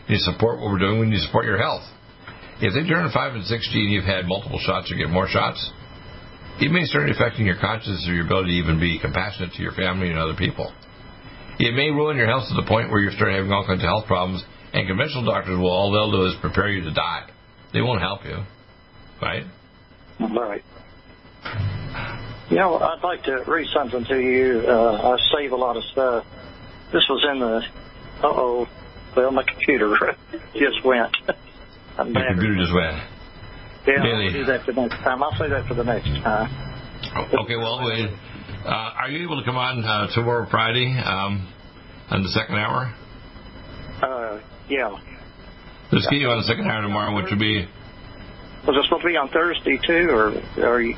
You 0.06 0.14
need 0.14 0.22
to 0.22 0.28
support 0.30 0.60
what 0.60 0.70
we're 0.70 0.78
doing. 0.78 1.00
We 1.00 1.08
need 1.08 1.24
to 1.24 1.26
support 1.26 1.46
your 1.46 1.58
health. 1.58 1.82
If 2.60 2.76
they 2.76 2.86
turn 2.86 3.08
5 3.08 3.34
and 3.34 3.44
16 3.44 3.50
and 3.50 3.90
you've 3.90 4.04
had 4.04 4.28
multiple 4.28 4.60
shots 4.60 4.92
or 4.92 4.94
get 4.94 5.08
more 5.08 5.26
shots, 5.26 5.58
it 6.60 6.70
may 6.70 6.84
start 6.84 7.08
affecting 7.08 7.48
your 7.48 7.58
consciousness 7.58 8.04
or 8.06 8.14
your 8.14 8.26
ability 8.26 8.52
to 8.52 8.60
even 8.60 8.78
be 8.78 9.00
compassionate 9.00 9.56
to 9.56 9.62
your 9.62 9.72
family 9.72 10.10
and 10.12 10.18
other 10.18 10.36
people. 10.36 10.70
It 11.58 11.74
may 11.74 11.88
ruin 11.90 12.20
your 12.20 12.28
health 12.28 12.44
to 12.52 12.54
the 12.54 12.68
point 12.68 12.90
where 12.92 13.00
you 13.00 13.10
start 13.10 13.32
having 13.32 13.50
all 13.50 13.64
kinds 13.66 13.80
of 13.80 13.88
health 13.88 14.06
problems, 14.06 14.44
and 14.72 14.86
conventional 14.86 15.24
doctors 15.24 15.56
will 15.56 15.72
all 15.72 15.90
they'll 15.90 16.12
do 16.12 16.28
is 16.28 16.36
prepare 16.40 16.68
you 16.68 16.84
to 16.84 16.92
die. 16.92 17.26
They 17.72 17.80
won't 17.80 18.00
help 18.00 18.24
you, 18.24 18.44
right? 19.20 19.44
Right. 20.20 20.64
You 22.50 22.56
know, 22.56 22.78
I'd 22.78 23.02
like 23.02 23.22
to 23.24 23.44
read 23.46 23.68
something 23.72 24.04
to 24.04 24.18
you. 24.20 24.64
Uh, 24.66 25.14
I 25.14 25.16
save 25.34 25.52
a 25.52 25.56
lot 25.56 25.76
of 25.76 25.84
stuff. 25.84 26.26
This 26.92 27.06
was 27.08 27.24
in 27.32 27.40
the. 27.40 27.62
Uh 28.22 28.30
oh. 28.30 28.68
Well, 29.16 29.30
my 29.32 29.42
computer 29.42 29.94
just 30.54 30.84
went. 30.84 31.16
I'm 31.98 32.12
Your 32.12 32.26
computer 32.28 32.56
just 32.56 32.74
went. 32.74 33.02
Yeah? 33.86 34.04
I'll 34.04 34.32
do 34.32 34.44
that 34.44 34.64
for 34.64 34.72
next 34.72 34.96
time. 35.02 35.22
I'll 35.22 35.36
say 35.36 35.48
that 35.48 35.66
for 35.66 35.74
the 35.74 35.84
next 35.84 36.08
time. 36.22 36.48
Okay, 37.34 37.56
well, 37.56 37.84
wait. 37.84 38.10
Uh, 38.64 38.68
are 38.68 39.10
you 39.10 39.24
able 39.24 39.38
to 39.40 39.44
come 39.44 39.56
on 39.56 39.84
uh, 39.84 40.06
tomorrow, 40.14 40.46
Friday, 40.50 40.96
um, 41.04 41.48
on 42.10 42.22
the 42.22 42.28
second 42.28 42.56
hour? 42.56 42.94
Uh, 44.00 44.40
yeah. 44.68 44.88
Let's 45.90 46.06
get 46.08 46.20
you 46.20 46.28
on 46.28 46.38
the 46.38 46.44
second 46.44 46.70
hour 46.70 46.82
tomorrow, 46.82 47.16
which 47.16 47.30
would 47.30 47.40
be. 47.40 47.68
Was 48.66 48.78
it 48.78 48.84
supposed 48.86 49.02
to 49.02 49.10
be 49.10 49.18
on 49.18 49.26
Thursday 49.34 49.74
too, 49.82 50.06
or 50.14 50.38
are 50.62 50.82
you? 50.82 50.94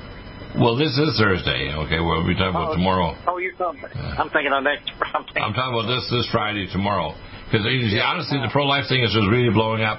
Well, 0.54 0.76
this 0.76 0.92
is 0.94 1.16
Thursday. 1.16 1.72
Okay, 1.72 1.98
we'll 1.98 2.22
be 2.22 2.36
talking 2.36 2.54
about 2.54 2.72
oh, 2.72 2.78
tomorrow. 2.78 3.16
Oh, 3.26 3.40
you're 3.40 3.56
talking. 3.56 3.88
I'm 3.90 4.28
thinking 4.30 4.52
on 4.52 4.62
next. 4.68 4.92
I'm, 5.16 5.24
thinking 5.24 5.42
I'm 5.42 5.56
talking 5.56 5.72
about 5.72 5.88
this 5.88 6.04
this 6.12 6.28
Friday 6.30 6.68
tomorrow. 6.68 7.16
Because 7.48 7.64
honestly, 7.64 8.38
the 8.38 8.52
pro-life 8.52 8.86
thing 8.86 9.02
is 9.02 9.16
just 9.16 9.26
really 9.32 9.50
blowing 9.50 9.80
up. 9.80 9.98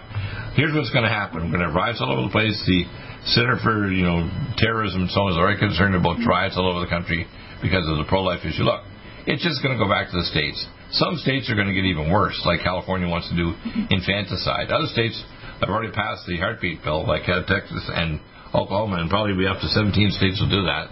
Here's 0.54 0.72
what's 0.78 0.94
going 0.94 1.04
to 1.04 1.12
happen: 1.12 1.42
we're 1.42 1.52
going 1.52 1.66
to 1.66 1.74
have 1.74 1.76
riots 1.76 2.00
all 2.00 2.14
over 2.14 2.30
the 2.30 2.34
place. 2.34 2.56
The 2.70 2.86
Center 3.34 3.58
for 3.66 3.90
you 3.90 4.06
know 4.06 4.30
Terrorism 4.62 5.10
and 5.10 5.12
so 5.12 5.26
on 5.26 5.34
is 5.34 5.38
already 5.42 5.58
concerned 5.58 5.98
about 5.98 6.22
riots 6.22 6.54
all 6.62 6.70
over 6.70 6.86
the 6.86 6.92
country 6.94 7.26
because 7.66 7.82
of 7.90 7.98
the 7.98 8.06
pro-life 8.06 8.46
issue. 8.46 8.62
Look, 8.62 8.86
it's 9.26 9.42
just 9.42 9.66
going 9.66 9.74
to 9.74 9.82
go 9.82 9.90
back 9.90 10.14
to 10.14 10.18
the 10.22 10.30
states. 10.30 10.62
Some 10.94 11.18
states 11.18 11.50
are 11.50 11.58
going 11.58 11.68
to 11.68 11.74
get 11.74 11.90
even 11.90 12.14
worse, 12.14 12.38
like 12.46 12.62
California 12.62 13.10
wants 13.10 13.28
to 13.34 13.36
do 13.36 13.58
infanticide. 13.90 14.70
Other 14.70 14.86
states 14.94 15.18
have 15.62 15.70
already 15.70 15.92
passed 15.92 16.26
the 16.28 16.38
heartbeat 16.38 16.84
bill, 16.84 17.08
like 17.08 17.24
Texas 17.26 17.84
and 17.94 18.20
Oklahoma, 18.54 18.98
and 19.00 19.10
probably 19.10 19.36
be 19.36 19.48
up 19.48 19.60
to 19.62 19.68
17 19.68 20.12
states 20.12 20.40
will 20.40 20.50
do 20.50 20.64
that. 20.68 20.88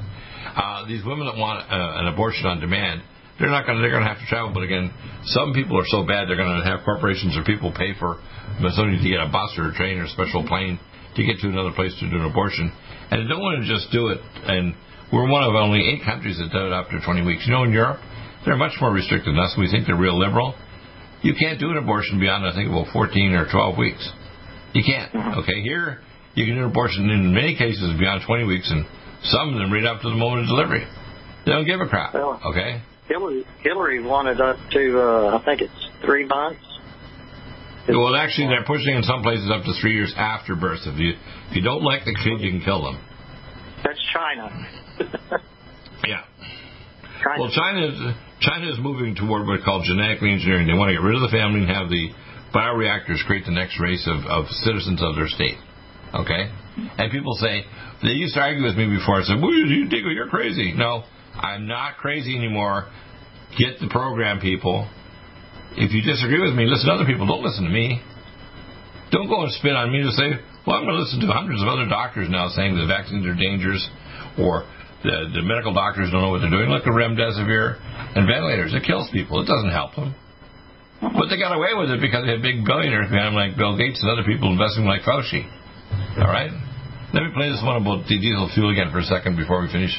Uh, 0.54 0.86
these 0.88 1.04
women 1.04 1.26
that 1.26 1.38
want 1.38 1.64
uh, 1.66 2.02
an 2.02 2.08
abortion 2.08 2.46
on 2.46 2.60
demand, 2.60 3.02
they're 3.40 3.50
not 3.50 3.66
going 3.66 3.78
to, 3.78 3.82
they're 3.82 3.92
going 3.92 4.04
to 4.04 4.12
have 4.12 4.22
to 4.22 4.30
travel. 4.30 4.54
But 4.54 4.64
again, 4.64 4.94
some 5.34 5.54
people 5.54 5.80
are 5.80 5.88
so 5.90 6.06
bad 6.06 6.30
they're 6.30 6.40
going 6.40 6.62
to 6.62 6.68
have 6.68 6.86
corporations 6.86 7.36
or 7.36 7.44
people 7.44 7.74
pay 7.74 7.98
for 7.98 8.22
somebody 8.76 9.02
to 9.02 9.10
get 9.10 9.20
a 9.20 9.32
bus 9.32 9.56
or 9.58 9.72
a 9.72 9.74
train 9.74 9.98
or 9.98 10.06
a 10.06 10.14
special 10.14 10.46
plane 10.46 10.80
to 11.16 11.22
get 11.24 11.40
to 11.42 11.48
another 11.50 11.72
place 11.74 11.94
to 12.00 12.10
do 12.10 12.18
an 12.18 12.26
abortion, 12.26 12.74
and 13.10 13.22
they 13.22 13.28
don't 13.30 13.42
want 13.42 13.62
to 13.62 13.68
just 13.70 13.92
do 13.92 14.10
it 14.10 14.20
and 14.50 14.74
we're 15.14 15.30
one 15.30 15.44
of 15.46 15.54
only 15.54 15.94
eight 15.94 16.02
countries 16.04 16.42
that 16.42 16.50
do 16.50 16.66
it 16.66 16.74
after 16.74 16.98
20 16.98 17.22
weeks. 17.22 17.46
You 17.46 17.54
know, 17.54 17.64
in 17.64 17.72
Europe, 17.72 18.02
they're 18.46 18.58
much 18.58 18.74
more 18.82 18.92
restricted 18.92 19.30
than 19.30 19.40
us. 19.40 19.54
We 19.54 19.70
think 19.70 19.86
they're 19.86 19.96
real 19.96 20.18
liberal. 20.18 20.58
You 21.22 21.38
can't 21.38 21.60
do 21.60 21.70
an 21.70 21.78
abortion 21.78 22.20
beyond, 22.20 22.44
I 22.44 22.52
think, 22.58 22.68
about 22.68 22.90
14 22.92 23.14
or 23.38 23.46
12 23.46 23.78
weeks. 23.78 24.02
You 24.74 24.84
can't. 24.84 25.12
Mm-hmm. 25.14 25.40
Okay, 25.40 25.62
here 25.62 26.02
you 26.36 26.46
can 26.46 26.56
do 26.56 26.66
an 26.66 26.70
abortion 26.70 27.10
in 27.10 27.34
many 27.34 27.56
cases 27.56 27.94
beyond 28.00 28.24
20 28.26 28.44
weeks, 28.46 28.70
and 28.72 28.86
some 29.24 29.54
of 29.54 29.56
them 29.56 29.72
right 29.72 29.86
up 29.86 30.02
to 30.02 30.10
the 30.10 30.16
moment 30.16 30.44
of 30.44 30.48
delivery. 30.48 30.86
They 31.46 31.52
don't 31.52 31.66
give 31.66 31.80
a 31.80 31.88
crap. 31.88 32.16
Okay. 32.16 32.82
Hillary, 33.08 33.46
Hillary 33.62 34.04
wanted 34.04 34.42
up 34.42 34.58
to, 34.72 35.00
uh, 35.00 35.38
I 35.38 35.46
think 35.46 35.62
it's 35.62 35.90
three 36.06 36.26
months. 36.26 36.62
Well, 37.88 38.16
actually, 38.16 38.48
they're 38.48 38.64
pushing 38.64 38.96
in 38.96 39.04
some 39.04 39.22
places 39.24 39.52
up 39.52 39.64
to 39.64 39.74
three 39.82 39.94
years 39.94 40.14
after 40.16 40.56
birth. 40.56 40.80
If 40.88 40.98
you 40.98 41.20
if 41.50 41.56
you 41.56 41.62
don't 41.62 41.84
like 41.84 42.06
the 42.06 42.16
kid, 42.16 42.40
you 42.40 42.52
can 42.52 42.62
kill 42.64 42.82
them. 42.82 42.96
That's 43.84 44.00
China. 44.14 44.48
yeah. 46.08 46.24
China. 47.20 47.44
Well, 47.44 47.52
China 47.52 47.88
is 47.88 48.16
China 48.40 48.72
is 48.72 48.80
moving 48.80 49.16
toward 49.16 49.46
what's 49.48 49.66
called 49.66 49.84
genetically 49.84 50.32
engineering. 50.32 50.68
They 50.68 50.74
want 50.74 50.90
to 50.90 50.96
get 50.96 51.04
rid 51.04 51.16
of 51.16 51.28
the 51.28 51.34
family 51.36 51.68
and 51.68 51.70
have 51.70 51.90
the 51.90 52.08
bioreactors 52.54 53.26
create 53.26 53.46
the 53.46 53.52
next 53.52 53.80
race 53.80 54.08
of, 54.08 54.26
of 54.26 54.48
citizens 54.64 55.02
of 55.02 55.16
their 55.16 55.28
state. 55.28 55.58
Okay? 56.14 56.52
And 56.98 57.12
people 57.12 57.34
say, 57.34 57.66
they 58.02 58.14
used 58.14 58.36
to 58.36 58.42
argue 58.42 58.64
with 58.64 58.76
me 58.76 58.86
before. 58.86 59.22
I 59.22 59.24
said, 59.24 59.42
well, 59.42 59.52
you, 59.54 59.88
Deagle, 59.90 60.14
you're 60.14 60.30
crazy. 60.30 60.74
No, 60.76 61.04
I'm 61.34 61.68
not 61.68 61.98
crazy 61.98 62.36
anymore. 62.36 62.90
Get 63.58 63.80
the 63.80 63.90
program, 63.90 64.40
people. 64.40 64.90
If 65.74 65.94
you 65.94 66.02
disagree 66.02 66.42
with 66.42 66.54
me, 66.54 66.66
listen 66.66 66.90
to 66.90 66.94
other 66.94 67.06
people. 67.06 67.26
Don't 67.26 67.44
listen 67.44 67.66
to 67.66 67.74
me. 67.74 68.02
Don't 69.12 69.30
go 69.30 69.42
and 69.42 69.52
spit 69.54 69.74
on 69.74 69.92
me 69.92 70.02
to 70.02 70.12
say, 70.12 70.42
well, 70.66 70.78
I'm 70.78 70.86
going 70.86 70.98
to 70.98 71.02
listen 71.02 71.22
to 71.22 71.28
hundreds 71.34 71.62
of 71.62 71.68
other 71.68 71.86
doctors 71.90 72.30
now 72.30 72.50
saying 72.50 72.78
the 72.78 72.86
vaccines 72.86 73.26
are 73.26 73.38
dangerous 73.38 73.82
or 74.38 74.66
the, 75.04 75.30
the 75.34 75.44
medical 75.44 75.74
doctors 75.74 76.10
don't 76.10 76.22
know 76.22 76.30
what 76.30 76.42
they're 76.42 76.54
doing. 76.54 76.70
Look 76.70 76.88
at 76.88 76.94
remdesivir 76.94 77.78
and 78.16 78.26
ventilators. 78.26 78.74
It 78.74 78.84
kills 78.86 79.10
people. 79.12 79.42
It 79.42 79.46
doesn't 79.46 79.72
help 79.72 79.96
them. 79.96 80.16
But 81.12 81.28
they 81.28 81.36
got 81.36 81.52
away 81.52 81.76
with 81.76 81.92
it 81.92 82.00
because 82.00 82.24
they 82.24 82.32
had 82.32 82.42
big 82.42 82.64
billionaires 82.64 83.12
behind 83.12 83.36
them 83.36 83.40
like 83.40 83.60
Bill 83.60 83.76
Gates 83.76 84.00
and 84.00 84.08
other 84.08 84.24
people 84.24 84.48
investing 84.48 84.88
like 84.88 85.04
Fauci. 85.04 85.44
All 86.16 86.32
right? 86.32 86.52
Let 87.12 87.28
me 87.28 87.32
play 87.36 87.52
this 87.52 87.60
one 87.60 87.76
about 87.76 88.08
the 88.08 88.16
diesel 88.16 88.48
fuel 88.56 88.72
again 88.72 88.90
for 88.90 89.04
a 89.04 89.08
second 89.08 89.36
before 89.36 89.60
we 89.62 89.68
finish 89.68 89.92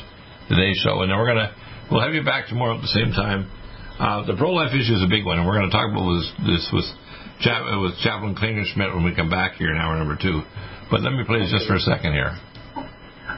today's 0.49 0.81
show. 0.81 1.05
And 1.05 1.13
then 1.13 1.17
we're 1.21 1.29
going 1.29 1.45
to, 1.45 1.53
we'll 1.93 2.03
have 2.03 2.17
you 2.17 2.25
back 2.25 2.49
tomorrow 2.49 2.75
at 2.75 2.83
the 2.83 2.91
same 2.91 3.13
time. 3.13 3.53
Uh, 4.01 4.27
the 4.27 4.35
pro-life 4.35 4.75
issue 4.75 4.97
is 4.97 5.05
a 5.05 5.11
big 5.13 5.23
one, 5.23 5.39
and 5.39 5.47
we're 5.47 5.55
going 5.55 5.71
to 5.71 5.77
talk 5.77 5.87
about 5.87 6.09
this, 6.19 6.27
this 6.43 6.65
with, 6.73 6.89
with 6.89 7.95
Chaplain 8.03 8.35
Schmidt 8.35 8.91
when 8.91 9.05
we 9.05 9.15
come 9.15 9.31
back 9.31 9.55
here 9.61 9.71
in 9.71 9.79
hour 9.79 9.95
number 9.95 10.19
two. 10.19 10.43
But 10.91 11.07
let 11.07 11.13
me 11.13 11.23
play 11.23 11.39
this 11.39 11.53
just 11.53 11.69
for 11.69 11.77
a 11.77 11.85
second 11.85 12.17
here. 12.17 12.35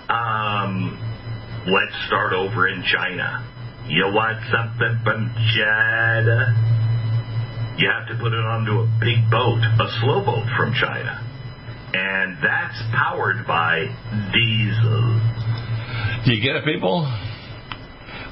Um, 0.08 0.96
let's 1.68 1.92
start 2.06 2.32
over 2.32 2.68
in 2.68 2.80
China. 2.88 3.44
You 3.88 4.08
want 4.14 4.40
something 4.48 5.04
from 5.04 5.34
China? 5.52 6.75
You 7.76 7.92
have 7.92 8.08
to 8.08 8.16
put 8.16 8.32
it 8.32 8.40
onto 8.40 8.72
a 8.72 8.86
big 9.00 9.28
boat, 9.28 9.60
a 9.60 9.88
slow 10.00 10.24
boat 10.24 10.48
from 10.56 10.72
China. 10.72 11.20
And 11.92 12.40
that's 12.40 12.80
powered 12.92 13.46
by 13.46 13.84
diesel. 14.32 15.20
Do 16.24 16.32
you 16.32 16.40
get 16.40 16.56
it, 16.56 16.64
people? 16.64 17.04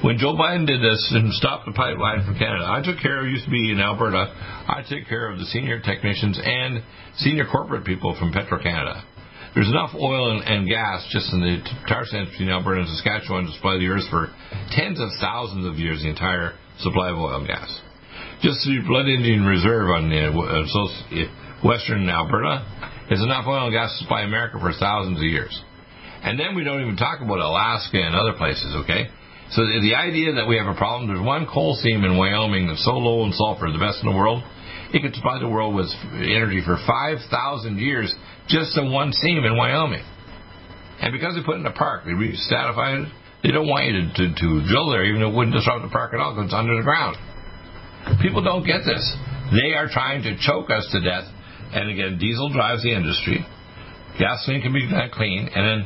When 0.01 0.17
Joe 0.17 0.33
Biden 0.33 0.65
did 0.65 0.81
this 0.81 0.97
and 1.13 1.31
stopped 1.33 1.65
the 1.65 1.73
pipeline 1.73 2.25
from 2.25 2.37
Canada, 2.37 2.65
I 2.65 2.81
took 2.81 2.97
care 3.01 3.21
of, 3.21 3.29
used 3.29 3.45
to 3.45 3.51
be 3.51 3.71
in 3.71 3.79
Alberta, 3.79 4.33
I 4.67 4.81
took 4.81 5.07
care 5.07 5.31
of 5.31 5.37
the 5.37 5.45
senior 5.45 5.79
technicians 5.79 6.41
and 6.41 6.83
senior 7.17 7.45
corporate 7.45 7.85
people 7.85 8.15
from 8.17 8.33
Petro 8.33 8.61
Canada. 8.61 9.05
There's 9.53 9.69
enough 9.69 9.95
oil 9.95 10.37
and, 10.37 10.43
and 10.43 10.67
gas 10.67 11.07
just 11.11 11.31
in 11.31 11.39
the 11.39 11.61
tar 11.87 12.05
sands 12.05 12.31
between 12.31 12.49
Alberta 12.49 12.81
and 12.81 12.89
Saskatchewan 12.89 13.45
to 13.45 13.53
supply 13.53 13.77
the 13.77 13.87
earth 13.87 14.09
for 14.09 14.33
tens 14.71 14.99
of 14.99 15.09
thousands 15.21 15.65
of 15.65 15.77
years, 15.77 16.01
the 16.01 16.09
entire 16.09 16.53
supply 16.79 17.09
of 17.09 17.17
oil 17.17 17.37
and 17.37 17.47
gas. 17.47 17.81
Just 18.41 18.67
the 18.67 18.83
Blood 18.87 19.07
Indian 19.07 19.45
Reserve 19.45 19.89
on 19.95 20.09
the 20.09 20.27
uh, 20.27 21.67
western 21.67 22.09
Alberta 22.09 22.67
is 23.09 23.21
enough 23.21 23.45
oil 23.47 23.65
and 23.67 23.73
gas 23.73 23.95
to 23.95 24.03
supply 24.03 24.21
America 24.21 24.59
for 24.59 24.73
thousands 24.73 25.17
of 25.17 25.23
years. 25.23 25.55
And 26.23 26.39
then 26.39 26.55
we 26.55 26.63
don't 26.63 26.81
even 26.81 26.97
talk 26.97 27.21
about 27.21 27.39
Alaska 27.39 28.01
and 28.01 28.15
other 28.15 28.33
places, 28.33 28.75
okay? 28.83 29.07
So 29.51 29.61
the 29.61 29.93
idea 29.95 30.33
that 30.33 30.47
we 30.47 30.57
have 30.57 30.67
a 30.67 30.75
problem, 30.75 31.07
there's 31.07 31.23
one 31.23 31.45
coal 31.45 31.77
seam 31.79 32.03
in 32.03 32.17
Wyoming 32.17 32.67
that's 32.67 32.83
so 32.83 32.97
low 32.97 33.23
in 33.25 33.31
sulfur, 33.31 33.71
the 33.71 33.79
best 33.79 34.01
in 34.01 34.09
the 34.09 34.17
world, 34.17 34.43
it 34.91 35.01
could 35.01 35.13
supply 35.13 35.39
the 35.39 35.47
world 35.47 35.75
with 35.75 35.87
energy 36.17 36.61
for 36.65 36.77
5,000 36.81 37.77
years 37.77 38.13
just 38.47 38.77
in 38.77 38.91
one 38.91 39.13
seam 39.13 39.45
in 39.45 39.55
Wyoming. 39.55 40.03
And 40.99 41.13
because 41.13 41.35
they 41.35 41.43
put 41.43 41.55
it 41.57 41.59
in 41.59 41.65
a 41.67 41.77
park, 41.77 42.03
they 42.05 42.13
re-statified 42.13 43.05
it, 43.05 43.07
they 43.43 43.51
don't 43.51 43.67
want 43.67 43.85
you 43.85 43.93
to, 43.93 44.03
to, 44.09 44.23
to 44.33 44.47
drill 44.67 44.89
there, 44.89 45.05
even 45.05 45.21
though 45.21 45.29
it 45.29 45.35
wouldn't 45.35 45.55
disrupt 45.55 45.83
the 45.83 45.93
park 45.93 46.13
at 46.13 46.19
all 46.19 46.33
because 46.33 46.49
it's 46.49 46.57
under 46.57 46.75
the 46.75 46.81
ground. 46.81 47.15
People 48.21 48.43
don't 48.43 48.65
get 48.65 48.81
this. 48.85 49.03
They 49.51 49.73
are 49.73 49.87
trying 49.89 50.23
to 50.23 50.37
choke 50.37 50.69
us 50.69 50.87
to 50.91 51.01
death. 51.01 51.25
And 51.73 51.89
again, 51.89 52.17
diesel 52.17 52.49
drives 52.49 52.83
the 52.83 52.93
industry. 52.93 53.45
Gasoline 54.19 54.61
can 54.61 54.73
be 54.73 54.87
that 54.91 55.11
clean. 55.11 55.49
And 55.53 55.63
then 55.65 55.79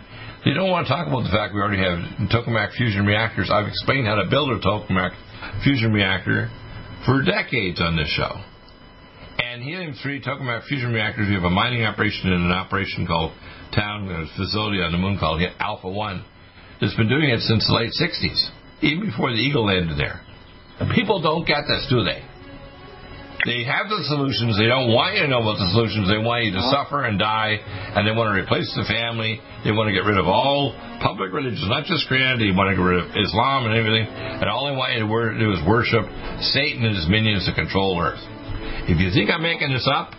they 0.45 0.53
don't 0.53 0.69
want 0.69 0.87
to 0.87 0.93
talk 0.93 1.07
about 1.07 1.23
the 1.23 1.33
fact 1.33 1.53
we 1.53 1.59
already 1.59 1.83
have 1.83 1.99
tokamak 2.29 2.75
fusion 2.75 3.05
reactors. 3.05 3.49
I've 3.51 3.67
explained 3.67 4.07
how 4.07 4.15
to 4.15 4.29
build 4.29 4.51
a 4.51 4.59
tokamak 4.59 5.11
fusion 5.63 5.91
reactor 5.91 6.49
for 7.05 7.23
decades 7.23 7.81
on 7.81 7.95
this 7.95 8.09
show. 8.15 8.39
And 9.39 9.63
helium-3 9.63 10.23
tokamak 10.23 10.67
fusion 10.67 10.93
reactors, 10.93 11.27
we 11.27 11.35
have 11.35 11.43
a 11.43 11.49
mining 11.49 11.83
operation 11.83 12.31
and 12.31 12.45
an 12.45 12.51
operation 12.51 13.07
called 13.07 13.31
town 13.73 14.29
facility 14.35 14.81
on 14.81 14.91
the 14.91 14.97
moon 14.97 15.17
called 15.17 15.41
Alpha 15.59 15.89
One 15.89 16.23
that's 16.79 16.95
been 16.95 17.09
doing 17.09 17.29
it 17.29 17.39
since 17.41 17.67
the 17.67 17.73
late 17.73 17.91
60s, 17.99 18.39
even 18.81 19.05
before 19.05 19.31
the 19.31 19.39
Eagle 19.39 19.65
landed 19.65 19.97
there. 19.97 20.21
People 20.95 21.21
don't 21.21 21.45
get 21.45 21.67
this, 21.67 21.87
do 21.89 22.03
they? 22.03 22.23
They 23.47 23.63
have 23.63 23.87
the 23.87 24.03
solutions. 24.11 24.59
They 24.59 24.67
don't 24.67 24.91
want 24.91 25.15
you 25.15 25.23
to 25.23 25.31
know 25.31 25.39
about 25.39 25.55
the 25.55 25.71
solutions. 25.71 26.11
They 26.11 26.19
want 26.19 26.43
you 26.43 26.51
to 26.51 26.59
uh-huh. 26.59 26.83
suffer 26.83 27.07
and 27.07 27.15
die, 27.15 27.55
and 27.95 28.03
they 28.03 28.11
want 28.11 28.35
to 28.35 28.35
replace 28.35 28.67
the 28.75 28.83
family. 28.83 29.39
They 29.63 29.71
want 29.71 29.87
to 29.87 29.95
get 29.95 30.03
rid 30.03 30.19
of 30.19 30.27
all 30.27 30.75
public 30.99 31.31
religions, 31.31 31.63
not 31.71 31.87
just 31.87 32.03
Christianity. 32.11 32.51
They 32.51 32.55
want 32.55 32.71
to 32.71 32.75
get 32.75 32.83
rid 32.83 32.99
of 32.99 33.15
Islam 33.15 33.71
and 33.71 33.79
everything. 33.79 34.11
And 34.11 34.51
all 34.51 34.67
they 34.67 34.75
want 34.75 34.91
you 34.91 35.07
to 35.07 35.39
do 35.39 35.55
is 35.55 35.63
worship 35.63 36.03
Satan 36.51 36.83
and 36.83 36.91
his 36.91 37.07
minions 37.07 37.47
to 37.47 37.55
control 37.55 37.95
Earth. 37.95 38.19
If 38.91 38.99
you 38.99 39.07
think 39.15 39.31
I'm 39.31 39.43
making 39.43 39.71
this 39.71 39.87
up, 39.87 40.11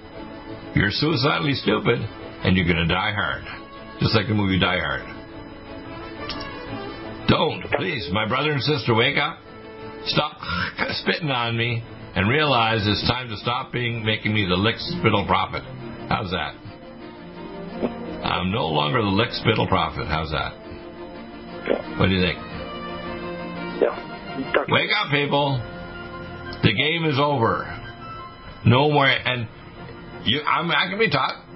you're 0.72 0.92
suicidally 0.92 1.60
stupid, 1.60 2.00
and 2.00 2.56
you're 2.56 2.68
going 2.68 2.80
to 2.80 2.88
die 2.88 3.12
hard. 3.12 3.44
Just 4.00 4.16
like 4.16 4.28
the 4.28 4.34
movie 4.34 4.56
Die 4.56 4.80
Hard. 4.80 5.04
Don't, 7.28 7.68
please, 7.76 8.08
my 8.12 8.26
brother 8.26 8.52
and 8.52 8.62
sister, 8.62 8.94
wake 8.94 9.18
up. 9.18 9.38
Stop 10.12 10.38
spitting 11.02 11.30
on 11.30 11.56
me 11.56 11.82
and 12.14 12.28
realize 12.28 12.80
it's 12.84 13.06
time 13.06 13.28
to 13.28 13.36
stop 13.36 13.72
being 13.72 14.04
making 14.04 14.34
me 14.34 14.46
the 14.46 14.56
lick 14.56 14.76
spittle 14.78 15.24
prophet. 15.26 15.62
How's 16.08 16.30
that? 16.30 16.54
I'm 18.24 18.50
no 18.50 18.66
longer 18.66 19.00
the 19.00 19.08
lick 19.08 19.30
spittle 19.32 19.66
prophet. 19.66 20.06
How's 20.06 20.30
that? 20.30 20.52
What 21.98 22.08
do 22.08 22.14
you 22.14 22.22
think? 22.22 22.38
Yeah. 23.80 24.66
Wake 24.68 24.90
up, 24.98 25.10
people. 25.10 25.60
The 26.62 26.74
game 26.74 27.04
is 27.04 27.18
over. 27.18 27.64
No 28.66 28.90
more. 28.90 29.06
And 29.06 29.48
you, 30.24 30.40
I'm, 30.42 30.70
I 30.70 30.88
can 30.88 30.98
be 30.98 31.10
taught. 31.10 31.46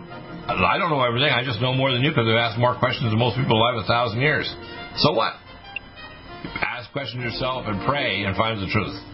I 0.46 0.78
don't 0.78 0.90
know 0.90 1.02
everything. 1.02 1.30
I 1.30 1.44
just 1.44 1.60
know 1.60 1.74
more 1.74 1.90
than 1.92 2.02
you 2.02 2.10
because 2.10 2.28
I've 2.28 2.36
asked 2.36 2.58
more 2.58 2.78
questions 2.78 3.10
than 3.10 3.18
most 3.18 3.36
people 3.36 3.56
alive 3.56 3.82
a 3.82 3.86
thousand 3.86 4.20
years. 4.20 4.46
So 4.96 5.12
what? 5.12 5.34
Ask 6.94 7.00
questions 7.00 7.24
yourself 7.24 7.64
and 7.66 7.84
pray 7.84 8.22
and 8.22 8.36
find 8.36 8.62
the 8.62 8.70
truth. 8.70 9.13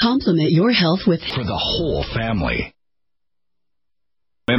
Complement 0.00 0.50
your 0.50 0.72
health 0.72 1.00
with 1.06 1.20
for 1.34 1.44
the 1.44 1.56
whole 1.56 2.04
family 2.14 2.74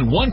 One 0.00 0.32